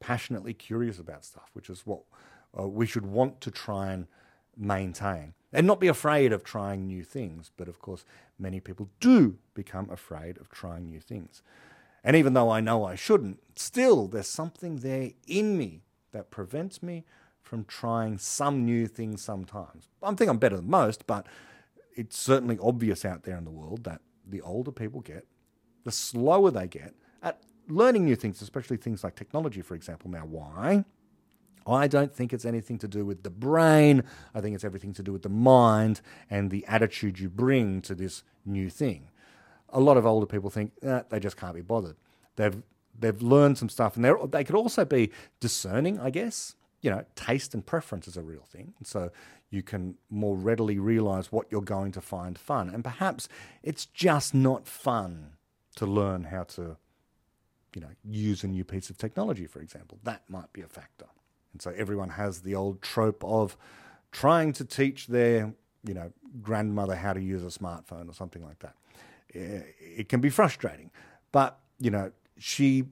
passionately 0.00 0.54
curious 0.54 0.98
about 0.98 1.24
stuff, 1.24 1.50
which 1.52 1.70
is 1.70 1.82
what 1.84 2.02
uh, 2.58 2.66
we 2.66 2.86
should 2.86 3.06
want 3.06 3.40
to 3.42 3.50
try 3.50 3.92
and 3.92 4.06
maintain 4.56 5.34
and 5.52 5.66
not 5.66 5.80
be 5.80 5.88
afraid 5.88 6.32
of 6.32 6.42
trying 6.42 6.86
new 6.86 7.02
things. 7.02 7.50
But 7.56 7.68
of 7.68 7.78
course, 7.80 8.04
many 8.38 8.60
people 8.60 8.88
do 9.00 9.38
become 9.54 9.90
afraid 9.90 10.38
of 10.38 10.50
trying 10.50 10.86
new 10.86 11.00
things. 11.00 11.42
And 12.06 12.14
even 12.14 12.34
though 12.34 12.50
I 12.50 12.60
know 12.60 12.84
I 12.84 12.94
shouldn't, 12.94 13.40
still 13.56 14.06
there's 14.06 14.28
something 14.28 14.76
there 14.76 15.10
in 15.26 15.58
me 15.58 15.82
that 16.12 16.30
prevents 16.30 16.80
me 16.80 17.04
from 17.42 17.64
trying 17.64 18.16
some 18.16 18.64
new 18.64 18.86
things 18.86 19.20
sometimes. 19.20 19.88
I 20.00 20.14
think 20.14 20.30
I'm 20.30 20.38
better 20.38 20.56
than 20.56 20.70
most, 20.70 21.08
but 21.08 21.26
it's 21.96 22.16
certainly 22.16 22.58
obvious 22.62 23.04
out 23.04 23.24
there 23.24 23.36
in 23.36 23.44
the 23.44 23.50
world 23.50 23.82
that 23.84 24.02
the 24.24 24.40
older 24.40 24.70
people 24.70 25.00
get, 25.00 25.26
the 25.82 25.90
slower 25.90 26.52
they 26.52 26.68
get 26.68 26.94
at 27.24 27.42
learning 27.66 28.04
new 28.04 28.14
things, 28.14 28.40
especially 28.40 28.76
things 28.76 29.02
like 29.02 29.16
technology, 29.16 29.60
for 29.60 29.74
example. 29.74 30.08
Now, 30.08 30.26
why? 30.26 30.84
I 31.66 31.88
don't 31.88 32.14
think 32.14 32.32
it's 32.32 32.44
anything 32.44 32.78
to 32.78 32.88
do 32.88 33.04
with 33.04 33.24
the 33.24 33.30
brain. 33.30 34.04
I 34.32 34.40
think 34.40 34.54
it's 34.54 34.64
everything 34.64 34.92
to 34.92 35.02
do 35.02 35.12
with 35.12 35.22
the 35.22 35.28
mind 35.28 36.00
and 36.30 36.52
the 36.52 36.64
attitude 36.66 37.18
you 37.18 37.28
bring 37.28 37.82
to 37.82 37.96
this 37.96 38.22
new 38.44 38.70
thing. 38.70 39.08
A 39.70 39.80
lot 39.80 39.96
of 39.96 40.06
older 40.06 40.26
people 40.26 40.50
think 40.50 40.72
eh, 40.82 41.02
they 41.08 41.20
just 41.20 41.36
can't 41.36 41.54
be 41.54 41.62
bothered. 41.62 41.96
They've 42.36 42.62
they've 42.98 43.20
learned 43.20 43.58
some 43.58 43.68
stuff, 43.68 43.96
and 43.96 44.04
they 44.04 44.12
they 44.30 44.44
could 44.44 44.54
also 44.54 44.84
be 44.84 45.10
discerning, 45.40 45.98
I 46.00 46.10
guess. 46.10 46.54
You 46.82 46.90
know, 46.90 47.04
taste 47.16 47.54
and 47.54 47.64
preference 47.64 48.06
is 48.06 48.16
a 48.16 48.22
real 48.22 48.44
thing, 48.44 48.74
and 48.78 48.86
so 48.86 49.10
you 49.50 49.62
can 49.62 49.96
more 50.10 50.36
readily 50.36 50.78
realize 50.78 51.30
what 51.30 51.46
you're 51.50 51.60
going 51.62 51.92
to 51.92 52.00
find 52.00 52.38
fun. 52.38 52.68
And 52.68 52.82
perhaps 52.82 53.28
it's 53.62 53.86
just 53.86 54.34
not 54.34 54.66
fun 54.66 55.32
to 55.76 55.86
learn 55.86 56.24
how 56.24 56.44
to, 56.44 56.76
you 57.74 57.80
know, 57.80 57.90
use 58.04 58.42
a 58.42 58.48
new 58.48 58.64
piece 58.64 58.90
of 58.90 58.98
technology, 58.98 59.46
for 59.46 59.60
example. 59.60 59.98
That 60.02 60.22
might 60.28 60.52
be 60.52 60.62
a 60.62 60.68
factor. 60.68 61.06
And 61.52 61.62
so 61.62 61.72
everyone 61.76 62.10
has 62.10 62.40
the 62.40 62.54
old 62.54 62.82
trope 62.82 63.22
of 63.24 63.56
trying 64.10 64.52
to 64.54 64.64
teach 64.64 65.06
their, 65.06 65.54
you 65.84 65.94
know, 65.94 66.12
grandmother 66.42 66.96
how 66.96 67.12
to 67.12 67.20
use 67.20 67.42
a 67.42 67.58
smartphone 67.58 68.08
or 68.08 68.14
something 68.14 68.44
like 68.44 68.58
that. 68.60 68.74
It 69.36 70.08
can 70.08 70.20
be 70.20 70.30
frustrating, 70.30 70.90
but 71.32 71.58
you 71.78 71.90
know, 71.90 72.12
she 72.38 72.84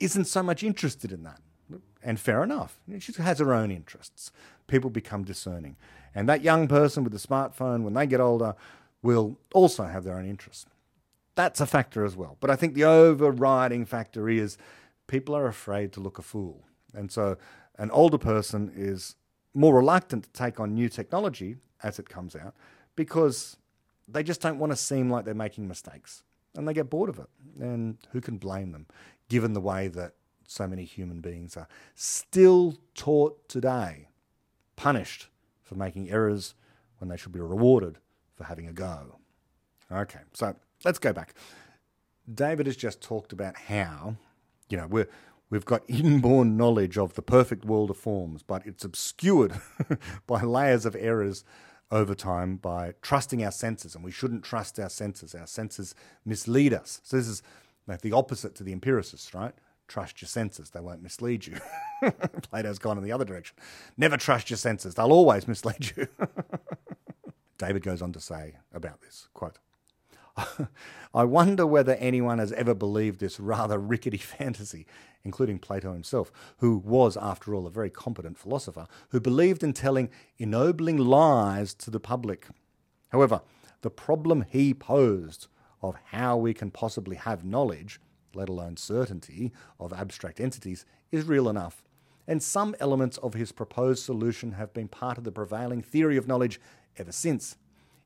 isn't 0.00 0.26
so 0.26 0.42
much 0.42 0.62
interested 0.62 1.12
in 1.12 1.22
that. 1.24 1.40
And 2.02 2.20
fair 2.20 2.44
enough. 2.44 2.78
She 2.98 3.12
has 3.14 3.40
her 3.40 3.52
own 3.52 3.70
interests. 3.70 4.30
People 4.68 4.90
become 4.90 5.24
discerning. 5.24 5.76
And 6.14 6.28
that 6.28 6.42
young 6.42 6.68
person 6.68 7.02
with 7.02 7.12
the 7.12 7.18
smartphone, 7.18 7.82
when 7.82 7.94
they 7.94 8.06
get 8.06 8.20
older, 8.20 8.54
will 9.02 9.38
also 9.52 9.84
have 9.84 10.04
their 10.04 10.16
own 10.16 10.28
interests. 10.28 10.66
That's 11.34 11.60
a 11.60 11.66
factor 11.66 12.04
as 12.04 12.16
well. 12.16 12.36
But 12.40 12.50
I 12.50 12.56
think 12.56 12.74
the 12.74 12.84
overriding 12.84 13.84
factor 13.86 14.28
is 14.28 14.56
people 15.06 15.34
are 15.34 15.46
afraid 15.46 15.92
to 15.92 16.00
look 16.00 16.18
a 16.18 16.22
fool. 16.22 16.64
And 16.94 17.10
so 17.10 17.36
an 17.76 17.90
older 17.90 18.18
person 18.18 18.72
is 18.74 19.16
more 19.52 19.74
reluctant 19.74 20.24
to 20.24 20.32
take 20.32 20.60
on 20.60 20.74
new 20.74 20.88
technology 20.88 21.56
as 21.82 21.98
it 21.98 22.08
comes 22.08 22.36
out 22.36 22.54
because 22.94 23.56
they 24.08 24.22
just 24.22 24.40
don't 24.40 24.58
want 24.58 24.72
to 24.72 24.76
seem 24.76 25.10
like 25.10 25.24
they're 25.24 25.34
making 25.34 25.68
mistakes 25.68 26.22
and 26.54 26.66
they 26.66 26.74
get 26.74 26.90
bored 26.90 27.08
of 27.08 27.18
it. 27.18 27.28
And 27.60 27.98
who 28.12 28.20
can 28.20 28.38
blame 28.38 28.72
them, 28.72 28.86
given 29.28 29.52
the 29.52 29.60
way 29.60 29.88
that 29.88 30.12
so 30.46 30.66
many 30.66 30.84
human 30.84 31.20
beings 31.20 31.56
are 31.56 31.68
still 31.94 32.76
taught 32.94 33.48
today, 33.48 34.08
punished 34.76 35.28
for 35.62 35.74
making 35.74 36.10
errors 36.10 36.54
when 36.98 37.08
they 37.08 37.16
should 37.16 37.32
be 37.32 37.40
rewarded 37.40 37.98
for 38.34 38.44
having 38.44 38.66
a 38.66 38.72
go. 38.72 39.18
Okay, 39.90 40.20
so 40.32 40.54
let's 40.84 40.98
go 40.98 41.12
back. 41.12 41.34
David 42.32 42.66
has 42.66 42.76
just 42.76 43.00
talked 43.00 43.32
about 43.32 43.56
how, 43.56 44.16
you 44.68 44.76
know, 44.76 44.86
we're 44.86 45.08
We've 45.48 45.64
got 45.64 45.82
inborn 45.88 46.56
knowledge 46.56 46.98
of 46.98 47.14
the 47.14 47.22
perfect 47.22 47.64
world 47.64 47.90
of 47.90 47.96
forms, 47.96 48.42
but 48.42 48.66
it's 48.66 48.84
obscured 48.84 49.60
by 50.26 50.42
layers 50.42 50.86
of 50.86 50.96
errors 50.96 51.44
over 51.90 52.14
time 52.14 52.56
by 52.56 52.94
trusting 53.02 53.44
our 53.44 53.52
senses, 53.52 53.94
and 53.94 54.04
we 54.04 54.10
shouldn't 54.10 54.44
trust 54.44 54.78
our 54.78 54.88
senses. 54.88 55.34
Our 55.34 55.46
senses 55.46 55.94
mislead 56.24 56.74
us. 56.74 57.00
So 57.04 57.16
this 57.16 57.28
is 57.28 57.42
like 57.86 58.00
the 58.00 58.12
opposite 58.12 58.54
to 58.56 58.64
the 58.64 58.72
empiricists, 58.72 59.34
right? 59.34 59.54
Trust 59.88 60.20
your 60.20 60.28
senses; 60.28 60.70
they 60.70 60.80
won't 60.80 61.02
mislead 61.02 61.46
you. 61.46 61.58
Plato's 62.50 62.78
gone 62.78 62.98
in 62.98 63.04
the 63.04 63.12
other 63.12 63.24
direction. 63.24 63.56
Never 63.96 64.16
trust 64.16 64.50
your 64.50 64.56
senses; 64.56 64.94
they'll 64.94 65.12
always 65.12 65.46
mislead 65.46 65.92
you. 65.96 66.08
David 67.58 67.82
goes 67.82 68.02
on 68.02 68.12
to 68.12 68.20
say 68.20 68.56
about 68.74 69.00
this 69.00 69.28
quote. 69.32 69.58
I 71.14 71.24
wonder 71.24 71.66
whether 71.66 71.94
anyone 71.94 72.38
has 72.38 72.52
ever 72.52 72.74
believed 72.74 73.20
this 73.20 73.40
rather 73.40 73.78
rickety 73.78 74.16
fantasy, 74.38 74.86
including 75.24 75.58
Plato 75.58 75.92
himself, 75.92 76.30
who 76.58 76.76
was, 76.76 77.16
after 77.16 77.54
all, 77.54 77.66
a 77.66 77.70
very 77.70 77.90
competent 77.90 78.38
philosopher, 78.38 78.86
who 79.10 79.20
believed 79.20 79.62
in 79.62 79.72
telling 79.72 80.10
ennobling 80.38 80.98
lies 80.98 81.74
to 81.74 81.90
the 81.90 82.00
public. 82.00 82.46
However, 83.08 83.40
the 83.82 83.90
problem 83.90 84.44
he 84.48 84.74
posed 84.74 85.46
of 85.82 85.96
how 86.06 86.36
we 86.36 86.54
can 86.54 86.70
possibly 86.70 87.16
have 87.16 87.44
knowledge 87.44 88.00
let 88.36 88.48
alone 88.48 88.76
certainty, 88.76 89.52
of 89.80 89.92
abstract 89.92 90.38
entities 90.38 90.84
is 91.10 91.24
real 91.24 91.48
enough. 91.48 91.82
And 92.28 92.42
some 92.42 92.76
elements 92.80 93.18
of 93.18 93.34
his 93.34 93.52
proposed 93.52 94.04
solution 94.04 94.52
have 94.52 94.74
been 94.74 94.88
part 94.88 95.18
of 95.18 95.24
the 95.24 95.32
prevailing 95.32 95.82
theory 95.82 96.16
of 96.16 96.28
knowledge 96.28 96.60
ever 96.98 97.12
since. 97.12 97.56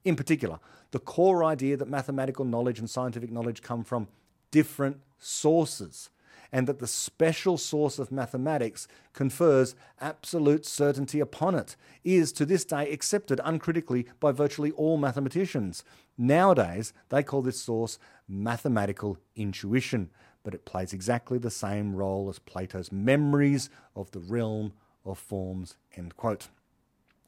In 0.04 0.16
particular, 0.16 0.58
the 0.90 0.98
core 0.98 1.44
idea 1.44 1.76
that 1.76 1.88
mathematical 1.88 2.44
knowledge 2.44 2.78
and 2.78 2.88
scientific 2.88 3.30
knowledge 3.30 3.62
come 3.62 3.84
from 3.84 4.08
different 4.50 5.00
sources 5.18 6.10
and 6.52 6.66
that 6.66 6.78
the 6.78 6.86
special 6.86 7.56
source 7.56 7.98
of 7.98 8.10
mathematics 8.10 8.88
confers 9.12 9.74
absolute 10.00 10.66
certainty 10.66 11.20
upon 11.20 11.54
it, 11.54 11.76
is 12.02 12.32
to 12.32 12.44
this 12.44 12.64
day 12.64 12.90
accepted 12.90 13.40
uncritically 13.44 14.06
by 14.18 14.32
virtually 14.32 14.72
all 14.72 14.96
mathematicians. 14.96 15.84
Nowadays, 16.18 16.92
they 17.08 17.22
call 17.22 17.42
this 17.42 17.60
source 17.60 17.98
mathematical 18.28 19.18
intuition, 19.36 20.10
but 20.42 20.54
it 20.54 20.64
plays 20.64 20.92
exactly 20.92 21.38
the 21.38 21.50
same 21.50 21.94
role 21.94 22.28
as 22.28 22.38
Plato's 22.38 22.90
memories 22.90 23.70
of 23.94 24.10
the 24.10 24.20
realm 24.20 24.72
of 25.04 25.18
forms. 25.18 25.76
End 25.96 26.16
quote. 26.16 26.48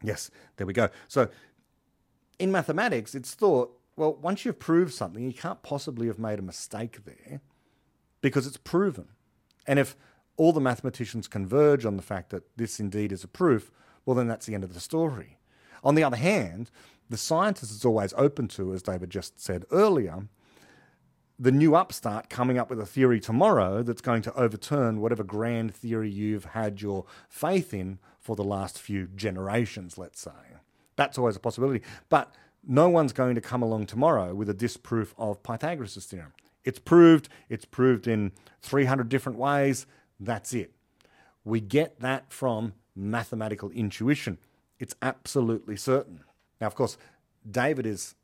Yes, 0.03 0.31
there 0.57 0.67
we 0.67 0.73
go. 0.73 0.89
So, 1.07 1.29
in 2.43 2.51
mathematics, 2.51 3.15
it's 3.15 3.35
thought 3.35 3.79
well, 3.95 4.15
once 4.15 4.45
you've 4.45 4.59
proved 4.59 4.95
something, 4.95 5.23
you 5.23 5.35
can't 5.35 5.63
possibly 5.63 6.07
have 6.07 6.19
made 6.19 6.39
a 6.39 6.43
mistake 6.43 7.05
there 7.05 7.41
because 8.21 8.47
it's 8.47 8.57
proven. 8.57 9.09
And 9.67 9.79
if 9.79 9.97
all 10.37 10.53
the 10.53 10.61
mathematicians 10.61 11.29
converge 11.29 11.85
on 11.85 11.97
the 11.97 12.03
fact 12.03 12.31
that 12.31 12.57
this 12.57 12.81
indeed 12.81 13.13
is 13.13 13.23
a 13.23 13.29
proof, 13.29 13.71
well, 14.05 14.17
then 14.17 14.29
that's 14.29 14.47
the 14.47 14.55
end 14.55 14.65
of 14.65 14.75
the 14.75 14.81
story. 14.81 15.39
On 15.85 15.95
the 15.95 16.03
other 16.03 16.17
hand, 16.17 16.71
the 17.11 17.17
scientist 17.17 17.71
is 17.71 17.85
always 17.85 18.15
open 18.17 18.49
to, 18.49 18.73
as 18.73 18.83
David 18.83 19.11
just 19.11 19.39
said 19.39 19.67
earlier, 19.71 20.27
the 21.39 21.53
new 21.53 21.75
upstart 21.75 22.31
coming 22.31 22.59
up 22.59 22.71
with 22.71 22.81
a 22.81 22.87
theory 22.87 23.21
tomorrow 23.21 23.83
that's 23.83 24.01
going 24.01 24.23
to 24.23 24.35
overturn 24.35 25.01
whatever 25.01 25.25
grand 25.25 25.75
theory 25.75 26.09
you've 26.09 26.47
had 26.47 26.81
your 26.81 27.05
faith 27.29 27.75
in 27.75 27.99
for 28.19 28.37
the 28.37 28.45
last 28.45 28.79
few 28.79 29.09
generations, 29.09 29.99
let's 29.99 30.21
say. 30.21 30.31
That's 30.97 31.19
always 31.19 31.37
a 31.37 31.41
possibility. 31.41 31.83
But 32.09 32.35
no 32.67 32.89
one's 32.89 33.13
going 33.13 33.35
to 33.35 33.41
come 33.41 33.63
along 33.63 33.87
tomorrow 33.87 34.35
with 34.35 34.49
a 34.49 34.55
disproof 34.55 35.15
of 35.19 35.43
Pythagoras' 35.43 36.05
theorem. 36.07 36.33
It's 36.65 36.79
proved, 36.79 37.29
it's 37.49 37.65
proved 37.65 38.07
in 38.07 38.33
300 38.61 39.09
different 39.09 39.39
ways. 39.39 39.87
That's 40.21 40.53
it. 40.55 40.73
We 41.45 41.61
get 41.61 42.01
that 42.01 42.33
from 42.33 42.75
mathematical 42.95 43.71
intuition. 43.71 44.39
It's 44.79 44.95
absolutely 45.03 45.77
certain. 45.77 46.21
Now, 46.61 46.69
of 46.69 46.75
course, 46.75 46.97
David 47.49 47.87
is 47.87 48.15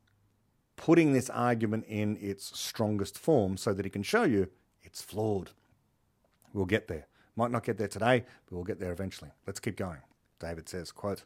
putting 0.77 1.11
this 1.11 1.29
argument 1.29 1.85
in 1.87 2.17
its 2.21 2.57
strongest 2.57 3.17
form 3.17 3.57
so 3.57 3.73
that 3.73 3.85
he 3.85 3.89
can 3.89 4.03
show 4.03 4.23
you 4.23 4.47
it's 4.81 5.01
flawed. 5.01 5.51
We'll 6.53 6.65
get 6.65 6.87
there. 6.87 7.07
Might 7.35 7.51
not 7.51 7.63
get 7.63 7.77
there 7.77 7.87
today, 7.87 8.23
but 8.45 8.55
we'll 8.55 8.63
get 8.63 8.79
there 8.79 8.91
eventually. 8.91 9.31
Let's 9.45 9.59
keep 9.59 9.75
going. 9.75 9.99
David 10.39 10.69
says, 10.69 10.91
quote, 10.91 11.23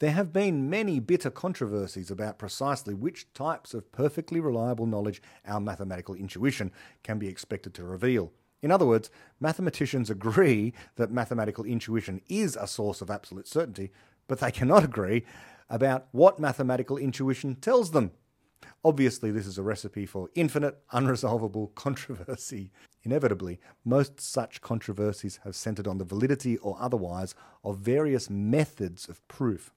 there 0.00 0.12
have 0.12 0.32
been 0.32 0.70
many 0.70 0.98
bitter 0.98 1.30
controversies 1.30 2.10
about 2.10 2.38
precisely 2.38 2.94
which 2.94 3.30
types 3.34 3.74
of 3.74 3.92
perfectly 3.92 4.40
reliable 4.40 4.86
knowledge 4.86 5.22
our 5.46 5.60
mathematical 5.60 6.14
intuition 6.14 6.72
can 7.02 7.18
be 7.18 7.28
expected 7.28 7.74
to 7.74 7.84
reveal. 7.84 8.32
In 8.62 8.70
other 8.70 8.86
words, 8.86 9.10
mathematicians 9.40 10.08
agree 10.08 10.72
that 10.96 11.12
mathematical 11.12 11.64
intuition 11.64 12.22
is 12.30 12.56
a 12.56 12.66
source 12.66 13.02
of 13.02 13.10
absolute 13.10 13.46
certainty, 13.46 13.92
but 14.26 14.40
they 14.40 14.50
cannot 14.50 14.84
agree 14.84 15.24
about 15.68 16.08
what 16.12 16.40
mathematical 16.40 16.96
intuition 16.96 17.54
tells 17.54 17.90
them. 17.90 18.10
Obviously, 18.82 19.30
this 19.30 19.46
is 19.46 19.58
a 19.58 19.62
recipe 19.62 20.06
for 20.06 20.30
infinite, 20.34 20.78
unresolvable 20.94 21.74
controversy. 21.74 22.72
Inevitably, 23.02 23.60
most 23.84 24.18
such 24.18 24.62
controversies 24.62 25.40
have 25.44 25.54
centered 25.54 25.86
on 25.86 25.98
the 25.98 26.04
validity 26.06 26.56
or 26.56 26.78
otherwise 26.80 27.34
of 27.62 27.78
various 27.78 28.30
methods 28.30 29.06
of 29.06 29.26
proof. 29.28 29.74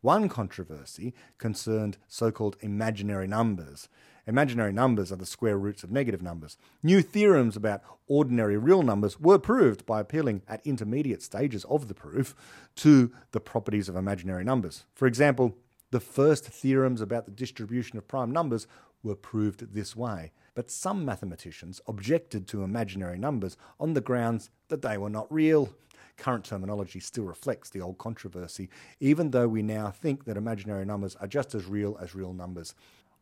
One 0.00 0.28
controversy 0.28 1.12
concerned 1.38 1.98
so 2.06 2.30
called 2.30 2.56
imaginary 2.60 3.26
numbers. 3.26 3.88
Imaginary 4.28 4.72
numbers 4.72 5.10
are 5.10 5.16
the 5.16 5.26
square 5.26 5.58
roots 5.58 5.82
of 5.82 5.90
negative 5.90 6.22
numbers. 6.22 6.56
New 6.84 7.02
theorems 7.02 7.56
about 7.56 7.82
ordinary 8.06 8.56
real 8.56 8.82
numbers 8.82 9.18
were 9.18 9.38
proved 9.38 9.84
by 9.86 10.00
appealing 10.00 10.42
at 10.46 10.64
intermediate 10.64 11.22
stages 11.22 11.64
of 11.64 11.88
the 11.88 11.94
proof 11.94 12.36
to 12.76 13.10
the 13.32 13.40
properties 13.40 13.88
of 13.88 13.96
imaginary 13.96 14.44
numbers. 14.44 14.84
For 14.94 15.08
example, 15.08 15.56
the 15.90 16.00
first 16.00 16.44
theorems 16.44 17.00
about 17.00 17.24
the 17.24 17.32
distribution 17.32 17.98
of 17.98 18.06
prime 18.06 18.30
numbers 18.30 18.68
were 19.02 19.16
proved 19.16 19.72
this 19.74 19.96
way. 19.96 20.30
But 20.54 20.70
some 20.70 21.04
mathematicians 21.04 21.80
objected 21.88 22.46
to 22.48 22.62
imaginary 22.62 23.18
numbers 23.18 23.56
on 23.80 23.94
the 23.94 24.00
grounds 24.00 24.50
that 24.68 24.82
they 24.82 24.98
were 24.98 25.10
not 25.10 25.32
real 25.32 25.70
current 26.18 26.44
terminology 26.44 27.00
still 27.00 27.24
reflects 27.24 27.70
the 27.70 27.80
old 27.80 27.96
controversy, 27.96 28.68
even 29.00 29.30
though 29.30 29.48
we 29.48 29.62
now 29.62 29.90
think 29.90 30.24
that 30.24 30.36
imaginary 30.36 30.84
numbers 30.84 31.16
are 31.16 31.26
just 31.26 31.54
as 31.54 31.64
real 31.64 31.96
as 32.00 32.14
real 32.14 32.34
numbers. 32.34 32.74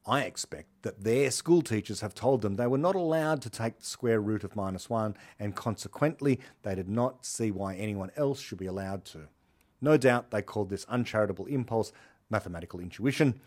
I 0.07 0.23
expect 0.23 0.69
that 0.83 1.03
their 1.03 1.31
school 1.31 1.63
teachers 1.63 2.01
have 2.01 2.15
told 2.15 2.41
them 2.41 2.55
they 2.55 2.69
were 2.69 2.79
not 2.79 2.95
allowed 2.95 3.43
to 3.43 3.51
take 3.51 3.79
the 3.79 3.85
square 3.85 4.21
root 4.21 4.45
of 4.45 4.55
minus 4.55 4.89
1, 4.89 5.17
and 5.39 5.55
consequently, 5.55 6.41
they 6.63 6.75
did 6.75 6.89
not 6.89 7.27
see 7.27 7.51
why 7.51 7.75
anyone 7.75 8.13
else 8.17 8.41
should 8.41 8.59
be 8.59 8.67
allowed 8.67 9.05
to. 9.07 9.29
No 9.81 9.97
doubt 9.97 10.31
they 10.31 10.43
called 10.43 10.71
this 10.71 10.87
uncharitable 10.89 11.47
impulse 11.47 11.93
mathematical 12.31 12.81
intuition, 12.81 13.41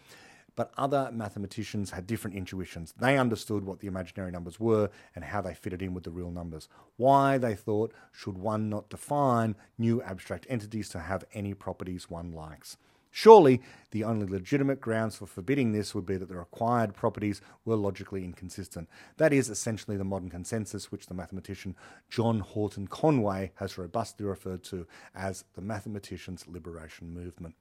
but 0.60 0.74
other 0.78 1.10
mathematicians 1.14 1.91
had 1.91 2.05
different 2.05 2.36
intuitions. 2.36 2.93
They 2.99 3.18
understood 3.18 3.64
what 3.64 3.80
the 3.80 3.88
imaginary 3.88 4.30
numbers 4.30 4.60
were 4.60 4.89
and 5.16 5.24
how 5.24 5.39
they 5.39 5.53
fitted 5.53 5.82
in 5.82 5.93
with 5.93 6.03
the 6.03 6.12
real 6.12 6.32
numbers. 6.32 6.68
Why, 6.97 7.38
they 7.38 7.55
thought, 7.55 7.93
should 8.12 8.38
one 8.38 8.70
not 8.70 8.89
define 8.89 9.55
new 9.78 10.01
abstract 10.01 10.45
entities 10.49 10.89
to 10.89 10.99
have 10.99 11.24
any 11.34 11.53
properties 11.53 12.10
one 12.10 12.34
likes? 12.34 12.76
Surely, 13.10 13.62
the 13.91 14.03
only 14.03 14.26
legitimate 14.26 14.82
grounds 14.82 15.16
for 15.16 15.28
forbidding 15.28 15.72
this 15.72 15.95
would 15.95 16.05
be 16.05 16.18
that 16.18 16.28
the 16.28 16.36
required 16.36 16.93
properties 16.93 17.39
were 17.64 17.78
logically 17.78 18.26
inconsistent. 18.26 18.89
That 19.16 19.32
is 19.32 19.49
essentially 19.49 19.95
the 19.95 20.03
modern 20.03 20.30
consensus, 20.30 20.91
which 20.91 21.05
the 21.05 21.14
mathematician 21.14 21.74
John 22.10 22.41
Horton 22.41 22.88
Conway 22.88 23.53
has 23.55 23.78
robustly 23.78 24.26
referred 24.26 24.66
to 24.66 24.86
as 25.16 25.45
the 25.53 25.62
mathematicians' 25.62 26.49
liberation 26.49 27.14
movement. 27.14 27.55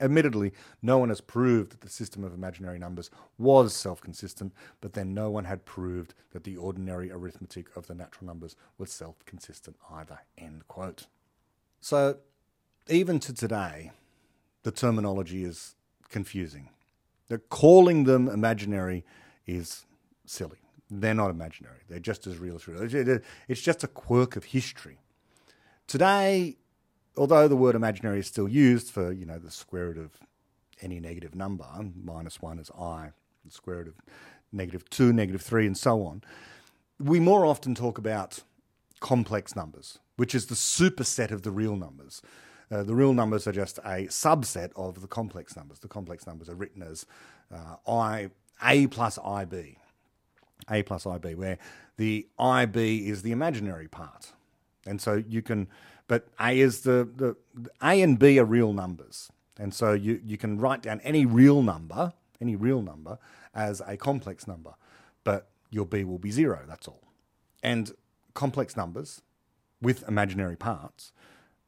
Admittedly, 0.00 0.52
no 0.82 0.98
one 0.98 1.08
has 1.08 1.20
proved 1.20 1.72
that 1.72 1.80
the 1.80 1.88
system 1.88 2.22
of 2.22 2.34
imaginary 2.34 2.78
numbers 2.78 3.10
was 3.38 3.74
self 3.74 4.00
consistent, 4.00 4.52
but 4.80 4.92
then 4.92 5.14
no 5.14 5.30
one 5.30 5.44
had 5.44 5.64
proved 5.64 6.14
that 6.32 6.44
the 6.44 6.56
ordinary 6.56 7.10
arithmetic 7.10 7.74
of 7.76 7.86
the 7.86 7.94
natural 7.94 8.26
numbers 8.26 8.56
was 8.76 8.92
self 8.92 9.24
consistent 9.24 9.76
either. 9.90 10.18
End 10.36 10.68
quote. 10.68 11.06
So, 11.80 12.18
even 12.88 13.18
to 13.20 13.32
today, 13.32 13.92
the 14.64 14.70
terminology 14.70 15.44
is 15.44 15.76
confusing. 16.10 16.68
The 17.28 17.38
calling 17.38 18.04
them 18.04 18.28
imaginary 18.28 19.04
is 19.46 19.86
silly. 20.26 20.58
They're 20.90 21.14
not 21.14 21.30
imaginary, 21.30 21.80
they're 21.88 21.98
just 21.98 22.26
as 22.26 22.38
real 22.38 22.56
as 22.56 22.68
real. 22.68 23.20
It's 23.48 23.62
just 23.62 23.82
a 23.82 23.88
quirk 23.88 24.36
of 24.36 24.44
history. 24.44 24.98
Today, 25.86 26.56
although 27.16 27.48
the 27.48 27.56
word 27.56 27.74
imaginary 27.74 28.20
is 28.20 28.26
still 28.26 28.48
used 28.48 28.90
for, 28.90 29.12
you 29.12 29.26
know, 29.26 29.38
the 29.38 29.50
square 29.50 29.86
root 29.86 29.98
of 29.98 30.12
any 30.82 31.00
negative 31.00 31.34
number, 31.34 31.66
minus 32.02 32.40
one 32.42 32.58
is 32.58 32.70
i, 32.78 33.10
the 33.44 33.50
square 33.50 33.78
root 33.78 33.88
of 33.88 33.94
negative 34.52 34.88
two, 34.90 35.12
negative 35.12 35.42
three, 35.42 35.66
and 35.66 35.76
so 35.76 36.04
on, 36.04 36.22
we 36.98 37.20
more 37.20 37.44
often 37.44 37.74
talk 37.74 37.98
about 37.98 38.40
complex 39.00 39.54
numbers, 39.54 39.98
which 40.16 40.34
is 40.34 40.46
the 40.46 40.54
superset 40.54 41.30
of 41.30 41.42
the 41.42 41.50
real 41.50 41.76
numbers. 41.76 42.22
Uh, 42.70 42.82
the 42.82 42.94
real 42.94 43.12
numbers 43.12 43.46
are 43.46 43.52
just 43.52 43.78
a 43.78 44.06
subset 44.08 44.70
of 44.74 45.00
the 45.00 45.06
complex 45.06 45.56
numbers. 45.56 45.78
The 45.78 45.88
complex 45.88 46.26
numbers 46.26 46.48
are 46.48 46.54
written 46.54 46.82
as 46.82 47.06
uh, 47.54 47.76
i 47.86 48.30
a 48.62 48.86
plus 48.86 49.18
ib, 49.18 49.76
a 50.70 50.82
plus 50.82 51.06
ib, 51.06 51.34
where 51.34 51.58
the 51.98 52.26
ib 52.38 52.76
is 52.76 53.22
the 53.22 53.32
imaginary 53.32 53.86
part, 53.86 54.32
and 54.86 55.00
so 55.00 55.22
you 55.28 55.42
can 55.42 55.68
but 56.08 56.28
A 56.40 56.58
is 56.58 56.82
the, 56.82 57.08
the, 57.16 57.36
A 57.82 58.00
and 58.02 58.18
B 58.18 58.38
are 58.38 58.44
real 58.44 58.72
numbers. 58.72 59.30
And 59.58 59.72
so 59.74 59.92
you, 59.92 60.20
you 60.24 60.36
can 60.36 60.58
write 60.58 60.82
down 60.82 61.00
any 61.00 61.24
real 61.26 61.62
number, 61.62 62.12
any 62.40 62.56
real 62.56 62.82
number, 62.82 63.18
as 63.54 63.82
a 63.86 63.96
complex 63.96 64.46
number. 64.46 64.74
But 65.24 65.48
your 65.70 65.86
B 65.86 66.04
will 66.04 66.18
be 66.18 66.30
zero, 66.30 66.60
that's 66.68 66.86
all. 66.86 67.02
And 67.62 67.92
complex 68.34 68.76
numbers 68.76 69.22
with 69.80 70.06
imaginary 70.06 70.56
parts 70.56 71.12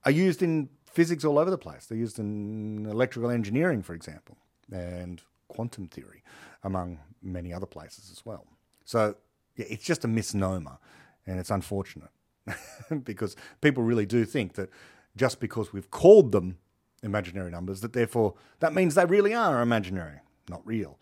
are 0.04 0.10
used 0.10 0.42
in 0.42 0.68
physics 0.86 1.24
all 1.24 1.38
over 1.38 1.50
the 1.50 1.58
place. 1.58 1.86
They're 1.86 1.98
used 1.98 2.18
in 2.18 2.86
electrical 2.86 3.30
engineering, 3.30 3.82
for 3.82 3.94
example, 3.94 4.36
and 4.72 5.22
quantum 5.48 5.88
theory, 5.88 6.22
among 6.62 6.98
many 7.22 7.52
other 7.52 7.66
places 7.66 8.10
as 8.12 8.24
well. 8.24 8.46
So 8.84 9.16
yeah, 9.56 9.66
it's 9.68 9.84
just 9.84 10.04
a 10.04 10.08
misnomer, 10.08 10.78
and 11.26 11.38
it's 11.38 11.50
unfortunate. 11.50 12.10
because 13.04 13.36
people 13.60 13.82
really 13.82 14.06
do 14.06 14.24
think 14.24 14.54
that 14.54 14.70
just 15.16 15.40
because 15.40 15.72
we've 15.72 15.90
called 15.90 16.32
them 16.32 16.58
imaginary 17.02 17.50
numbers, 17.50 17.80
that 17.80 17.92
therefore 17.92 18.34
that 18.60 18.74
means 18.74 18.94
they 18.94 19.04
really 19.04 19.34
are 19.34 19.60
imaginary, 19.60 20.20
not 20.48 20.66
real. 20.66 20.98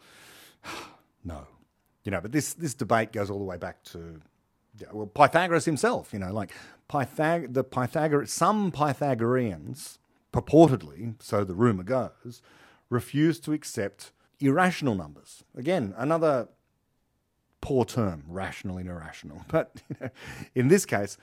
no. 1.24 1.46
You 2.04 2.12
know, 2.12 2.20
but 2.20 2.30
this, 2.30 2.54
this 2.54 2.74
debate 2.74 3.12
goes 3.12 3.30
all 3.30 3.38
the 3.38 3.44
way 3.44 3.56
back 3.56 3.82
to 3.84 4.20
well, 4.92 5.06
Pythagoras 5.06 5.64
himself, 5.64 6.12
you 6.12 6.18
know, 6.18 6.32
like 6.32 6.52
Pythag- 6.90 7.54
the 7.54 7.64
Pythagor- 7.64 8.28
some 8.28 8.70
Pythagoreans, 8.70 9.98
purportedly, 10.32 11.14
so 11.20 11.44
the 11.44 11.54
rumor 11.54 11.82
goes, 11.82 12.42
refused 12.90 13.44
to 13.44 13.52
accept 13.52 14.12
irrational 14.38 14.94
numbers. 14.94 15.44
Again, 15.56 15.94
another 15.96 16.48
poor 17.60 17.84
term, 17.84 18.22
rational 18.28 18.78
and 18.78 18.88
irrational. 18.88 19.44
But 19.48 19.82
you 19.88 19.96
know, 20.00 20.10
in 20.54 20.68
this 20.68 20.84
case, 20.84 21.16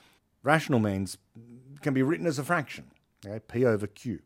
rational 0.44 0.80
means 0.80 1.18
can 1.82 1.94
be 1.94 2.04
written 2.04 2.28
as 2.28 2.40
a 2.40 2.44
fraction, 2.44 2.86
okay? 3.26 3.40
p 3.48 3.66
over 3.66 3.88
q. 3.88 4.20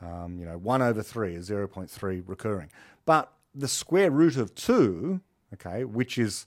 Um, 0.00 0.38
you 0.38 0.44
know, 0.44 0.58
1 0.58 0.82
over 0.82 1.02
3 1.02 1.34
is 1.34 1.48
0.3 1.48 2.22
recurring. 2.26 2.70
But 3.06 3.32
the 3.54 3.68
square 3.68 4.10
root 4.10 4.36
of 4.36 4.54
2, 4.54 5.20
okay, 5.54 5.84
which 5.84 6.18
is 6.18 6.44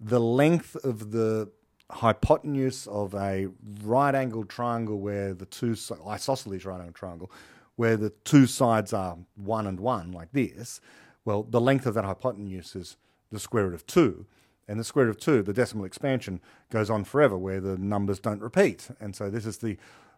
the 0.00 0.18
length 0.18 0.74
of 0.76 1.12
the 1.12 1.50
hypotenuse 1.90 2.86
of 2.86 3.14
a 3.14 3.48
right 3.82 4.14
angled 4.14 4.48
triangle 4.48 4.98
where 5.00 5.34
the 5.34 5.46
two 5.46 5.76
isosceles 6.06 6.64
right 6.64 6.78
angled 6.78 6.94
triangle 6.94 7.30
where 7.76 7.96
the 7.96 8.10
two 8.24 8.46
sides 8.46 8.92
are 8.92 9.18
one 9.34 9.66
and 9.66 9.80
one 9.80 10.12
like 10.12 10.30
this 10.32 10.80
well 11.24 11.42
the 11.42 11.60
length 11.60 11.86
of 11.86 11.94
that 11.94 12.04
hypotenuse 12.04 12.76
is 12.76 12.96
the 13.32 13.40
square 13.40 13.64
root 13.64 13.74
of 13.74 13.84
2 13.86 14.24
and 14.70 14.80
the 14.80 14.84
square 14.84 15.06
root 15.06 15.10
of 15.10 15.20
2 15.20 15.42
the 15.42 15.52
decimal 15.52 15.84
expansion 15.84 16.40
goes 16.70 16.88
on 16.88 17.04
forever 17.04 17.36
where 17.36 17.60
the 17.60 17.76
numbers 17.76 18.18
don't 18.18 18.40
repeat 18.40 18.88
and 19.00 19.14
so 19.14 19.28
this 19.28 19.44
is 19.44 19.58
the 19.58 19.76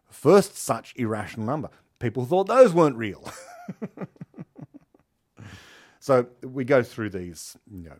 first 0.09 0.57
such 0.57 0.95
irrational 0.97 1.47
number 1.47 1.71
people 1.99 2.25
thought 2.25 2.47
those 2.47 2.73
weren't 2.73 2.97
real 2.97 3.31
so 6.01 6.27
we 6.43 6.65
go 6.65 6.83
through 6.83 7.11
these 7.11 7.57
you 7.71 7.85
know 7.85 7.97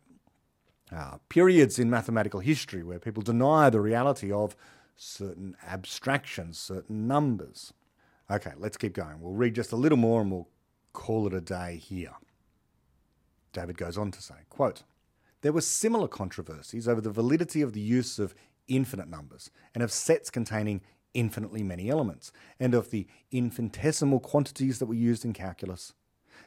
uh, 0.95 1.17
periods 1.29 1.79
in 1.79 1.89
mathematical 1.89 2.41
history 2.41 2.83
where 2.83 2.99
people 2.99 3.23
deny 3.23 3.71
the 3.71 3.81
reality 3.81 4.31
of 4.31 4.55
certain 4.95 5.57
abstractions, 5.67 6.59
certain 6.59 7.07
numbers. 7.07 7.73
Okay, 8.31 8.53
let's 8.59 8.77
keep 8.77 8.93
going. 8.93 9.21
We'll 9.21 9.33
read 9.33 9.55
just 9.55 9.73
a 9.73 9.77
little 9.77 9.99
more 9.99 10.21
and 10.21 10.31
we'll 10.31 10.49
call 10.93 11.27
it 11.27 11.35
a 11.35 11.41
day 11.41 11.77
here. 11.77 12.13
David 13.53 13.77
goes 13.77 13.99
on 13.99 14.11
to 14.11 14.23
say, 14.23 14.35
quote, 14.49 14.83
There 15.43 15.53
were 15.53 15.61
similar 15.61 16.09
controversies 16.09 16.89
over 16.89 17.01
the 17.01 17.11
validity 17.11 17.63
of 17.63 17.73
the 17.73 17.81
use 17.81 18.19
of 18.19 18.35
infinite 18.69 19.09
numbers 19.09 19.51
and 19.75 19.83
of 19.83 19.93
sets 19.93 20.31
containing 20.31 20.81
infinitely 21.15 21.63
many 21.63 21.91
elements, 21.91 22.33
and 22.59 22.75
of 22.75 22.91
the 22.91 23.07
infinitesimal 23.31 24.21
quantities 24.21 24.79
that 24.79 24.87
were 24.87 24.95
used 24.95 25.25
in 25.25 25.33
calculus. 25.33 25.93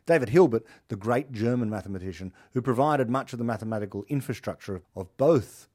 David 0.05 0.29
Hilbert, 0.29 0.65
the 0.87 0.95
great 0.95 1.31
German 1.31 1.69
mathematician 1.69 2.33
who 2.53 2.61
provided 2.61 3.09
much 3.09 3.33
of 3.33 3.39
the 3.39 3.45
mathematical 3.45 4.05
infrastructure 4.07 4.81
of 4.95 5.15
both 5.17 5.67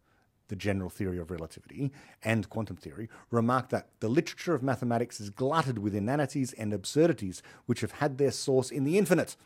the 0.48 0.56
general 0.56 0.90
theory 0.90 1.18
of 1.18 1.30
relativity 1.30 1.92
and 2.24 2.50
quantum 2.50 2.76
theory, 2.76 3.08
remarked 3.30 3.70
that 3.70 3.90
the 4.00 4.08
literature 4.08 4.54
of 4.54 4.64
mathematics 4.64 5.20
is 5.20 5.30
glutted 5.30 5.78
with 5.78 5.94
inanities 5.94 6.52
and 6.54 6.72
absurdities 6.72 7.40
which 7.66 7.80
have 7.82 7.92
had 7.92 8.18
their 8.18 8.32
source 8.32 8.70
in 8.70 8.82
the 8.82 8.98
infinite. 8.98 9.36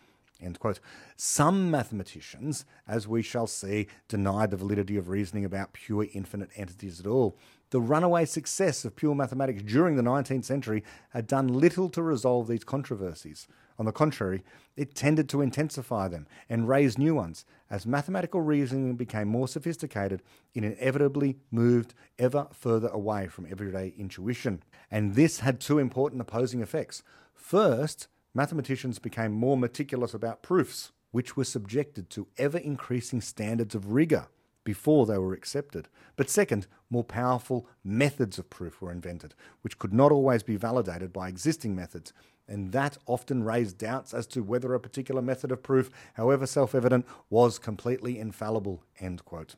Some 1.16 1.70
mathematicians, 1.70 2.64
as 2.86 3.08
we 3.08 3.22
shall 3.22 3.46
see, 3.46 3.86
denied 4.08 4.50
the 4.50 4.56
validity 4.56 4.96
of 4.96 5.08
reasoning 5.08 5.44
about 5.44 5.72
pure 5.72 6.06
infinite 6.12 6.50
entities 6.56 7.00
at 7.00 7.06
all. 7.06 7.38
The 7.70 7.80
runaway 7.80 8.24
success 8.24 8.84
of 8.84 8.94
pure 8.94 9.14
mathematics 9.14 9.62
during 9.62 9.96
the 9.96 10.02
19th 10.02 10.44
century 10.44 10.84
had 11.10 11.26
done 11.26 11.48
little 11.48 11.88
to 11.90 12.02
resolve 12.02 12.46
these 12.46 12.62
controversies. 12.62 13.48
On 13.78 13.86
the 13.86 13.92
contrary, 13.92 14.44
it 14.76 14.94
tended 14.94 15.28
to 15.30 15.40
intensify 15.40 16.06
them 16.06 16.28
and 16.48 16.68
raise 16.68 16.96
new 16.96 17.14
ones. 17.14 17.44
As 17.68 17.86
mathematical 17.86 18.40
reasoning 18.40 18.94
became 18.94 19.26
more 19.26 19.48
sophisticated, 19.48 20.22
it 20.54 20.62
inevitably 20.62 21.38
moved 21.50 21.94
ever 22.18 22.46
further 22.52 22.88
away 22.88 23.26
from 23.26 23.46
everyday 23.50 23.92
intuition. 23.98 24.62
And 24.90 25.14
this 25.14 25.40
had 25.40 25.60
two 25.60 25.80
important 25.80 26.20
opposing 26.20 26.60
effects. 26.60 27.02
First, 27.34 28.06
mathematicians 28.34 28.98
became 28.98 29.32
more 29.32 29.56
meticulous 29.56 30.12
about 30.12 30.42
proofs, 30.42 30.92
which 31.12 31.36
were 31.36 31.44
subjected 31.44 32.10
to 32.10 32.26
ever 32.36 32.58
increasing 32.58 33.20
standards 33.20 33.74
of 33.74 33.92
rigour 33.92 34.26
before 34.64 35.06
they 35.06 35.18
were 35.18 35.34
accepted. 35.34 35.88
But 36.16 36.30
second, 36.30 36.66
more 36.90 37.04
powerful 37.04 37.68
methods 37.84 38.38
of 38.38 38.50
proof 38.50 38.80
were 38.80 38.90
invented, 38.90 39.34
which 39.62 39.78
could 39.78 39.92
not 39.92 40.10
always 40.10 40.42
be 40.42 40.56
validated 40.56 41.12
by 41.12 41.28
existing 41.28 41.76
methods, 41.76 42.12
and 42.48 42.72
that 42.72 42.98
often 43.06 43.44
raised 43.44 43.78
doubts 43.78 44.12
as 44.12 44.26
to 44.28 44.42
whether 44.42 44.74
a 44.74 44.80
particular 44.80 45.22
method 45.22 45.52
of 45.52 45.62
proof, 45.62 45.90
however 46.14 46.46
self 46.46 46.74
evident, 46.74 47.06
was 47.30 47.58
completely 47.58 48.18
infallible. 48.18 48.82
End 48.98 49.24
quote. 49.24 49.54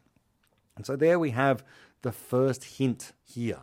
And 0.77 0.85
so 0.85 0.95
there 0.95 1.19
we 1.19 1.31
have 1.31 1.65
the 2.03 2.13
first 2.13 2.65
hint 2.79 3.13
here 3.25 3.63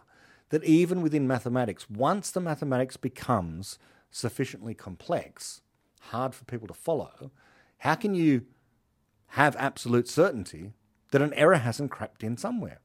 that 0.50 0.64
even 0.64 1.02
within 1.02 1.28
mathematics, 1.28 1.90
once 1.90 2.32
the 2.32 2.42
mathematics 2.42 2.98
becomes 2.98 3.78
sufficiently 4.14 4.74
complex, 4.74 5.62
hard 6.04 6.34
for 6.34 6.46
people 6.46 6.70
to 6.70 6.74
follow, 6.74 7.32
how 7.80 7.96
can 7.96 8.16
you 8.16 8.46
have 9.34 9.56
absolute 9.56 10.08
certainty 10.08 10.74
that 11.10 11.22
an 11.22 11.34
error 11.34 11.56
hasn't 11.56 11.90
crept 11.90 12.24
in 12.24 12.38
somewhere. 12.38 12.80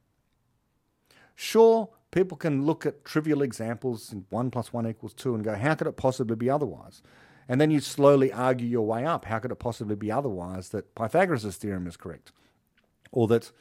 Sure, 1.35 1.91
people 2.11 2.39
can 2.39 2.65
look 2.65 2.87
at 2.87 3.05
trivial 3.05 3.43
examples, 3.43 4.15
1 4.31 4.51
plus 4.51 4.73
1 4.73 4.87
equals 4.87 5.13
2, 5.13 5.35
and 5.35 5.45
go, 5.45 5.55
how 5.55 5.75
could 5.75 5.87
it 5.87 5.99
possibly 5.99 6.37
be 6.37 6.49
otherwise? 6.49 7.03
And 7.49 7.61
then 7.61 7.71
you 7.71 7.81
slowly 7.81 8.33
argue 8.33 8.67
your 8.67 8.87
way 8.87 9.05
up. 9.05 9.27
How 9.27 9.39
could 9.39 9.53
it 9.53 9.59
possibly 9.59 9.95
be 9.95 10.11
otherwise 10.11 10.71
that 10.71 10.95
Pythagoras' 10.95 11.57
theorem 11.57 11.87
is 11.87 11.99
correct? 11.99 12.33
Or 13.13 13.29
that 13.29 13.53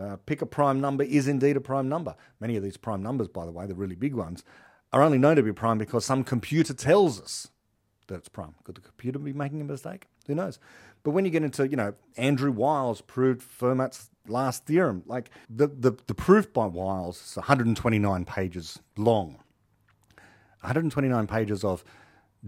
uh, 0.00 0.16
pick 0.26 0.42
a 0.42 0.46
prime 0.46 0.80
number 0.80 1.04
is 1.04 1.28
indeed 1.28 1.56
a 1.56 1.60
prime 1.60 1.88
number. 1.88 2.16
Many 2.40 2.56
of 2.56 2.64
these 2.64 2.76
prime 2.76 3.02
numbers, 3.02 3.28
by 3.28 3.46
the 3.46 3.52
way, 3.52 3.66
the 3.66 3.74
really 3.74 3.96
big 3.96 4.14
ones, 4.14 4.42
are 4.92 5.02
only 5.02 5.18
known 5.18 5.36
to 5.36 5.42
be 5.42 5.52
prime 5.52 5.78
because 5.78 6.04
some 6.04 6.24
computer 6.24 6.74
tells 6.74 7.20
us 7.20 7.48
that 8.08 8.16
it's 8.16 8.28
prime. 8.28 8.54
Could 8.64 8.74
the 8.76 8.80
computer 8.80 9.18
be 9.18 9.32
making 9.32 9.60
a 9.60 9.64
mistake? 9.64 10.06
Who 10.26 10.34
knows? 10.34 10.58
But 11.02 11.10
when 11.10 11.24
you 11.24 11.30
get 11.30 11.42
into, 11.42 11.66
you 11.66 11.76
know, 11.76 11.94
Andrew 12.16 12.52
Wiles 12.52 13.00
proved 13.00 13.42
Fermat's 13.42 14.10
last 14.28 14.66
theorem, 14.66 15.02
like 15.06 15.30
the, 15.50 15.66
the, 15.66 15.96
the 16.06 16.14
proof 16.14 16.52
by 16.52 16.66
Wiles 16.66 17.22
is 17.22 17.36
129 17.36 18.24
pages 18.24 18.78
long. 18.96 19.38
129 20.60 21.26
pages 21.26 21.64
of 21.64 21.84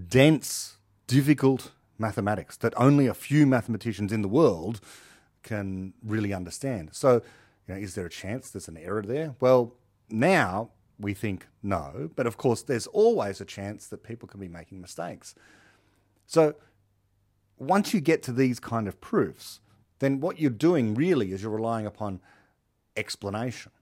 dense, 0.08 0.76
difficult 1.06 1.72
mathematics 1.98 2.56
that 2.58 2.72
only 2.76 3.06
a 3.06 3.14
few 3.14 3.46
mathematicians 3.46 4.12
in 4.12 4.22
the 4.22 4.28
world 4.28 4.80
can 5.42 5.94
really 6.02 6.32
understand. 6.32 6.90
So, 6.92 7.22
you 7.66 7.74
know, 7.74 7.80
is 7.80 7.94
there 7.94 8.06
a 8.06 8.10
chance 8.10 8.50
there's 8.50 8.68
an 8.68 8.76
error 8.76 9.02
there? 9.02 9.34
Well, 9.40 9.74
now 10.08 10.70
we 10.98 11.14
think 11.14 11.46
no, 11.62 12.10
but 12.14 12.26
of 12.26 12.36
course, 12.36 12.62
there's 12.62 12.86
always 12.88 13.40
a 13.40 13.44
chance 13.44 13.86
that 13.88 14.02
people 14.02 14.28
can 14.28 14.40
be 14.40 14.48
making 14.48 14.80
mistakes. 14.80 15.34
So, 16.26 16.54
once 17.58 17.94
you 17.94 18.00
get 18.00 18.22
to 18.24 18.32
these 18.32 18.60
kind 18.60 18.88
of 18.88 19.00
proofs, 19.00 19.60
then 19.98 20.20
what 20.20 20.38
you're 20.38 20.50
doing 20.50 20.94
really 20.94 21.32
is 21.32 21.42
you're 21.42 21.50
relying 21.50 21.86
upon 21.86 22.20
explanation, 22.96 23.72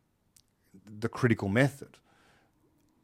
the 0.87 1.09
critical 1.09 1.49
method. 1.49 1.99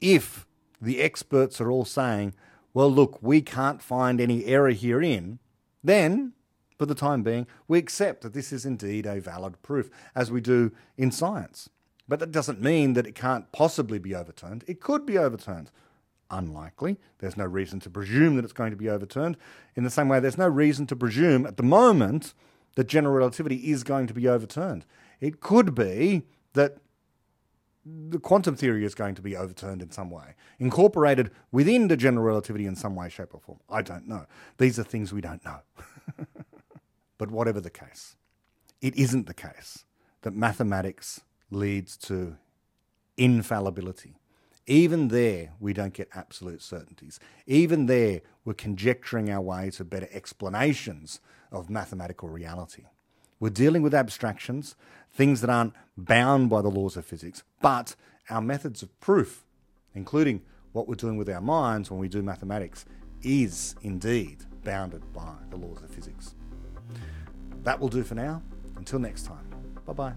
If 0.00 0.46
the 0.80 1.00
experts 1.00 1.61
are 1.61 1.70
all 1.70 1.84
saying, 1.84 2.34
well, 2.74 2.90
look, 2.90 3.18
we 3.22 3.40
can't 3.40 3.82
find 3.82 4.20
any 4.20 4.44
error 4.44 4.70
herein, 4.70 5.38
then, 5.82 6.32
for 6.76 6.86
the 6.86 6.94
time 6.94 7.22
being, 7.22 7.46
we 7.66 7.78
accept 7.78 8.22
that 8.22 8.34
this 8.34 8.52
is 8.52 8.64
indeed 8.64 9.06
a 9.06 9.20
valid 9.20 9.61
proof, 9.62 9.90
as 10.14 10.30
we 10.30 10.40
do 10.40 10.72
in 10.96 11.11
science. 11.11 11.70
But 12.09 12.20
that 12.20 12.32
doesn't 12.32 12.61
mean 12.61 12.94
that 12.94 13.06
it 13.06 13.14
can't 13.14 13.50
possibly 13.52 13.98
be 13.98 14.14
overturned. 14.14 14.64
It 14.66 14.80
could 14.80 15.04
be 15.04 15.18
overturned 15.18 15.70
unlikely. 16.30 16.98
There's 17.18 17.36
no 17.36 17.44
reason 17.44 17.80
to 17.80 17.90
presume 17.90 18.36
that 18.36 18.44
it's 18.44 18.52
going 18.52 18.70
to 18.70 18.76
be 18.76 18.88
overturned. 18.88 19.36
In 19.76 19.84
the 19.84 19.90
same 19.90 20.09
way, 20.09 20.20
there's 20.20 20.38
no 20.38 20.48
reason 20.48 20.86
to 20.88 20.96
presume 20.96 21.46
at 21.46 21.56
the 21.56 21.62
moment 21.62 22.34
that 22.76 22.86
general 22.86 23.14
relativity 23.14 23.70
is 23.70 23.82
going 23.82 24.06
to 24.06 24.14
be 24.14 24.28
overturned. 24.28 24.84
It 25.20 25.40
could 25.40 25.74
be 25.74 26.22
that 26.54 26.78
the 27.84 28.18
quantum 28.18 28.54
theory 28.54 28.84
is 28.84 28.94
going 28.94 29.14
to 29.14 29.22
be 29.22 29.36
overturned 29.36 29.80
in 29.80 29.90
some 29.90 30.11
way, 30.11 30.34
incorporated 30.59 31.30
within 31.50 31.88
the 31.88 31.96
general 31.96 32.24
relativity 32.24 32.66
in 32.66 32.76
some 32.76 32.94
way, 32.94 33.09
shape, 33.09 33.34
or 33.34 33.40
form. 33.40 33.61
I 33.70 33.82
don't 33.82 34.06
know. 34.06 34.26
These 34.59 34.78
are 34.78 34.84
things 34.84 35.12
we 35.12 35.20
don't 35.20 35.44
know. 35.44 35.61
but 37.18 37.30
whatever 37.30 37.61
the 37.61 37.70
case, 37.70 38.16
it 38.80 38.94
isn't 38.96 39.26
the 39.26 39.34
case 39.34 39.84
that 40.22 40.34
mathematics 40.34 41.22
leads 41.51 41.96
to 41.96 42.36
infallibility. 43.16 44.18
Even 44.66 45.09
there, 45.09 45.53
we 45.59 45.72
don't 45.72 45.94
get 45.94 46.09
absolute 46.14 46.62
certainties. 46.62 47.18
Even 47.46 47.86
there, 47.86 48.20
we're 48.44 48.53
conjecturing 48.53 49.30
our 49.30 49.40
way 49.40 49.70
to 49.70 49.84
better 49.84 50.09
explanations 50.12 51.20
of 51.51 51.70
mathematical 51.70 52.28
reality. 52.28 52.84
We're 53.40 53.49
dealing 53.51 53.82
with 53.82 53.94
abstractions, 53.94 54.74
things 55.11 55.40
that 55.40 55.51
aren't 55.51 55.72
bound 55.96 56.51
by 56.51 56.61
the 56.61 56.68
laws 56.68 56.96
of 56.96 57.07
physics, 57.07 57.42
but 57.62 57.96
our 58.28 58.42
methods 58.42 58.82
of 58.82 59.01
proof, 59.01 59.46
including 59.94 60.42
what 60.72 60.86
we're 60.86 60.96
doing 60.96 61.16
with 61.16 61.30
our 61.30 61.40
minds 61.40 61.90
when 61.90 61.99
we 61.99 62.09
do 62.09 62.22
mathematics, 62.22 62.84
is 63.22 63.74
indeed 63.82 64.44
bounded 64.64 65.12
by 65.12 65.34
the 65.51 65.57
laws 65.57 65.82
of 65.82 65.90
physics. 65.90 66.34
That 67.62 67.80
will 67.80 67.88
do 67.88 68.03
for 68.03 68.14
now. 68.14 68.42
Until 68.76 68.99
next 68.99 69.24
time. 69.24 69.46
Bye 69.86 69.92
bye. 69.92 70.14